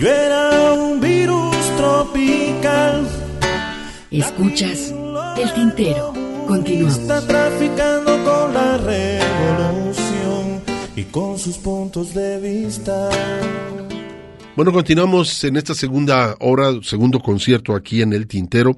Yo 0.00 0.08
era 0.08 0.72
un 0.72 1.00
virus 1.00 1.56
tropical. 1.76 3.08
Escuchas 4.10 4.92
El 5.36 5.52
Tintero. 5.54 6.12
Continuamos. 6.48 6.98
Está 6.98 7.24
traficando 7.24 8.24
con 8.24 8.52
la 8.52 8.78
revolución 8.78 10.60
y 10.96 11.04
con 11.04 11.38
sus 11.38 11.56
puntos 11.56 12.14
de 12.14 12.40
vista. 12.40 13.10
Bueno, 14.58 14.72
continuamos 14.72 15.44
en 15.44 15.56
esta 15.56 15.72
segunda 15.72 16.34
hora, 16.40 16.72
segundo 16.82 17.20
concierto 17.20 17.76
aquí 17.76 18.02
en 18.02 18.12
el 18.12 18.26
Tintero 18.26 18.76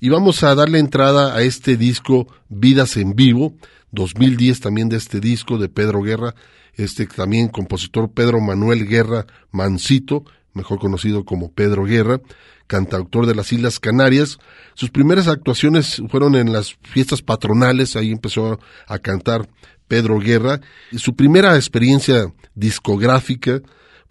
y 0.00 0.08
vamos 0.08 0.42
a 0.42 0.52
darle 0.56 0.80
entrada 0.80 1.36
a 1.36 1.42
este 1.42 1.76
disco 1.76 2.26
Vidas 2.48 2.96
en 2.96 3.14
Vivo, 3.14 3.54
2010 3.92 4.58
también 4.58 4.88
de 4.88 4.96
este 4.96 5.20
disco 5.20 5.58
de 5.58 5.68
Pedro 5.68 6.02
Guerra, 6.02 6.34
este 6.74 7.06
también 7.06 7.50
compositor 7.50 8.10
Pedro 8.10 8.40
Manuel 8.40 8.84
Guerra 8.88 9.24
Mancito, 9.52 10.24
mejor 10.54 10.80
conocido 10.80 11.24
como 11.24 11.52
Pedro 11.52 11.84
Guerra, 11.84 12.20
cantautor 12.66 13.26
de 13.26 13.36
las 13.36 13.52
Islas 13.52 13.78
Canarias. 13.78 14.38
Sus 14.74 14.90
primeras 14.90 15.28
actuaciones 15.28 16.02
fueron 16.10 16.34
en 16.34 16.52
las 16.52 16.74
fiestas 16.82 17.22
patronales, 17.22 17.94
ahí 17.94 18.10
empezó 18.10 18.58
a 18.88 18.98
cantar 18.98 19.48
Pedro 19.86 20.18
Guerra. 20.18 20.60
Y 20.90 20.98
su 20.98 21.14
primera 21.14 21.54
experiencia 21.54 22.34
discográfica, 22.56 23.62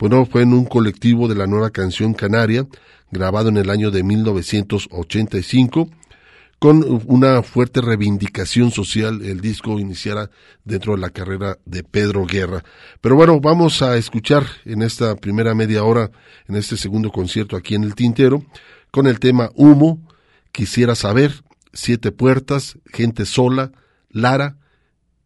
bueno, 0.02 0.26
fue 0.26 0.42
en 0.42 0.54
un 0.54 0.66
colectivo 0.66 1.28
de 1.28 1.36
la 1.36 1.46
nueva 1.46 1.70
canción 1.70 2.16
canaria, 2.16 2.66
grabado 3.12 3.50
en 3.50 3.58
el 3.58 3.70
año 3.70 3.92
de 3.92 4.02
1985 4.02 5.90
con 6.58 7.04
una 7.06 7.44
fuerte 7.44 7.82
reivindicación 7.82 8.72
social 8.72 9.22
el 9.24 9.42
disco 9.42 9.80
iniciara 9.80 10.32
dentro 10.64 10.96
de 10.96 11.02
la 11.02 11.12
carrera 11.12 11.60
de 11.66 11.84
Pedro 11.84 12.26
Guerra. 12.26 12.64
Pero 13.00 13.16
bueno, 13.16 13.40
vamos 13.40 13.84
a 13.84 13.96
escuchar 13.96 14.48
en 14.66 14.82
esta 14.82 15.16
primera 15.16 15.54
media 15.54 15.84
hora, 15.84 16.10
en 16.48 16.56
este 16.56 16.78
segundo 16.78 17.12
concierto 17.12 17.56
aquí 17.56 17.76
en 17.76 17.84
el 17.84 17.94
Tintero, 17.94 18.44
con 18.90 19.06
el 19.06 19.20
tema 19.20 19.52
Humo, 19.54 20.00
Quisiera 20.52 20.96
saber, 20.96 21.44
Siete 21.74 22.12
Puertas, 22.12 22.80
Gente 22.92 23.26
Sola, 23.26 23.72
Lara, 24.10 24.58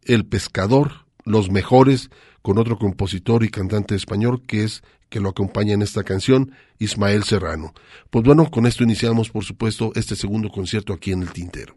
El 0.02 0.26
Pescador, 0.26 1.06
Los 1.24 1.50
Mejores, 1.50 2.10
con 2.46 2.58
otro 2.58 2.78
compositor 2.78 3.42
y 3.42 3.48
cantante 3.48 3.96
español 3.96 4.40
que 4.46 4.62
es 4.62 4.84
que 5.08 5.18
lo 5.18 5.30
acompaña 5.30 5.74
en 5.74 5.82
esta 5.82 6.04
canción, 6.04 6.52
Ismael 6.78 7.24
Serrano. 7.24 7.74
Pues 8.08 8.24
bueno, 8.24 8.48
con 8.52 8.66
esto 8.66 8.84
iniciamos, 8.84 9.30
por 9.30 9.42
supuesto, 9.42 9.90
este 9.96 10.14
segundo 10.14 10.48
concierto 10.48 10.92
aquí 10.92 11.10
en 11.10 11.22
el 11.22 11.32
Tintero. 11.32 11.76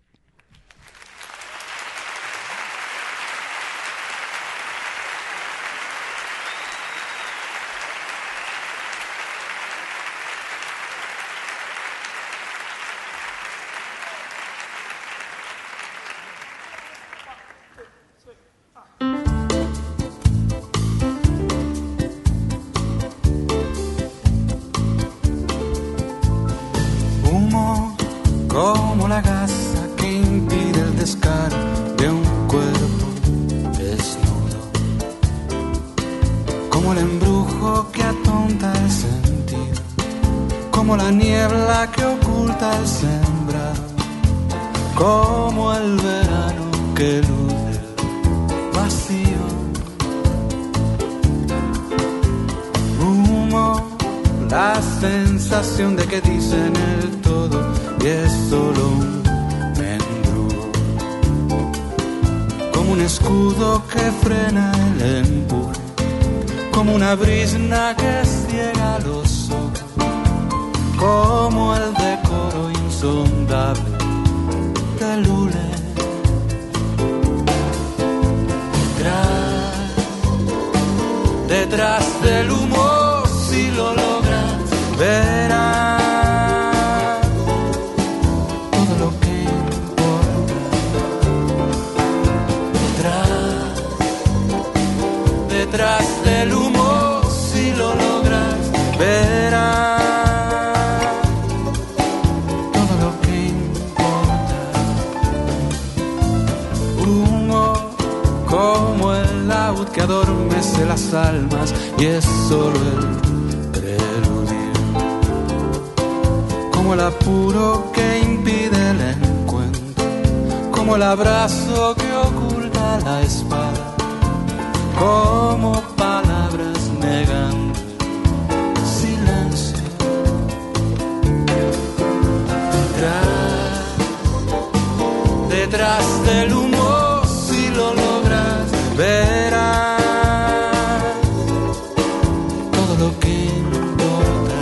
Lo 143.00 143.18
que 143.20 143.34
importa. 143.64 144.62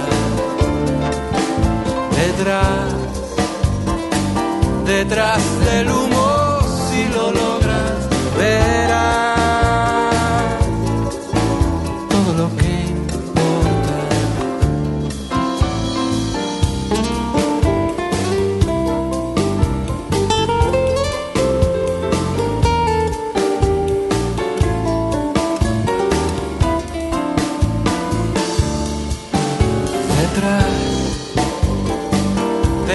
Detrás, 2.15 2.93
detrás 4.85 5.41
del 5.65 5.89
humo, 5.89 6.26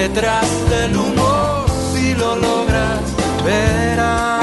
detrás 0.08 0.48
del 0.68 0.96
humor, 0.96 1.64
si 1.92 2.12
lo 2.14 2.34
logras, 2.34 3.02
verás 3.44 4.42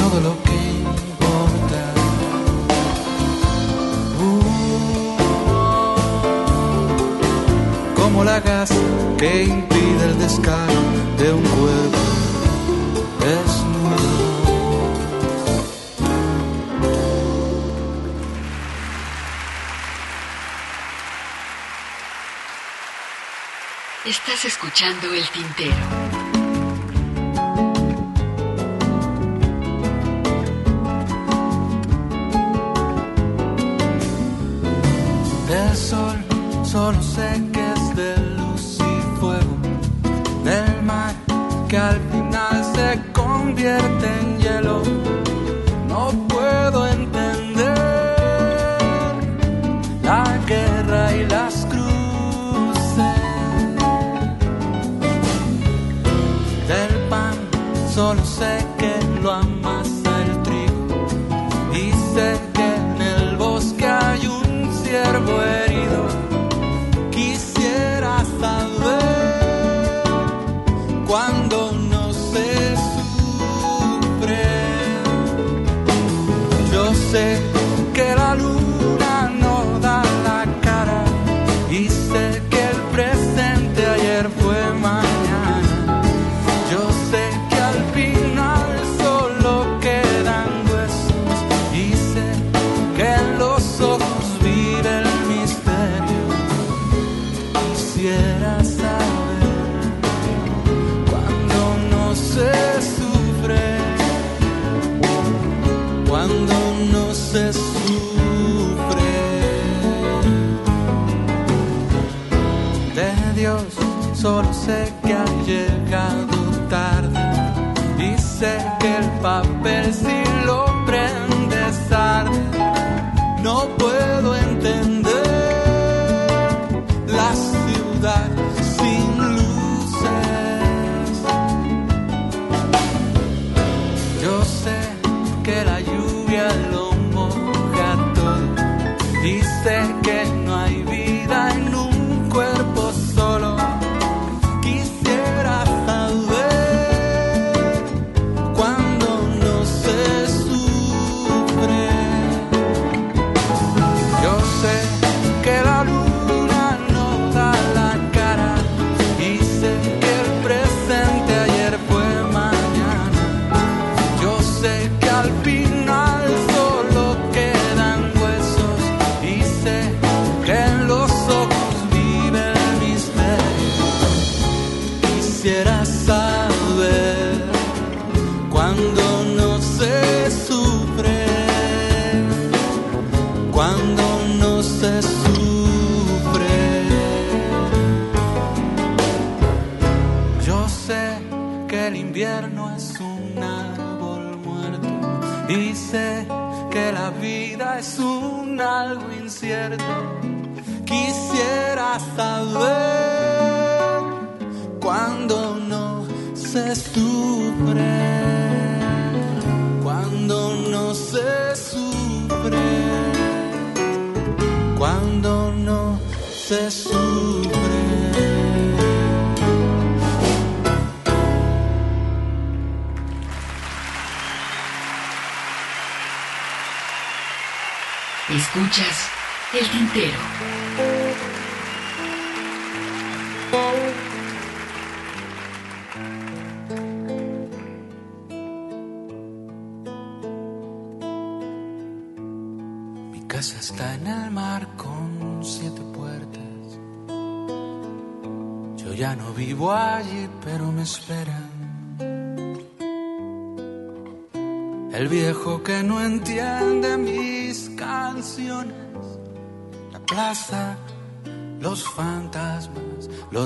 todo 0.00 0.20
lo 0.26 0.32
que 0.42 0.56
importa. 0.80 1.82
Como 7.94 8.24
la 8.24 8.40
gas 8.40 8.70
que 9.16 9.44
impide 9.44 10.04
el 10.10 10.18
descaro 10.18 10.80
de 11.18 11.32
un 11.34 11.42
cuerpo. 11.42 12.01
escuchando 24.72 25.12
el 25.12 25.28
tintero. 25.28 26.21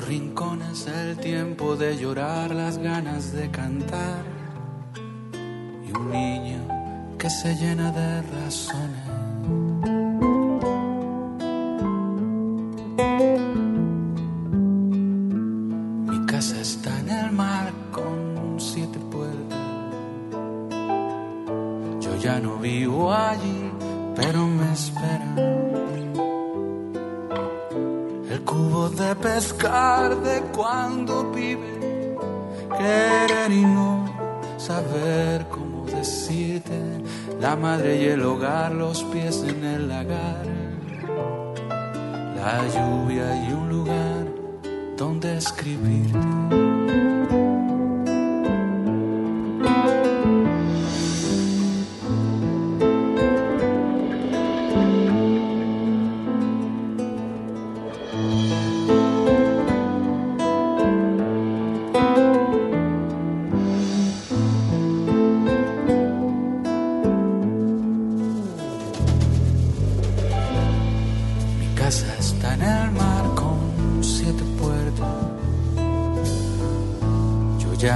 rincones 0.07 0.87
el 0.87 1.17
tiempo 1.17 1.75
de 1.75 1.97
llorar, 1.97 2.55
las 2.55 2.79
ganas 2.79 3.33
de 3.33 3.51
cantar. 3.51 4.23
Y 5.87 5.97
un 5.97 6.11
niño 6.11 7.17
que 7.19 7.29
se 7.29 7.55
llena 7.55 7.91
de 7.91 8.23
razones. 8.23 9.06
la 37.57 37.63
madre 37.63 38.03
y 38.03 38.05
el 38.07 38.23
hogar, 38.23 38.73
los 38.73 39.03
pies 39.05 39.43
en 39.49 39.65
el 39.65 39.89
lagar, 39.89 40.45
la 42.37 42.67
lluvia 42.69 43.49
y 43.49 43.53
un 43.53 43.69
lugar 43.69 44.27
donde 44.97 45.37
escribirte. 45.37 46.66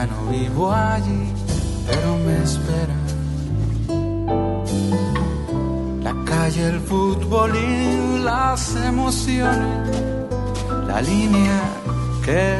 No 0.06 0.26
vivo 0.30 0.72
allí, 0.72 1.32
pero 1.86 2.16
me 2.24 2.36
esperan. 2.42 3.04
La 6.02 6.14
calle, 6.24 6.68
el 6.68 6.80
fútbol 6.80 7.52
y 7.56 8.18
las 8.22 8.76
emociones. 8.76 9.88
La 10.86 11.00
línea 11.02 11.60
que 12.24 12.56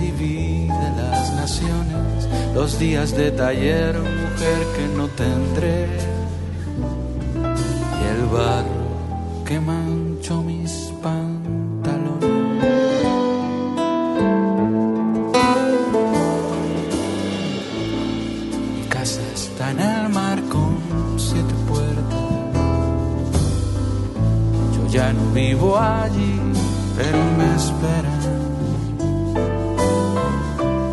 divide 0.00 0.92
las 0.96 1.32
naciones. 1.34 2.28
Los 2.54 2.78
días 2.78 3.16
de 3.16 3.30
taller, 3.32 3.94
mujer 3.98 4.60
que 4.76 4.88
no 4.96 5.08
tendré. 5.08 5.86
Y 8.00 8.04
el 8.14 8.26
barro 8.26 8.78
que 9.44 9.60
manchó 9.60 9.87
vivo 25.38 25.78
allí, 25.78 26.34
pero 26.96 27.18
me 27.38 27.48
esperan. 27.60 28.22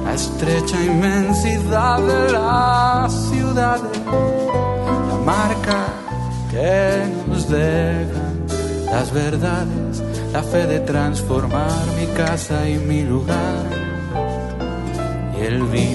La 0.06 0.14
estrecha 0.14 0.78
inmensidad 0.84 2.00
de 2.14 2.32
las 2.32 3.12
ciudades, 3.30 3.98
la 5.10 5.18
marca 5.34 5.80
que 6.52 6.78
nos 7.28 7.50
dejan 7.50 8.34
las 8.93 9.12
verdades, 9.12 10.04
la 10.32 10.43
fe 10.43 10.68
de 10.68 10.80
transformar 10.82 11.84
mi 12.00 12.08
casa 12.22 12.70
y 12.70 12.78
mi 12.78 13.02
lugar, 13.04 13.66
y 15.38 15.41
el 15.50 15.64
vino 15.64 15.95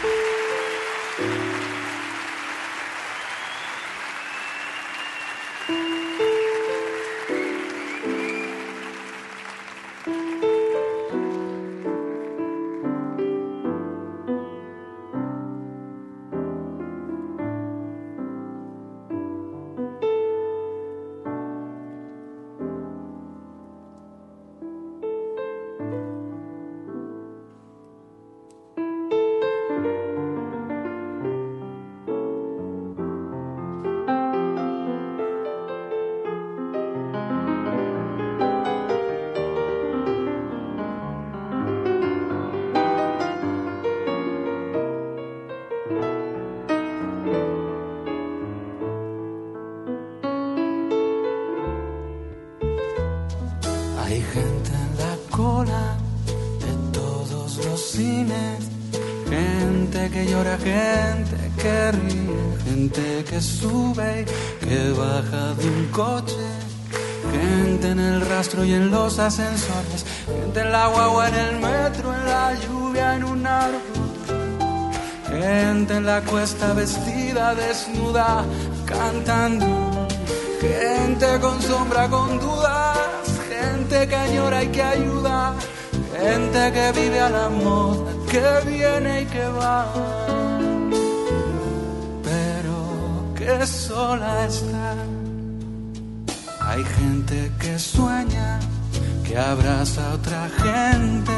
Que 99.31 99.37
abraza 99.37 100.11
a 100.11 100.13
otra 100.15 100.49
gente, 100.49 101.31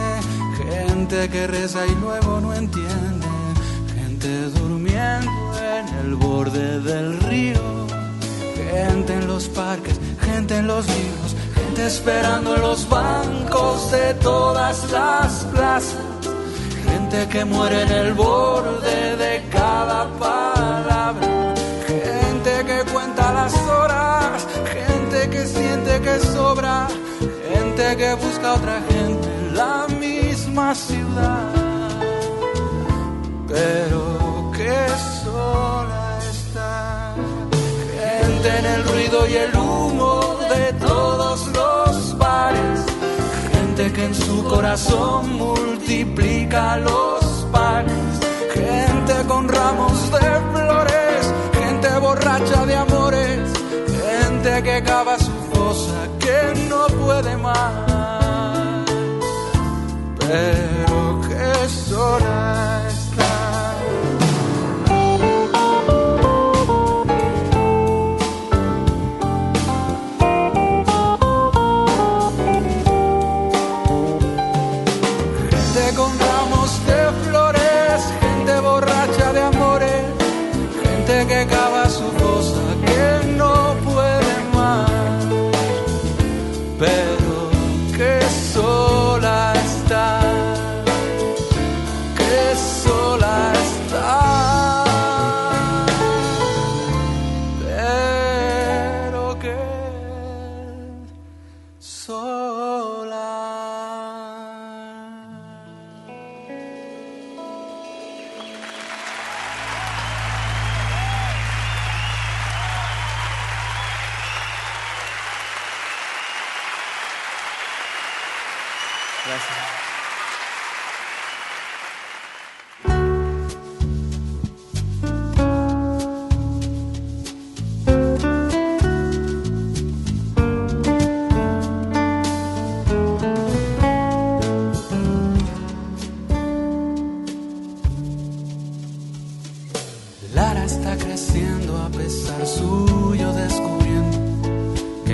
gente 0.72 1.30
que 1.30 1.46
reza 1.46 1.86
y 1.86 1.94
luego 1.96 2.42
no 2.42 2.52
entiende, 2.52 3.28
gente 3.94 4.50
durmiendo 4.58 5.32
en 5.62 5.88
el 6.00 6.16
borde 6.16 6.80
del 6.80 7.20
río, 7.20 7.86
gente 8.56 9.14
en 9.14 9.28
los 9.28 9.48
parques, 9.48 10.00
gente 10.22 10.58
en 10.58 10.66
los 10.66 10.88
libros 10.88 11.36
gente 11.56 11.86
esperando 11.86 12.56
en 12.56 12.62
los 12.62 12.90
bancos 12.90 13.92
de 13.92 14.16
todas 14.16 14.92
las 14.92 15.46
plazas, 15.54 15.96
gente 16.88 17.28
que 17.30 17.46
muere 17.46 17.84
en 17.84 17.92
el 17.92 18.14
borde 18.14 19.18
de 19.18 19.44
cada 19.52 20.08
palabra, 20.18 21.54
gente 21.88 22.66
que 22.66 22.92
cuenta 22.92 23.34
las 23.34 23.54
horas, 23.54 24.48
gente 24.66 25.30
que 25.30 25.46
siente 25.46 26.02
que 26.02 26.20
sobra, 26.20 26.88
gente 27.84 27.98
que 27.98 28.14
busca 28.16 28.54
otra 28.54 28.82
gente 28.90 29.28
en 29.28 29.58
la 29.58 29.88
misma 30.00 30.74
ciudad, 30.76 31.50
pero 33.48 34.52
que 34.56 34.76
sola 35.24 36.20
está, 36.32 37.14
gente 38.00 38.60
en 38.60 38.66
el 38.66 38.84
ruido 38.86 39.28
y 39.28 39.34
el 39.36 39.56
humo 39.56 40.38
de 40.50 40.74
todos 40.74 41.48
los 41.48 42.18
bares, 42.18 42.80
gente 43.52 43.92
que 43.92 44.06
en 44.06 44.16
su 44.16 44.44
corazón 44.46 45.34
multiplica 45.34 46.78
los 46.78 47.48
panes, 47.52 48.20
gente 48.54 49.14
con 49.28 49.50
ramos 49.50 50.12
de 50.12 50.32
flores, 50.54 51.34
gente 51.54 52.00
borracha 52.00 52.66
de 52.66 52.76
amores, 52.76 53.52
gente 54.06 54.64
que 54.64 54.84
cava 54.84 55.18
su 55.18 55.43
fosa, 55.74 56.08
que 56.20 56.70
no 56.70 56.86
puede 57.04 57.36
más, 57.38 58.86
pero 60.20 61.22
que 61.28 61.70
sola 61.70 62.83
está. 62.83 62.83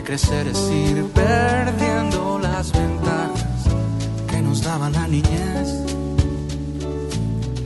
crecer 0.10 0.48
es 0.48 0.72
ir 0.72 1.06
perdiendo 1.14 2.40
las 2.40 2.72
ventajas 2.72 3.62
que 4.28 4.42
nos 4.42 4.64
daba 4.64 4.90
la 4.90 5.08
niñez. 5.08 5.68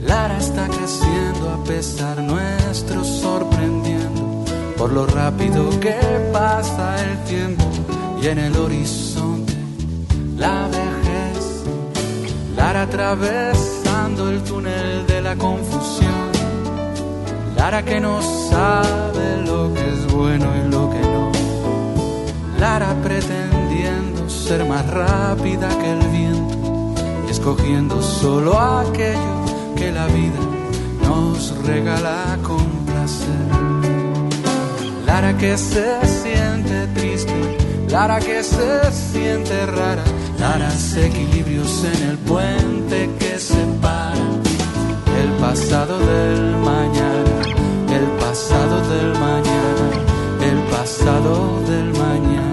Lara 0.02 0.36
está 0.36 0.68
creciendo 0.68 1.50
a 1.54 1.64
pesar 1.64 2.18
nuestro, 2.20 3.02
sorprendiendo 3.02 4.44
por 4.76 4.92
lo 4.92 5.06
rápido 5.06 5.70
que 5.80 5.96
pasa 6.34 7.02
el 7.02 7.16
tiempo 7.24 7.64
y 8.20 8.26
en 8.26 8.38
el 8.38 8.54
horizonte 8.58 9.54
la 10.36 10.68
vejez. 10.68 11.64
Lara 12.56 12.82
atravesando 12.82 14.28
el 14.28 14.42
túnel 14.42 15.06
de 15.06 15.22
la 15.22 15.34
confusión. 15.36 16.28
Lara 17.56 17.82
que 17.82 18.00
no 18.00 18.20
sabe 18.20 19.46
lo 19.46 19.72
que 19.72 19.80
es 19.94 20.12
bueno 20.12 20.46
y 20.54 20.70
lo 20.70 20.90
que 20.90 21.00
no 21.00 21.33
Lara 22.58 22.94
pretendiendo 23.02 24.28
ser 24.28 24.64
más 24.64 24.86
rápida 24.88 25.68
que 25.68 25.92
el 25.92 26.08
viento, 26.08 26.94
escogiendo 27.30 28.00
solo 28.02 28.58
aquello 28.58 29.44
que 29.76 29.90
la 29.90 30.06
vida 30.06 30.40
nos 31.02 31.56
regala 31.66 32.38
con 32.42 32.64
placer. 32.86 33.46
Lara 35.06 35.36
que 35.36 35.56
se 35.58 36.06
siente 36.06 36.86
triste, 36.94 37.34
Lara 37.88 38.18
que 38.18 38.42
se 38.42 38.90
siente 38.92 39.66
rara, 39.66 40.04
Lara 40.38 40.58
Laras 40.58 40.96
equilibrios 40.96 41.84
en 41.84 42.10
el 42.10 42.18
puente 42.18 43.10
que 43.18 43.38
separa 43.38 44.14
el 45.22 45.30
pasado 45.40 45.98
del 45.98 46.56
mañana, 46.56 47.36
el 47.90 48.06
pasado 48.18 48.76
del 48.88 49.12
mañana, 49.18 49.86
el 50.50 50.58
pasado 50.70 51.60
del 51.68 51.92
mañana. 51.92 52.43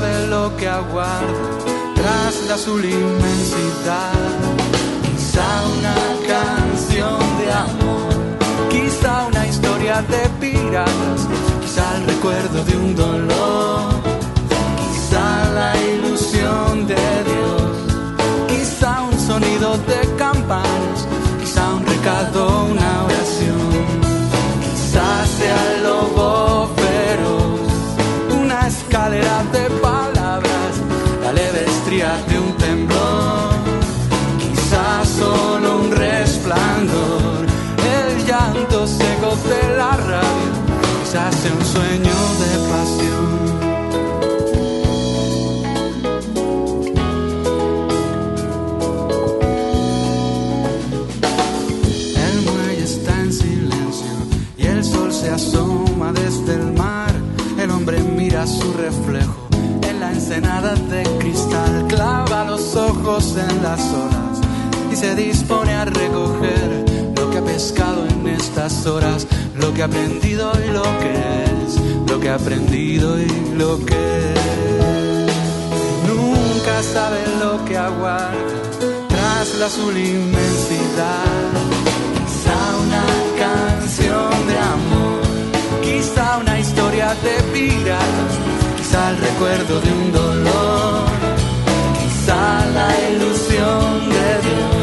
Sabe 0.00 0.26
lo 0.28 0.56
que 0.56 0.68
aguarda 0.68 1.34
tras 1.94 2.34
la 2.48 2.54
azul 2.54 2.84
inmensidad. 2.84 4.12
Quizá 5.04 5.46
una 5.78 5.96
canción 6.26 7.18
de 7.40 7.52
amor, 7.52 8.12
quizá 8.70 9.26
una 9.26 9.46
historia 9.46 10.02
de 10.02 10.22
piratas, 10.40 11.20
quizá 11.60 11.96
el 11.96 12.06
recuerdo 12.06 12.64
de 12.64 12.76
un 12.76 12.94
dolor, 12.94 13.94
quizá 14.80 15.50
la 15.58 15.72
ilusión 15.92 16.86
de 16.86 17.06
Dios, 17.30 17.72
quizá 18.48 19.02
un 19.02 19.18
sonido 19.18 19.76
de 19.90 20.00
campanas, 20.16 21.06
quizá 21.40 21.74
un 21.74 21.84
recado, 21.86 22.64
una 22.64 23.09
quizás 41.10 41.34
sea 41.34 41.52
un 41.52 41.64
sueño 41.64 42.16
de 42.40 42.52
pasión. 42.70 43.30
El 52.14 52.42
muelle 52.42 52.84
está 52.84 53.20
en 53.22 53.32
silencio 53.32 54.06
y 54.56 54.66
el 54.66 54.84
sol 54.84 55.12
se 55.12 55.30
asoma 55.30 56.12
desde 56.12 56.54
el 56.54 56.72
mar. 56.74 57.12
El 57.58 57.72
hombre 57.72 57.98
mira 58.02 58.46
su 58.46 58.72
reflejo 58.74 59.48
en 59.82 59.98
la 59.98 60.12
ensenada 60.12 60.74
de 60.74 61.02
cristal, 61.18 61.86
clava 61.88 62.44
los 62.44 62.76
ojos 62.76 63.36
en 63.36 63.62
las 63.64 63.80
olas 63.80 64.40
y 64.92 64.96
se 64.96 65.16
dispone 65.16 65.72
a 65.72 65.84
recoger 65.86 66.84
lo 67.16 67.30
que 67.30 67.38
ha 67.38 67.44
pescado 67.44 68.06
en 68.06 68.28
estas 68.28 68.86
horas, 68.86 69.26
lo 69.60 69.74
que 69.74 69.82
ha 69.82 69.86
aprendido 69.86 70.52
y 70.64 70.70
lo 70.70 70.82
que 70.82 71.12
es, 71.44 72.10
lo 72.10 72.18
que 72.18 72.28
ha 72.30 72.34
aprendido 72.34 73.20
y 73.20 73.28
lo 73.56 73.78
que 73.84 73.94
es. 73.94 75.30
Nunca 76.08 76.82
sabe 76.82 77.18
lo 77.38 77.64
que 77.64 77.76
aguarda 77.76 78.60
tras 79.08 79.54
la 79.58 79.66
azul 79.66 79.96
inmensidad. 79.96 81.50
Quizá 82.26 82.58
una 82.86 83.04
canción 83.38 84.30
de 84.48 84.58
amor, 84.58 85.20
quizá 85.82 86.38
una 86.38 86.58
historia 86.58 87.14
de 87.22 87.42
piratas, 87.52 88.32
quizá 88.78 89.10
el 89.10 89.18
recuerdo 89.18 89.80
de 89.80 89.92
un 89.92 90.12
dolor, 90.12 91.04
quizá 91.98 92.66
la 92.78 92.88
ilusión 93.12 94.08
de 94.16 94.28
Dios, 94.46 94.74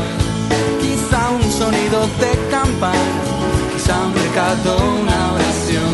quizá 0.82 1.30
un 1.32 1.52
sonido 1.52 2.02
de 2.22 2.32
campana, 2.52 3.37
un 3.96 4.14
recado, 4.14 4.78
una 5.02 5.34
oración, 5.34 5.94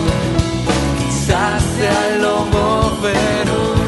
quizá 0.99 1.60
sea 1.78 2.07
el 2.10 2.22
lobo 2.24 2.91
feroz 3.02 3.84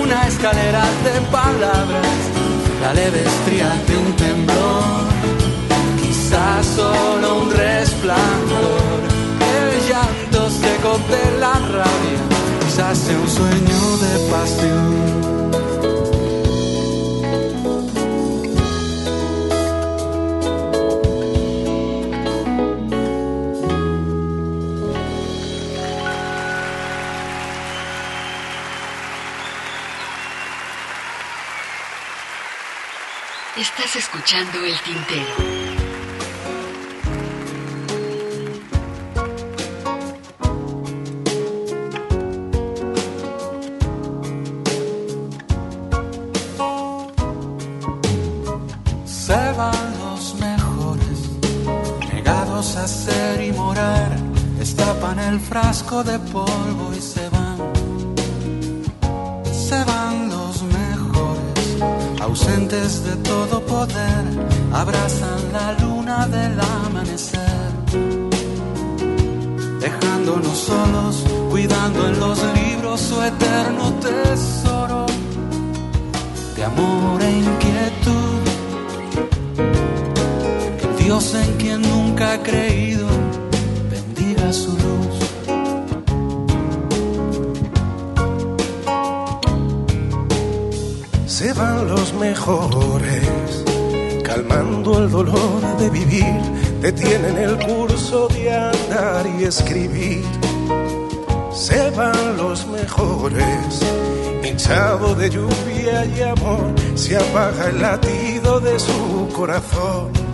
una 0.00 0.26
escalera 0.26 0.84
de 1.04 1.20
palabras, 1.30 2.16
la 2.80 2.94
leve 2.94 3.22
estría 3.24 3.68
de 3.86 3.96
un 3.98 4.12
temblor, 4.14 5.04
quizás 6.00 6.64
solo 6.66 7.42
un 7.42 7.50
resplandor, 7.50 9.00
el 9.60 9.88
llanto 9.88 10.48
seco 10.48 10.98
de 11.10 11.40
la 11.40 11.52
rabia, 11.52 12.20
quizás 12.64 12.98
sea 12.98 13.18
un 13.18 13.28
sueño 13.28 13.96
de 14.04 14.30
pasión. 14.30 15.67
Escuchando 34.28 34.62
el 34.66 34.78
tintero. 34.82 35.57
Bendiga 83.90 84.52
su 84.52 84.70
luz. 84.70 85.16
Se 91.26 91.52
van 91.52 91.88
los 91.88 92.14
mejores, 92.14 93.64
calmando 94.24 94.98
el 94.98 95.10
dolor 95.10 95.60
de 95.78 95.90
vivir, 95.90 96.40
detienen 96.80 97.36
el 97.38 97.58
curso 97.66 98.28
de 98.28 98.52
andar 98.52 99.26
y 99.38 99.44
escribir. 99.44 100.24
Se 101.52 101.90
van 101.90 102.36
los 102.36 102.66
mejores, 102.68 103.80
hinchado 104.44 105.14
de 105.14 105.30
lluvia 105.30 106.04
y 106.04 106.22
amor, 106.22 106.72
se 106.94 107.16
apaga 107.16 107.68
el 107.70 107.80
latido 107.80 108.60
de 108.60 108.78
su 108.78 109.28
corazón. 109.34 110.27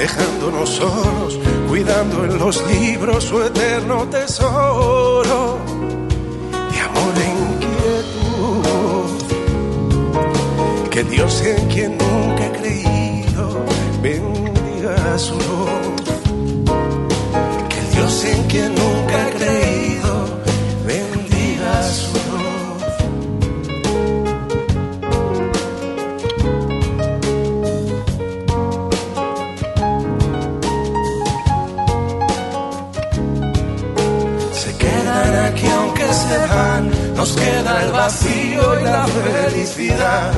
Dejándonos 0.00 0.70
solos, 0.70 1.38
cuidando 1.68 2.24
en 2.24 2.38
los 2.38 2.66
libros 2.68 3.22
su 3.22 3.42
eterno 3.42 4.08
tesoro 4.08 5.58
de 6.72 6.80
amor 6.80 7.14
e 7.18 7.26
inquietud. 7.52 9.10
Que 10.88 11.04
Dios 11.04 11.42
en 11.42 11.68
quien 11.68 11.98
nunca 11.98 12.46
he 12.46 12.52
creído 12.62 13.62
bendiga 14.00 15.18
su 15.18 15.34
luz. 15.34 16.02
Que 17.68 17.80
Dios 17.94 18.24
en 18.24 18.42
quien 18.44 18.74
nunca 18.74 19.28
he 19.28 19.32
creído 19.32 20.19
nos 37.20 37.32
queda 37.32 37.82
el 37.84 37.92
vacío 37.92 38.80
y 38.80 38.84
la 38.84 39.06
felicidad. 39.06 40.32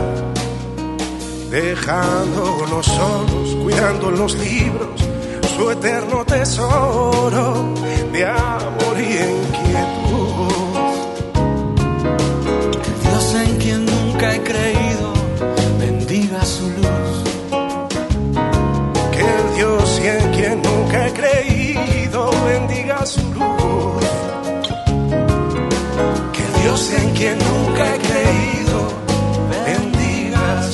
dejándonos 1.49 2.87
solos, 2.87 3.49
cuidando 3.63 4.11
los 4.11 4.35
libros 4.35 5.01
su 5.55 5.71
eterno 5.71 6.25
tesoro 6.25 7.73
de 8.13 8.27
amor 8.27 8.97
y 8.99 9.11
inquietud. 9.39 10.53
Dios 13.05 13.35
en 13.45 13.57
quien 13.59 13.87
nunca 13.87 14.35
he 14.35 14.43
creído, 14.43 14.92
quien 27.23 27.39
nunca 27.39 27.87
creído 27.99 28.79
bendiga 29.49 30.71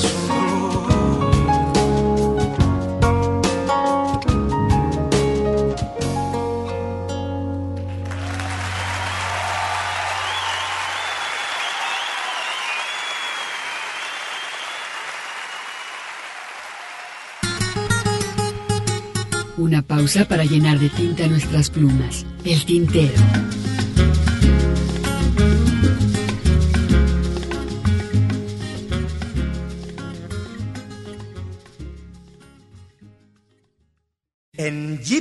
Una 19.57 19.83
pausa 19.83 20.25
para 20.25 20.45
llenar 20.45 20.79
de 20.79 20.89
tinta 20.89 21.27
nuestras 21.27 21.69
plumas, 21.69 22.25
el 22.43 22.65
tintero. 22.65 23.68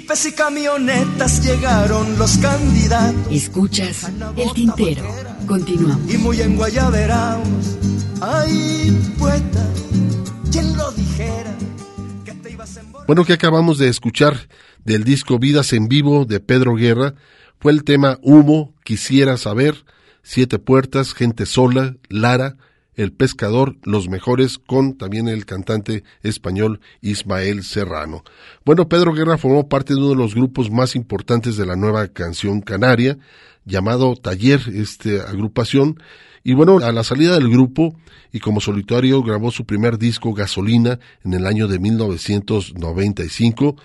Jeepes 0.09 0.27
y 0.27 0.33
camionetas 0.33 1.45
llegaron 1.45 2.19
los 2.19 2.39
candidatos. 2.39 3.31
Escuchas 3.31 4.11
el 4.37 4.53
tintero. 4.55 5.05
Continuamos. 5.47 6.13
Y 6.13 6.17
muy 6.17 6.41
en 6.41 6.57
Guayaberaos. 6.57 7.77
Ay, 8.21 9.15
poeta, 9.19 9.67
quien 10.51 10.77
lo 10.77 10.91
dijera. 10.93 11.55
Que 12.25 12.33
te 12.33 12.51
ibas 12.51 12.77
en 12.77 12.93
Bueno, 13.07 13.25
que 13.25 13.35
acabamos 13.35 13.79
de 13.79 13.89
escuchar 13.89 14.49
del 14.85 15.05
disco 15.05 15.39
Vidas 15.39 15.73
en 15.73 15.89
Vivo 15.89 16.25
de 16.25 16.41
Pedro 16.41 16.75
Guerra 16.75 17.15
fue 17.61 17.73
el 17.73 17.85
tema 17.85 18.19
Humo, 18.23 18.75
Quisiera 18.85 19.37
Saber, 19.37 19.85
Siete 20.23 20.59
Puertas, 20.59 21.13
Gente 21.13 21.45
Sola, 21.45 21.97
Lara, 22.09 22.57
El 22.99 23.13
Pescador, 23.13 23.77
Los 23.85 24.09
Mejores, 24.09 24.59
con 24.59 24.99
también 24.99 25.29
el 25.29 25.47
cantante 25.47 26.03
español 26.25 26.81
Ismael 27.01 27.63
Serrano. 27.63 28.25
Bueno, 28.65 28.89
Pedro 28.89 29.15
Guerra 29.15 29.39
formó 29.39 29.69
parte 29.69 29.95
de 29.95 30.01
uno 30.01 30.09
de 30.09 30.17
los 30.17 30.35
grupos 30.35 30.69
más 30.69 30.97
importantes 30.97 31.57
de 31.57 31.65
la 31.65 31.77
nueva 31.77 32.09
canción 32.09 32.61
canaria, 32.61 33.17
llamado 33.65 34.17
Taller, 34.17 34.61
esta 34.75 35.31
agrupación, 35.31 36.03
y 36.43 36.55
bueno, 36.55 36.79
a 36.79 36.91
la 36.91 37.05
salida 37.05 37.35
del 37.35 37.49
grupo 37.49 37.95
y 38.33 38.41
como 38.41 38.61
solitario 38.61 39.23
grabó 39.23 39.53
su 39.53 39.65
primer 39.65 39.97
disco 39.97 40.33
Gasolina 40.33 40.99
en 41.25 41.35
el 41.35 41.47
año 41.47 41.69
de 41.69 41.79
1995. 41.79 43.77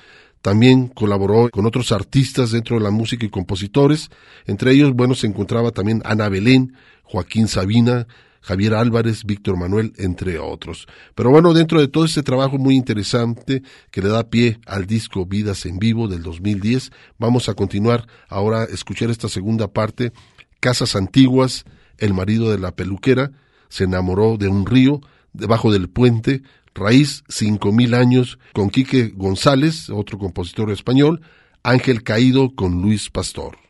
También 0.42 0.88
colaboró 0.88 1.50
con 1.52 1.68
otros 1.68 1.92
artistas 1.92 2.50
dentro 2.50 2.78
de 2.78 2.84
la 2.84 2.90
música 2.90 3.28
y 3.28 3.30
compositores. 3.30 4.10
Entre 4.48 4.72
ellos, 4.72 4.94
bueno, 4.94 5.14
se 5.14 5.28
encontraba 5.28 5.70
también 5.70 6.02
Ana 6.04 6.30
Belén, 6.30 6.74
Joaquín 7.04 7.48
Sabina, 7.48 8.08
Javier 8.44 8.76
Álvarez, 8.76 9.24
Víctor 9.24 9.58
Manuel, 9.58 9.94
entre 9.98 10.38
otros. 10.38 10.86
Pero 11.16 11.32
bueno, 11.32 11.54
dentro 11.54 11.80
de 11.80 11.88
todo 11.88 12.06
este 12.06 12.24
trabajo 12.24 12.58
muy 12.58 12.76
interesante 12.76 13.64
que 13.90 14.02
le 14.02 14.10
da 14.10 14.30
pie 14.30 14.60
al 14.66 14.86
disco 14.86 15.26
Vidas 15.26 15.66
en 15.66 15.80
Vivo 15.80 16.08
del 16.08 16.22
2010, 16.22 16.92
vamos 17.18 17.50
a 17.50 17.54
continuar 17.54 18.06
ahora 18.28 18.64
a 18.64 18.66
escuchar 18.66 19.10
esta 19.10 19.30
segunda 19.30 19.70
parte, 19.70 20.12
Casas 20.60 20.96
Antiguas, 20.96 21.64
el 21.98 22.14
marido 22.14 22.52
de 22.52 22.60
la 22.60 22.76
peluquera, 22.76 23.32
se 23.70 23.86
enamoró 23.86 24.38
de 24.38 24.50
un 24.50 24.66
río, 24.66 25.02
debajo 25.32 25.72
del 25.72 25.90
puente, 25.90 26.44
raíz 26.76 27.24
cinco 27.30 27.72
mil 27.72 27.94
años, 27.94 28.38
con 28.54 28.70
Quique 28.70 29.14
González, 29.16 29.90
otro 29.90 30.18
compositor 30.18 30.70
español, 30.70 31.22
Ángel 31.64 32.04
Caído 32.04 32.54
con 32.56 32.82
Luis 32.82 33.10
Pastor. 33.10 33.63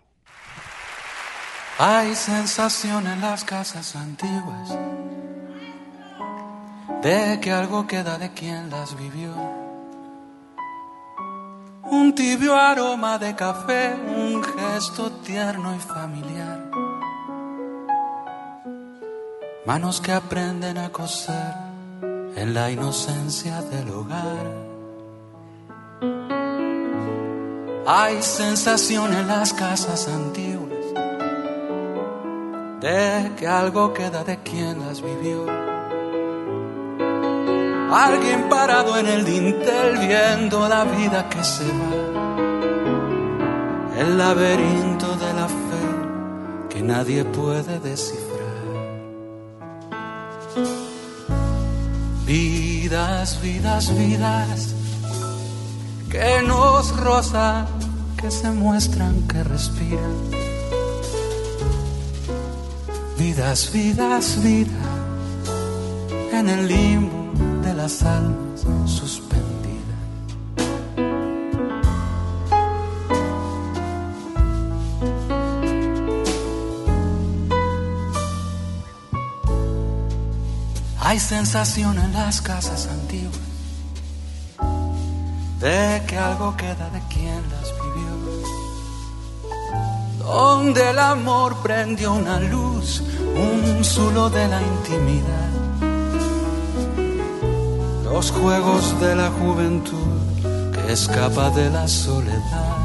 Hay 1.79 2.13
sensación 2.13 3.07
en 3.07 3.19
las 3.19 3.43
casas 3.43 3.95
antiguas 3.95 4.77
de 7.01 7.39
que 7.41 7.51
algo 7.51 7.87
queda 7.87 8.19
de 8.19 8.31
quien 8.31 8.69
las 8.69 8.95
vivió. 8.95 9.33
Un 11.89 12.13
tibio 12.13 12.55
aroma 12.55 13.17
de 13.17 13.35
café, 13.35 13.95
un 13.95 14.43
gesto 14.43 15.13
tierno 15.23 15.75
y 15.75 15.79
familiar. 15.79 16.69
Manos 19.65 19.99
que 19.99 20.11
aprenden 20.11 20.77
a 20.77 20.89
coser 20.89 21.55
en 22.35 22.53
la 22.53 22.69
inocencia 22.69 23.63
del 23.63 23.89
hogar. 23.89 24.45
Hay 27.87 28.21
sensación 28.21 29.11
en 29.13 29.27
las 29.27 29.53
casas 29.53 30.07
antiguas 30.07 30.52
que 32.83 33.47
algo 33.47 33.93
queda 33.93 34.25
de 34.25 34.39
quien 34.39 34.79
las 34.85 35.01
vivió. 35.01 35.45
Alguien 37.93 38.49
parado 38.49 38.97
en 38.97 39.07
el 39.07 39.23
dintel 39.23 39.99
viendo 39.99 40.67
la 40.67 40.83
vida 40.83 41.29
que 41.29 41.41
se 41.45 41.63
va. 41.63 42.41
El 43.97 44.17
laberinto 44.17 45.15
de 45.15 45.33
la 45.33 45.47
fe 45.47 45.85
que 46.69 46.81
nadie 46.81 47.23
puede 47.23 47.79
descifrar. 47.79 48.33
Vidas, 52.25 53.41
vidas, 53.41 53.97
vidas 53.97 54.75
que 56.09 56.41
nos 56.45 56.95
rozan, 56.97 57.65
que 58.17 58.29
se 58.29 58.51
muestran, 58.51 59.25
que 59.27 59.41
respiran. 59.43 60.52
Vidas, 63.23 63.71
vidas, 63.71 64.43
vidas 64.43 64.73
en 66.33 66.49
el 66.49 66.67
limbo 66.67 67.31
de 67.63 67.73
las 67.73 68.03
almas 68.03 68.65
suspendidas. 68.85 69.97
Hay 80.99 81.17
sensación 81.17 81.97
en 81.99 82.11
las 82.11 82.41
casas 82.41 82.87
antiguas 82.87 83.39
de 85.61 86.01
que 86.07 86.17
algo 86.17 86.57
queda 86.57 86.89
de 86.89 87.01
quien 87.07 87.41
las 87.53 87.71
vivió. 87.81 88.13
Donde 90.19 90.89
el 90.89 90.99
amor 90.99 91.55
prendió 91.61 92.13
una 92.13 92.39
luz, 92.39 93.03
un 93.35 93.83
zulo 93.83 94.29
de 94.29 94.47
la 94.47 94.61
intimidad. 94.61 95.49
Los 98.03 98.31
juegos 98.31 98.99
de 98.99 99.15
la 99.15 99.29
juventud 99.29 100.13
que 100.73 100.93
escapa 100.93 101.49
de 101.49 101.69
la 101.69 101.87
soledad. 101.87 102.77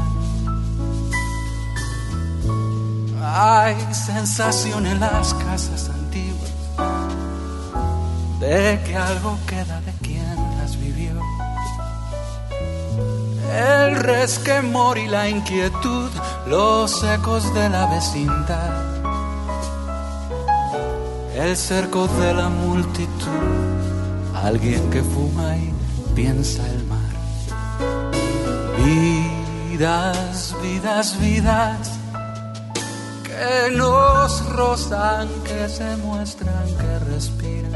Hay 3.21 3.75
sensación 3.93 4.85
en 4.85 4.99
las 4.99 5.33
casas 5.35 5.89
antiguas 5.89 6.51
de 8.39 8.81
que 8.85 8.95
algo 8.95 9.37
queda 9.45 9.81
de 9.81 9.91
quien 10.01 10.35
las 10.57 10.79
vivió. 10.79 11.11
El 13.53 13.95
resquemor 13.95 14.97
y 14.97 15.07
la 15.07 15.29
inquietud, 15.29 16.09
los 16.47 17.03
ecos 17.03 17.53
de 17.53 17.69
la 17.69 17.87
vecindad, 17.87 18.88
el 21.41 21.55
cerco 21.55 22.07
de 22.19 22.33
la 22.33 22.49
multitud, 22.49 23.07
alguien 24.35 24.89
que 24.89 25.01
fuma 25.01 25.55
y 25.55 25.73
piensa 26.13 26.67
el 26.67 26.83
mar. 26.85 26.99
Vidas, 28.83 30.53
vidas, 30.61 31.19
vidas 31.19 31.91
que 33.23 33.71
nos 33.75 34.45
rozan, 34.49 35.29
que 35.45 35.69
se 35.69 35.95
muestran, 35.97 36.65
que 36.77 36.99
respiran. 37.11 37.71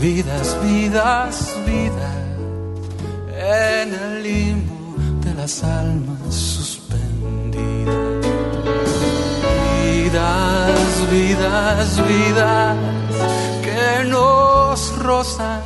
Vidas, 0.00 0.56
vidas, 0.62 1.54
vidas 1.66 2.26
en 3.38 3.94
el 3.94 4.22
limbo 4.24 4.96
de 5.20 5.34
las 5.34 5.62
almas 5.62 6.34
suspendidas. 6.34 8.15
Vidas, 10.16 11.10
vidas, 11.10 12.08
vidas 12.08 12.76
que 13.62 14.04
nos 14.08 14.96
rozan, 14.96 15.60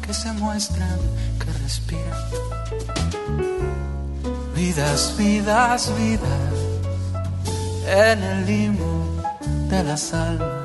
que 0.00 0.14
se 0.14 0.32
muestran, 0.32 0.98
que 1.38 1.52
respiran. 1.62 2.24
Vidas, 4.56 5.14
vidas, 5.18 5.92
vidas 5.98 6.54
en 7.86 8.22
el 8.22 8.46
limbo 8.46 9.04
de 9.68 9.84
las 9.84 10.14
almas 10.14 10.59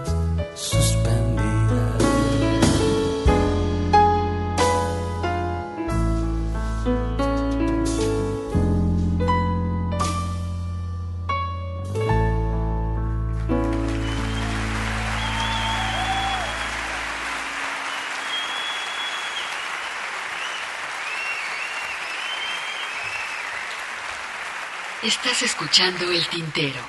El 25.78 26.28
tintero. 26.30 26.80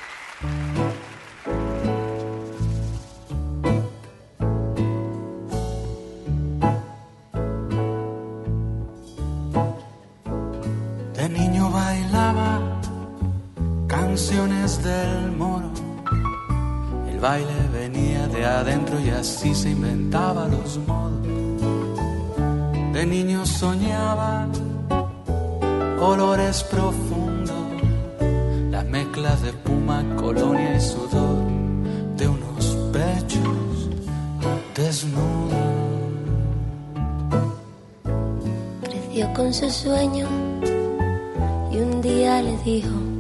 De 11.15 11.29
niño 11.29 11.69
bailaba 11.73 12.81
canciones 13.89 14.81
del 14.85 15.33
moro. 15.33 15.73
El 17.11 17.19
baile 17.19 17.49
venía 17.73 18.29
de 18.29 18.45
adentro 18.47 19.01
y 19.01 19.11
así 19.11 19.53
se 19.53 19.71
inventaba 19.71 20.47
los 20.47 20.79
modos. 20.87 21.27
De 22.93 23.05
niño 23.05 23.45
soñaba 23.47 24.47
colores 25.99 26.63
día 42.83 43.16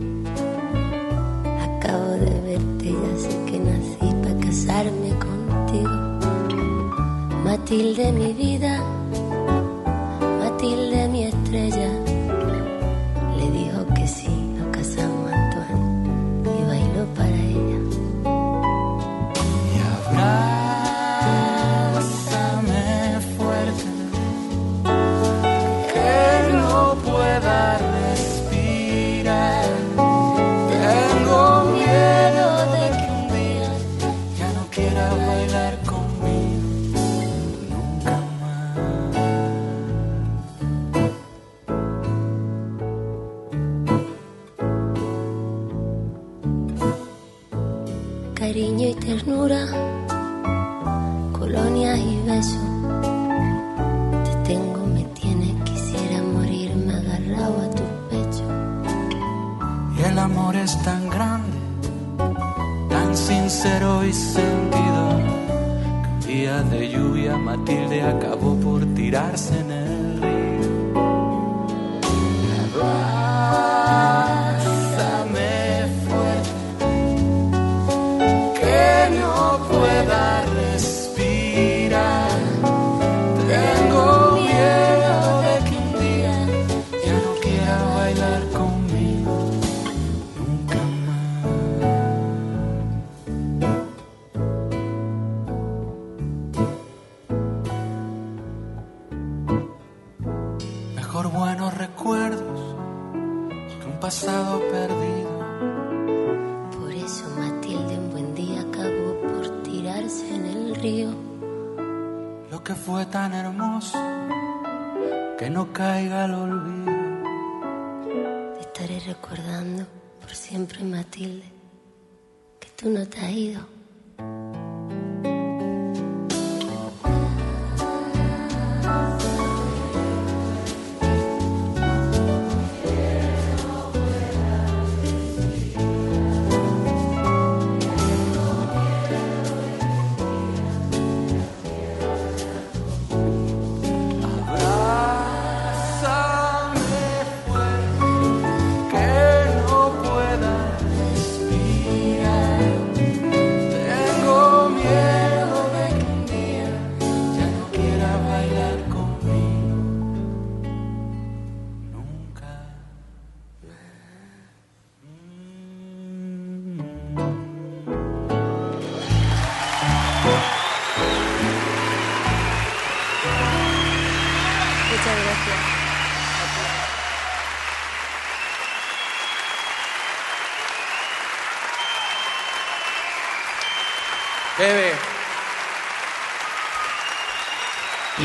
tú 122.76 122.90
no 122.90 123.06
te 123.08 123.18
has 123.18 123.32
ido. 123.32 123.75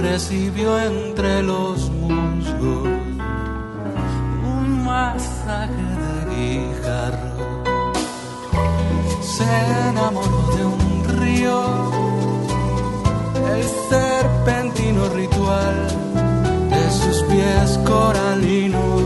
Recibió 0.00 0.80
entre 0.80 1.42
los 1.42 1.90
musgos 1.90 2.88
un 4.42 4.84
masaje 4.84 5.86
de 6.00 6.34
guijarro. 6.34 7.62
Se 9.20 9.44
enamoró 9.90 10.56
de 10.56 10.64
un 10.64 11.20
río 11.20 11.60
el 13.52 13.64
serpentino 13.90 15.08
ritual 15.10 15.76
de 16.70 16.90
sus 16.90 17.22
pies 17.24 17.78
coralinos 17.84 19.02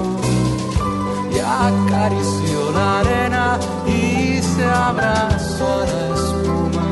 y 1.35 1.39
acarició 1.41 2.73
la 2.73 3.01
arena 3.01 3.59
y 3.87 4.41
se 4.41 4.65
abrazó 4.65 5.83
a 5.83 5.87
la 5.87 6.15
espuma 6.15 6.87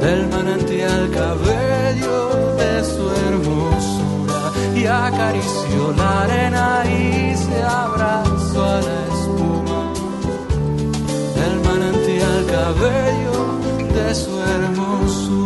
del 0.00 0.28
manantial 0.28 1.10
cabello 1.10 1.55
y 4.76 4.86
acarició 4.86 5.92
la 5.96 6.22
arena 6.24 6.82
y 6.84 7.34
se 7.34 7.62
abrazó 7.62 8.62
a 8.62 8.80
la 8.82 8.98
espuma 9.10 9.82
del 11.38 11.54
manantial 11.68 12.46
cabello 12.46 13.38
de 13.94 14.14
su 14.14 14.38
hermosura. 14.38 15.45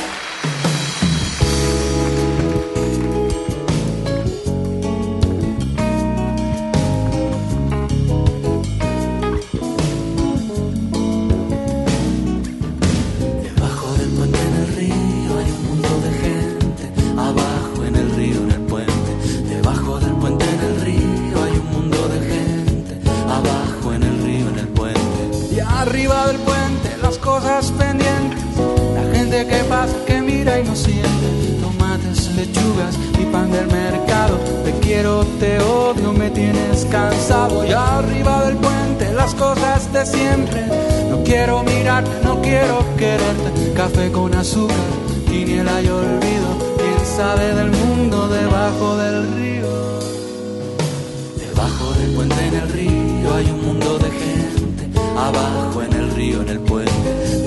Café 44.01 44.13
con 44.13 44.33
azúcar, 44.33 44.75
quiniela 45.27 45.79
y 45.79 45.87
olvido. 45.87 46.49
¿Quién 46.75 47.05
sabe 47.05 47.53
del 47.53 47.69
mundo 47.69 48.27
debajo 48.29 48.97
del 48.97 49.35
río? 49.35 49.69
Debajo 51.37 51.93
del 51.99 52.15
puente 52.15 52.47
en 52.47 52.53
el 52.55 52.69
río 52.69 53.35
hay 53.35 53.45
un 53.51 53.63
mundo 53.63 53.99
de 53.99 54.09
gente. 54.09 54.89
Abajo 55.15 55.83
en 55.83 55.93
el 55.93 56.11
río, 56.15 56.41
en 56.41 56.49
el 56.49 56.59
puente. 56.61 56.91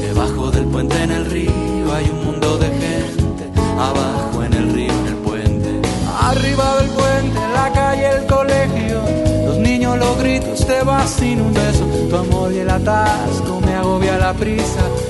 Debajo 0.00 0.52
del 0.52 0.66
puente 0.66 1.02
en 1.02 1.10
el 1.10 1.24
río 1.24 1.92
hay 1.92 2.08
un 2.08 2.24
mundo 2.24 2.56
de 2.58 2.68
gente. 2.68 3.50
Abajo 3.76 4.44
en 4.44 4.52
el 4.52 4.72
río, 4.72 4.92
en 4.92 5.06
el 5.08 5.16
puente. 5.26 5.80
Arriba 6.20 6.76
del 6.76 6.90
puente, 6.90 7.40
la 7.52 7.72
calle, 7.72 8.10
el 8.10 8.26
colegio. 8.26 9.00
Los 9.46 9.58
niños, 9.58 9.98
los 9.98 10.16
gritos, 10.18 10.64
te 10.64 10.84
vas 10.84 11.10
sin 11.10 11.40
un 11.40 11.52
beso. 11.52 11.84
Tu 12.08 12.16
amor 12.16 12.52
y 12.52 12.58
el 12.58 12.70
atasco 12.70 13.43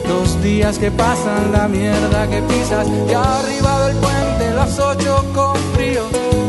Los 0.06 0.42
días 0.42 0.78
que 0.78 0.90
pasan, 0.90 1.51
la 1.52 1.66
mierda 1.66 2.28
que 2.28 2.42
pisas. 2.42 2.86
Y 2.86 3.14
arriba 3.14 3.86
del 3.86 3.96
puente, 3.96 4.55
las 4.55 4.78
ocho 4.78 5.24
con 5.34 5.56
frío. 5.74 6.02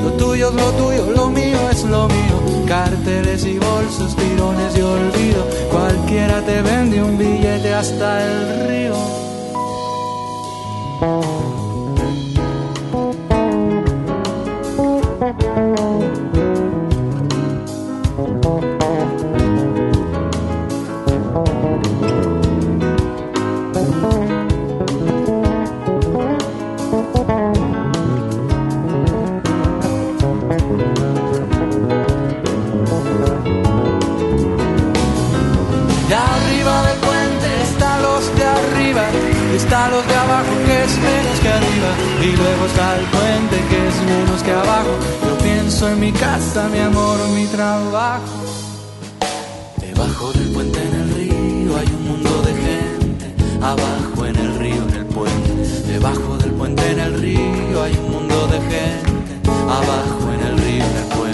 Lo 0.04 0.12
tuyo 0.14 0.50
es 0.50 0.56
lo 0.56 0.72
tuyo, 0.72 1.12
lo 1.12 1.30
mío 1.30 1.58
es 1.72 1.84
lo 1.86 2.08
mío. 2.08 2.66
Carteles 2.68 3.46
y 3.46 3.58
bolsos, 3.58 4.16
tirones 4.16 4.74
de 4.74 4.84
olvido. 4.84 5.48
Cualquiera 5.72 6.42
te 6.42 6.62
vende 6.62 7.02
un 7.02 7.18
billete 7.18 7.74
hasta 7.74 8.26
el 8.26 8.68
río. 8.68 8.96
Y 39.66 39.68
están 39.68 39.92
los 39.92 40.08
de 40.08 40.16
abajo 40.16 40.54
que 40.66 40.84
es 40.84 40.98
menos 41.00 41.40
que 41.40 41.50
arriba, 41.50 41.92
y 42.22 42.36
luego 42.36 42.66
está 42.68 42.98
el 42.98 43.06
puente 43.06 43.56
que 43.70 43.88
es 43.88 43.96
menos 44.04 44.44
que 44.44 44.52
abajo. 44.52 44.94
Yo 45.24 45.38
pienso 45.40 45.90
en 45.90 46.00
mi 46.00 46.12
casa, 46.12 46.68
mi 46.70 46.80
amor, 46.80 47.18
mi 47.30 47.46
trabajo. 47.48 48.22
Debajo 49.78 50.32
del 50.34 50.50
puente 50.54 50.80
en 50.82 50.94
el 51.02 51.16
río 51.16 51.78
hay 51.78 51.88
un 51.88 52.08
mundo 52.08 52.42
de 52.44 52.54
gente, 52.54 53.34
abajo 53.62 54.26
en 54.26 54.36
el 54.36 54.60
río, 54.60 54.84
en 54.90 54.96
el 54.96 55.06
puente. 55.06 55.52
Debajo 55.88 56.38
del 56.38 56.52
puente 56.52 56.92
en 56.92 57.00
el 57.00 57.22
río 57.22 57.84
hay 57.84 57.98
un 57.98 58.12
mundo 58.12 58.48
de 58.48 58.60
gente, 58.60 59.50
abajo 59.64 60.32
en 60.34 60.48
el 60.48 60.58
río, 60.60 60.84
en 60.86 60.98
el 60.98 61.06
puente. 61.06 61.25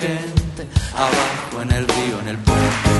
Gente, 0.00 0.66
abajo 0.94 1.62
en 1.62 1.72
el 1.72 1.86
río, 1.86 2.20
en 2.20 2.28
el 2.28 2.38
puente. 2.38 2.90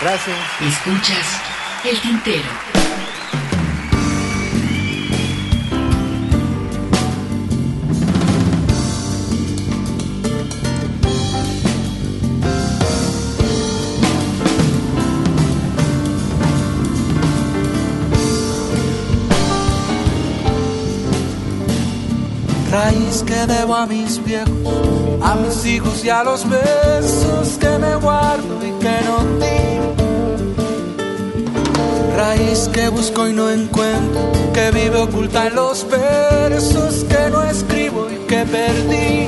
Gracias. 0.00 0.38
Escuchas 0.62 1.40
el 1.84 2.00
tintero. 2.00 2.67
Raíz 22.80 23.24
que 23.26 23.44
debo 23.46 23.74
a 23.74 23.86
mis 23.86 24.24
viejos, 24.24 24.48
a 25.20 25.34
mis 25.34 25.66
hijos 25.66 26.04
y 26.04 26.10
a 26.10 26.22
los 26.22 26.48
besos 26.48 27.58
que 27.58 27.70
me 27.76 27.96
guardo 27.96 28.54
y 28.64 28.70
que 28.82 28.96
no 29.08 29.16
tiro. 29.42 29.94
Raíz 32.16 32.68
que 32.72 32.88
busco 32.88 33.26
y 33.26 33.32
no 33.32 33.50
encuentro, 33.50 34.20
que 34.54 34.70
vive 34.70 34.96
oculta 34.96 35.48
en 35.48 35.56
los 35.56 35.84
versos 35.88 37.04
que 37.10 37.30
no 37.30 37.42
escribo 37.42 38.06
y 38.12 38.16
que 38.28 38.44
perdí. 38.44 39.26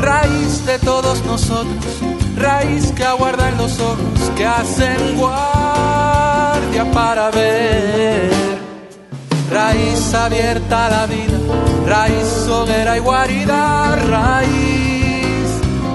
Raíz 0.00 0.64
de 0.66 0.78
todos 0.78 1.24
nosotros, 1.24 1.84
raíz 2.36 2.92
que 2.92 3.02
aguarda 3.04 3.48
en 3.48 3.58
los 3.58 3.80
ojos, 3.80 4.30
que 4.36 4.46
hacen 4.46 5.18
guardia 5.18 6.88
para 6.92 7.32
ver 7.32 8.67
raíz 9.50 10.14
abierta 10.14 10.86
a 10.86 10.90
la 10.90 11.06
vida, 11.06 11.38
raíz 11.86 12.48
hoguera 12.48 12.96
y 12.96 13.00
guarida, 13.00 13.96
raíz 13.96 15.48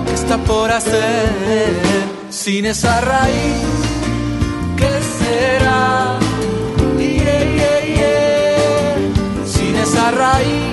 que 0.05 0.13
está 0.13 0.37
por 0.37 0.71
hacer. 0.71 1.73
Sin 2.29 2.65
esa 2.65 2.99
raíz, 3.01 3.63
¿qué 4.77 4.91
será? 5.19 6.19
Sin 9.45 9.75
esa 9.75 10.11
raíz, 10.11 10.72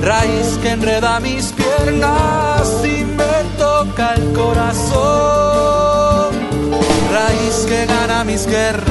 raíz 0.00 0.58
que 0.62 0.70
enreda 0.70 1.18
mis 1.18 1.46
piernas 1.52 2.84
y 2.84 3.04
me 3.04 3.42
toca 3.58 4.14
el 4.14 4.32
corazón. 4.32 6.30
Raíz 7.12 7.66
que 7.66 7.84
gana 7.86 8.22
mis 8.22 8.46
guerras, 8.46 8.86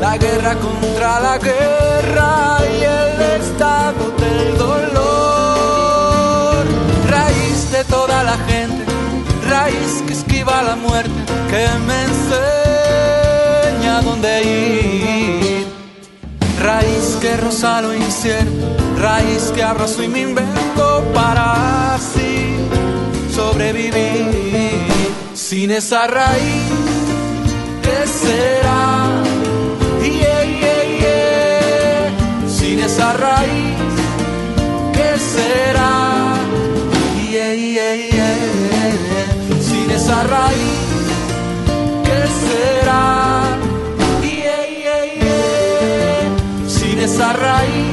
la 0.00 0.16
guerra 0.16 0.54
contra 0.54 1.18
la 1.20 1.38
guerra 1.38 2.58
y 2.78 2.82
el 2.84 3.20
estado 3.40 4.12
del 4.22 4.56
dolor. 4.58 5.04
Raíz 7.10 7.72
de 7.72 7.84
toda 7.84 8.22
la 8.22 8.36
gente, 8.46 8.84
raíz 9.48 10.04
que 10.06 10.12
esquiva 10.12 10.62
la 10.62 10.76
muerte, 10.76 11.10
que 11.50 11.66
me 11.88 12.04
enseña 12.10 14.02
dónde 14.02 14.42
ir. 14.44 15.66
Raíz 16.60 17.18
que 17.20 17.36
roza 17.38 17.82
lo 17.82 17.92
incierto, 17.92 18.81
raíz 19.02 19.52
que 19.54 19.62
abrazo 19.62 20.02
y 20.02 20.08
me 20.08 20.20
invento 20.20 21.04
para 21.12 21.94
así 21.94 22.56
sobrevivir. 23.34 24.30
Sin 25.34 25.70
esa 25.70 26.06
raíz, 26.06 26.70
¿qué 27.82 27.98
será? 28.06 29.22
Yeah, 30.00 30.44
yeah, 30.60 30.84
yeah. 31.00 32.48
Sin 32.48 32.78
esa 32.80 33.12
raíz, 33.14 33.76
¿qué 34.96 35.10
será? 35.34 35.90
Sin 39.68 39.90
esa 39.90 40.22
raíz, 40.34 40.80
¿qué 42.06 42.20
será? 42.42 43.02
Sin 46.68 46.98
esa 46.98 47.32
raíz, 47.32 47.91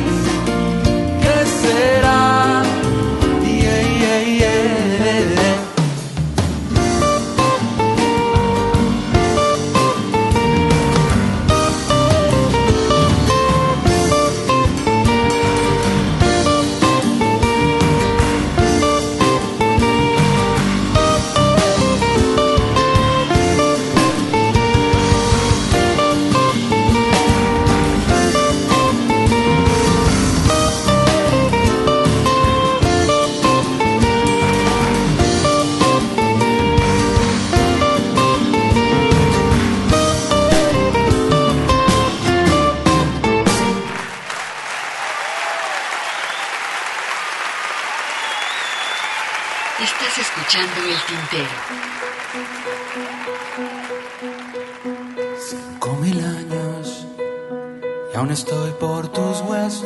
estoy 58.34 58.72
por 58.80 59.08
tus 59.08 59.42
huesos, 59.42 59.84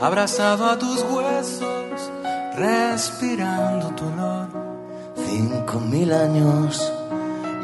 abrazado 0.00 0.66
a 0.66 0.78
tus 0.78 1.02
huesos, 1.02 2.10
respirando 2.56 3.88
tu 3.96 4.04
olor. 4.06 4.48
Cinco 5.26 5.80
mil 5.80 6.12
años 6.12 6.92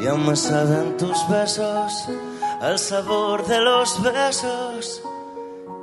y 0.01 0.07
aún 0.07 0.27
me 0.27 0.35
saben 0.35 0.97
tus 0.97 1.27
besos, 1.29 2.07
el 2.61 2.79
sabor 2.79 3.45
de 3.45 3.59
los 3.61 4.01
besos 4.01 5.01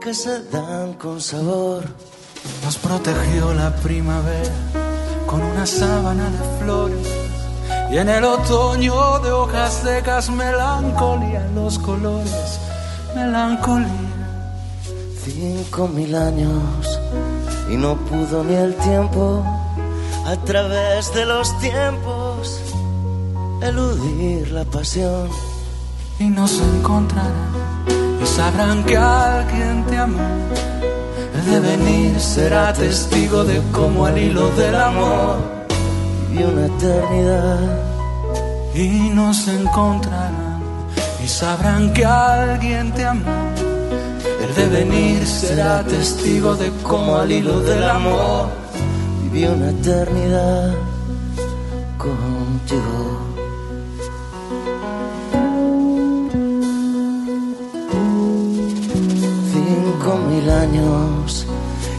que 0.00 0.14
se 0.14 0.42
dan 0.44 0.94
con 0.94 1.20
sabor. 1.20 1.84
Nos 2.64 2.76
protegió 2.78 3.54
la 3.54 3.74
primavera 3.76 4.52
con 5.26 5.42
una 5.42 5.66
sábana 5.66 6.28
de 6.30 6.64
flores 6.64 7.08
y 7.90 7.96
en 7.98 8.08
el 8.08 8.24
otoño 8.24 9.18
de 9.20 9.32
hojas 9.32 9.72
secas 9.82 10.30
melancolía 10.30 11.48
los 11.54 11.78
colores, 11.78 12.60
melancolía. 13.14 13.88
Cinco 15.24 15.88
mil 15.88 16.14
años 16.14 17.00
y 17.70 17.76
no 17.76 17.96
pudo 17.96 18.44
ni 18.44 18.54
el 18.54 18.74
tiempo 18.74 19.42
a 20.26 20.36
través 20.44 21.12
de 21.14 21.24
los 21.24 21.58
tiempos 21.60 22.60
eludir 23.62 24.50
la 24.52 24.64
pasión. 24.64 25.28
y 26.18 26.24
nos 26.24 26.60
encontrará 26.60 27.48
y 28.22 28.26
sabrán 28.26 28.84
que 28.84 28.96
alguien 28.96 29.84
te 29.86 29.98
amó. 29.98 30.28
El 31.34 31.44
devenir 31.50 32.20
será 32.20 32.72
testigo 32.72 33.42
de 33.44 33.60
cómo 33.72 34.06
al 34.06 34.16
hilo 34.16 34.48
del 34.50 34.76
amor 34.76 35.38
vivió 36.30 36.48
una 36.48 36.66
eternidad 36.66 37.60
y 38.74 39.10
nos 39.10 39.48
encontrarán 39.48 40.53
y 41.24 41.28
sabrán 41.28 41.92
que 41.94 42.04
alguien 42.04 42.92
te 42.92 43.04
amó. 43.04 43.24
El 44.42 44.54
devenir 44.54 45.26
será 45.26 45.82
testigo 45.82 46.54
de 46.54 46.70
cómo 46.82 47.16
al 47.16 47.32
hilo 47.32 47.60
del 47.60 47.82
amor 47.82 48.48
vivió 49.22 49.54
una 49.54 49.70
eternidad 49.70 50.74
contigo. 51.96 53.20
Cinco 59.52 60.18
mil 60.28 60.50
años 60.50 61.46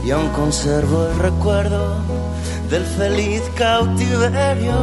y 0.05 0.11
aún 0.11 0.29
conservo 0.29 1.07
el 1.07 1.17
recuerdo 1.17 1.95
del 2.69 2.83
feliz 2.83 3.41
cautiverio 3.55 4.75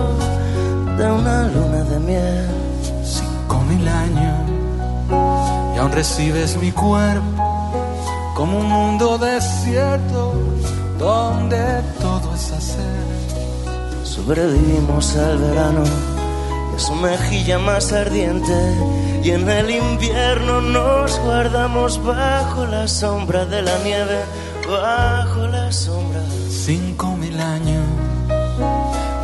de 0.98 1.12
una 1.12 1.46
luna 1.48 1.84
de 1.84 2.00
miel. 2.00 2.61
Mil 3.72 3.88
años 3.88 4.50
y 5.74 5.78
aún 5.78 5.92
recibes 5.92 6.56
mi 6.58 6.72
cuerpo 6.72 7.22
como 8.36 8.58
un 8.58 8.68
mundo 8.68 9.16
desierto 9.16 10.34
donde 10.98 11.82
todo 12.00 12.34
es 12.34 12.52
hacer. 12.52 13.04
Sobrevivimos 14.04 15.16
al 15.16 15.38
verano 15.38 15.84
a 16.74 16.78
su 16.78 16.94
mejilla 16.96 17.58
más 17.58 17.92
ardiente 17.92 18.58
y 19.22 19.30
en 19.30 19.48
el 19.48 19.70
invierno 19.70 20.60
nos 20.60 21.18
guardamos 21.20 22.02
bajo 22.04 22.66
la 22.66 22.86
sombra 22.86 23.46
de 23.46 23.62
la 23.62 23.78
nieve, 23.78 24.20
bajo 24.68 25.46
la 25.46 25.72
sombra. 25.72 26.20
Cinco 26.50 27.16
mil 27.16 27.40
años 27.40 27.86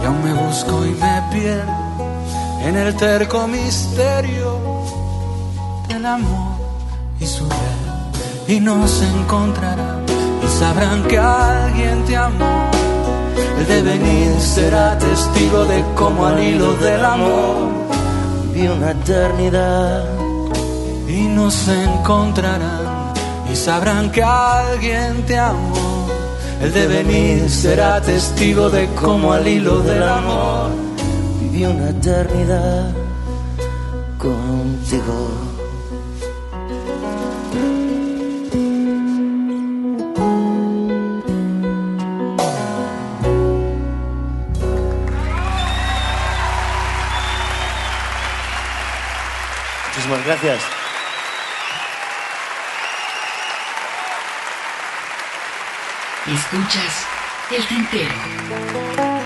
y 0.02 0.06
aún 0.06 0.24
me 0.24 0.32
busco 0.32 0.86
y 0.86 0.90
me 0.90 1.22
pierdo 1.32 1.87
en 2.60 2.76
el 2.76 2.94
terco 2.96 3.46
misterio 3.46 4.58
del 5.88 6.04
amor 6.04 6.58
y 7.20 7.26
su 7.26 7.44
red 7.48 7.88
y 8.48 8.60
nos 8.60 9.02
encontrarán 9.02 10.04
y 10.42 10.48
sabrán 10.58 11.02
que 11.04 11.18
alguien 11.18 12.04
te 12.04 12.16
amó. 12.16 12.70
El 13.58 13.66
devenir 13.66 14.40
será 14.40 14.98
testigo 14.98 15.64
de 15.66 15.84
cómo 15.94 16.26
al 16.26 16.42
hilo 16.42 16.72
del 16.74 17.04
amor 17.04 17.68
viví 18.52 18.68
una 18.68 18.92
eternidad 18.92 20.04
y 21.06 21.28
nos 21.28 21.68
encontrarán 21.68 23.12
y 23.52 23.56
sabrán 23.56 24.10
que 24.10 24.22
alguien 24.22 25.24
te 25.26 25.38
amó. 25.38 26.08
El 26.62 26.72
devenir 26.72 27.48
será 27.50 28.00
testigo 28.00 28.68
de 28.70 28.88
cómo 28.94 29.32
al 29.32 29.46
hilo 29.46 29.80
del 29.80 30.02
amor 30.02 30.87
viví 31.58 31.66
una 31.66 31.90
eternidad 31.90 32.94
contigo. 34.16 35.30
Muchísimas 49.86 50.24
gracias. 50.26 50.62
Escuchas 56.26 57.06
el 57.50 57.66
tintero. 57.66 59.17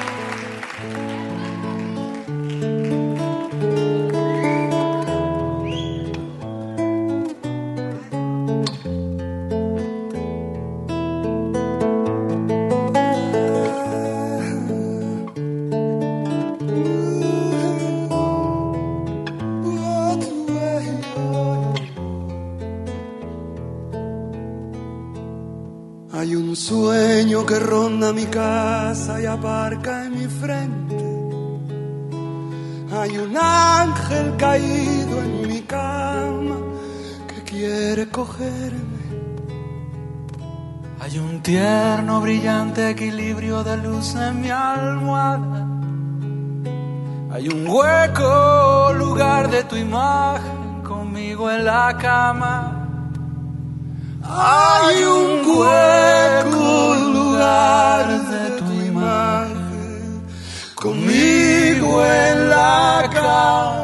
Mi 28.10 28.26
casa 28.26 29.20
y 29.20 29.26
aparca 29.26 30.06
en 30.06 30.18
mi 30.18 30.26
frente. 30.26 30.96
Hay 32.98 33.16
un 33.16 33.36
ángel 33.36 34.36
caído 34.36 35.18
en 35.20 35.48
mi 35.48 35.60
cama 35.60 36.56
que 37.28 37.42
quiere 37.44 38.08
cogerme. 38.08 39.02
Hay 41.00 41.18
un 41.18 41.42
tierno, 41.42 42.20
brillante 42.20 42.90
equilibrio 42.90 43.62
de 43.62 43.76
luz 43.76 44.14
en 44.16 44.40
mi 44.40 44.50
almohada. 44.50 45.66
Hay 47.32 47.48
un 47.48 47.66
hueco 47.68 48.92
lugar 48.94 49.48
de 49.50 49.62
tu 49.64 49.76
imagen 49.76 50.82
conmigo 50.82 51.50
en 51.50 51.64
la 51.64 51.96
cama. 51.98 52.88
Hay 54.24 55.04
un 55.04 55.46
hueco 55.46 57.21
de 57.43 58.51
tu 58.59 58.73
imagen 58.86 60.23
conmigo 60.74 62.05
en 62.05 62.48
la 62.48 63.10
cama. 63.12 63.82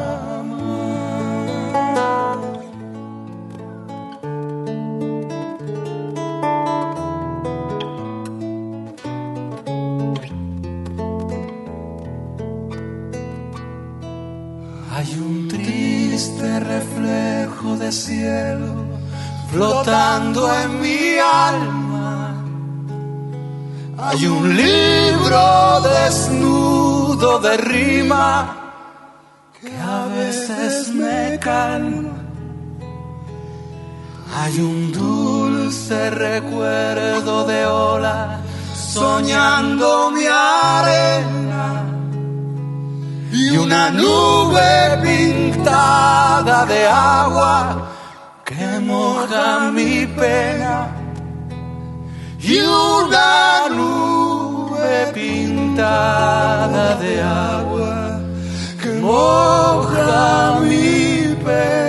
Hay 14.93 15.09
un 15.19 15.47
triste 15.49 16.59
reflejo 16.59 17.75
de 17.77 17.91
cielo 17.91 18.73
flotando 19.51 20.41
en 20.61 20.81
mi 20.81 21.17
alma. 21.17 21.78
Hay 24.11 24.25
un 24.25 24.57
libro 24.57 25.81
desnudo 25.81 27.37
de 27.37 27.57
rima 27.57 28.73
que 29.61 29.71
a 29.77 30.05
veces 30.07 30.89
me 30.89 31.37
calma. 31.39 32.17
Hay 34.35 34.59
un 34.61 34.91
dulce 34.91 36.09
recuerdo 36.09 37.45
de 37.45 37.67
ola 37.67 38.39
soñando 38.73 40.09
mi 40.09 40.25
arena 40.25 41.85
y 43.31 43.57
una 43.57 43.91
nube 43.91 44.97
pintada 45.03 46.65
de 46.65 46.87
agua 46.87 47.91
que 48.43 48.79
moja 48.79 49.69
mi 49.71 50.07
pena 50.07 50.98
y 52.41 52.57
una 52.59 53.67
nube 53.69 55.11
pintada 55.13 56.95
de 56.95 57.21
agua 57.21 58.19
que 58.81 58.89
moja 58.93 60.59
mi 60.61 61.35
pena 61.43 61.88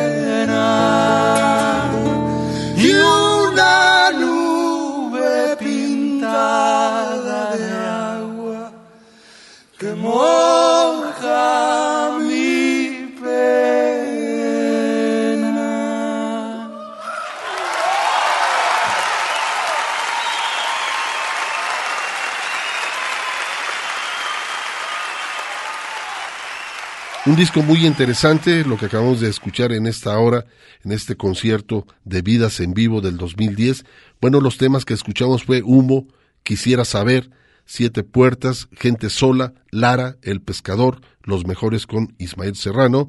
Un 27.31 27.37
disco 27.37 27.63
muy 27.63 27.87
interesante, 27.87 28.65
lo 28.65 28.77
que 28.77 28.87
acabamos 28.87 29.21
de 29.21 29.29
escuchar 29.29 29.71
en 29.71 29.87
esta 29.87 30.19
hora, 30.19 30.47
en 30.83 30.91
este 30.91 31.15
concierto 31.15 31.87
de 32.05 32.23
Vidas 32.23 32.59
en 32.59 32.75
Vivo 32.75 33.01
del 33.01 33.19
2010. 33.19 33.85
Bueno, 34.21 34.41
los 34.41 34.59
temas 34.59 34.85
que 34.85 34.95
escuchamos 34.95 35.45
fue 35.45 35.63
Humo, 35.63 36.09
Quisiera 36.43 36.85
Saber, 36.85 37.31
Siete 37.65 38.03
Puertas, 38.03 38.67
Gente 38.73 39.11
Sola, 39.11 39.55
Lara, 39.71 40.17
El 40.23 40.43
Pescador, 40.43 41.03
Los 41.23 41.47
Mejores 41.47 41.87
con 41.87 42.17
Ismael 42.19 42.57
Serrano, 42.57 43.07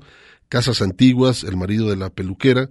Casas 0.49 0.83
Antiguas, 0.83 1.43
El 1.43 1.57
Marido 1.57 1.89
de 1.89 1.95
la 1.95 2.11
Peluquera, 2.11 2.69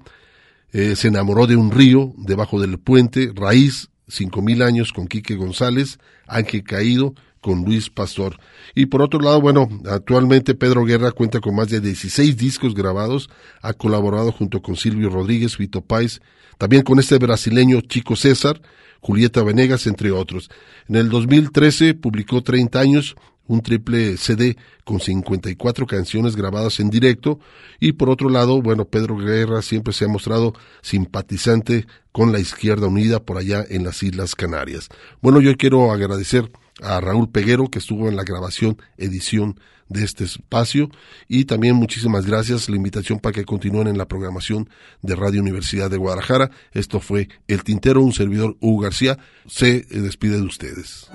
Eh, 0.73 0.95
se 0.95 1.09
enamoró 1.09 1.49
de 1.49 1.57
un 1.57 1.73
río 1.73 2.13
debajo 2.17 2.61
del 2.61 2.79
puente, 2.79 3.33
Raíz, 3.35 3.91
cinco 4.07 4.41
mil 4.41 4.63
años 4.63 4.93
con 4.93 5.09
Quique 5.09 5.35
González, 5.35 5.99
Ángel 6.29 6.63
Caído, 6.63 7.17
con 7.41 7.65
Luis 7.65 7.91
Pastor. 7.91 8.39
Y 8.75 8.87
por 8.87 9.03
otro 9.03 9.21
lado, 9.21 9.41
bueno, 9.41 9.69
actualmente 9.89 10.55
Pedro 10.55 10.85
Guerra 10.85 11.13
cuenta 11.13 11.41
con 11.41 11.55
más 11.55 11.69
de 11.69 11.81
16 11.81 12.37
discos 12.37 12.75
grabados, 12.75 13.31
ha 13.63 13.73
colaborado 13.73 14.33
junto 14.33 14.61
con 14.63 14.77
Silvio 14.77 15.11
Rodríguez, 15.11 15.57
Vito 15.59 15.81
Páez, 15.81 16.21
también 16.59 16.83
con 16.83 16.99
este 16.99 17.19
brasileño 17.19 17.81
Chico 17.81 18.17
César, 18.17 18.61
Julieta 19.01 19.43
Venegas, 19.43 19.87
entre 19.87 20.11
otros. 20.11 20.51
En 20.89 20.97
el 20.97 21.09
2013 21.09 21.95
publicó 21.95 22.43
30 22.43 22.79
años, 22.79 23.17
un 23.47 23.63
triple 23.63 24.17
CD 24.17 24.57
con 24.85 25.01
54 25.01 25.87
canciones 25.87 26.37
grabadas 26.37 26.79
en 26.79 26.89
directo 26.89 27.41
y 27.81 27.93
por 27.93 28.09
otro 28.09 28.29
lado, 28.29 28.63
bueno, 28.63 28.85
Pedro 28.85 29.17
Guerra 29.17 29.61
siempre 29.63 29.93
se 29.93 30.05
ha 30.05 30.09
mostrado 30.09 30.55
simpatizante 30.83 31.87
con 32.13 32.31
la 32.31 32.39
izquierda 32.39 32.87
unida 32.87 33.21
por 33.21 33.39
allá 33.39 33.65
en 33.69 33.83
las 33.85 34.03
Islas 34.03 34.37
Canarias. 34.37 34.89
Bueno, 35.21 35.41
yo 35.41 35.57
quiero 35.57 35.91
agradecer 35.91 36.51
a 36.83 37.01
Raúl 37.01 37.29
Peguero 37.31 37.69
que 37.69 37.79
estuvo 37.79 38.09
en 38.09 38.17
la 38.17 38.25
grabación, 38.25 38.79
edición 38.97 39.59
de 39.89 40.05
este 40.05 40.25
espacio 40.25 40.89
y 41.29 41.45
también 41.45 41.75
muchísimas 41.75 42.25
gracias 42.25 42.69
la 42.69 42.77
invitación 42.77 43.19
para 43.19 43.33
que 43.33 43.45
continúen 43.45 43.89
en 43.89 43.99
la 43.99 44.07
programación 44.07 44.71
de 45.03 45.17
Radio 45.17 45.41
Universidad 45.41 45.91
de 45.91 45.97
Guadalajara. 45.97 46.51
Esto 46.73 47.01
fue 47.01 47.29
El 47.49 47.65
Tintero, 47.65 48.01
un 48.01 48.13
servidor 48.13 48.57
Hugo 48.61 48.83
García. 48.83 49.19
Se 49.47 49.83
despide 49.91 50.37
de 50.37 50.45
ustedes. 50.45 51.11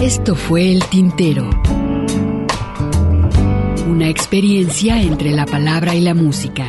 Esto 0.00 0.36
fue 0.36 0.72
El 0.72 0.84
Tintero. 0.84 1.48
Una 3.88 4.08
experiencia 4.08 5.00
entre 5.00 5.30
la 5.30 5.46
palabra 5.46 5.94
y 5.94 6.02
la 6.02 6.14
música. 6.14 6.68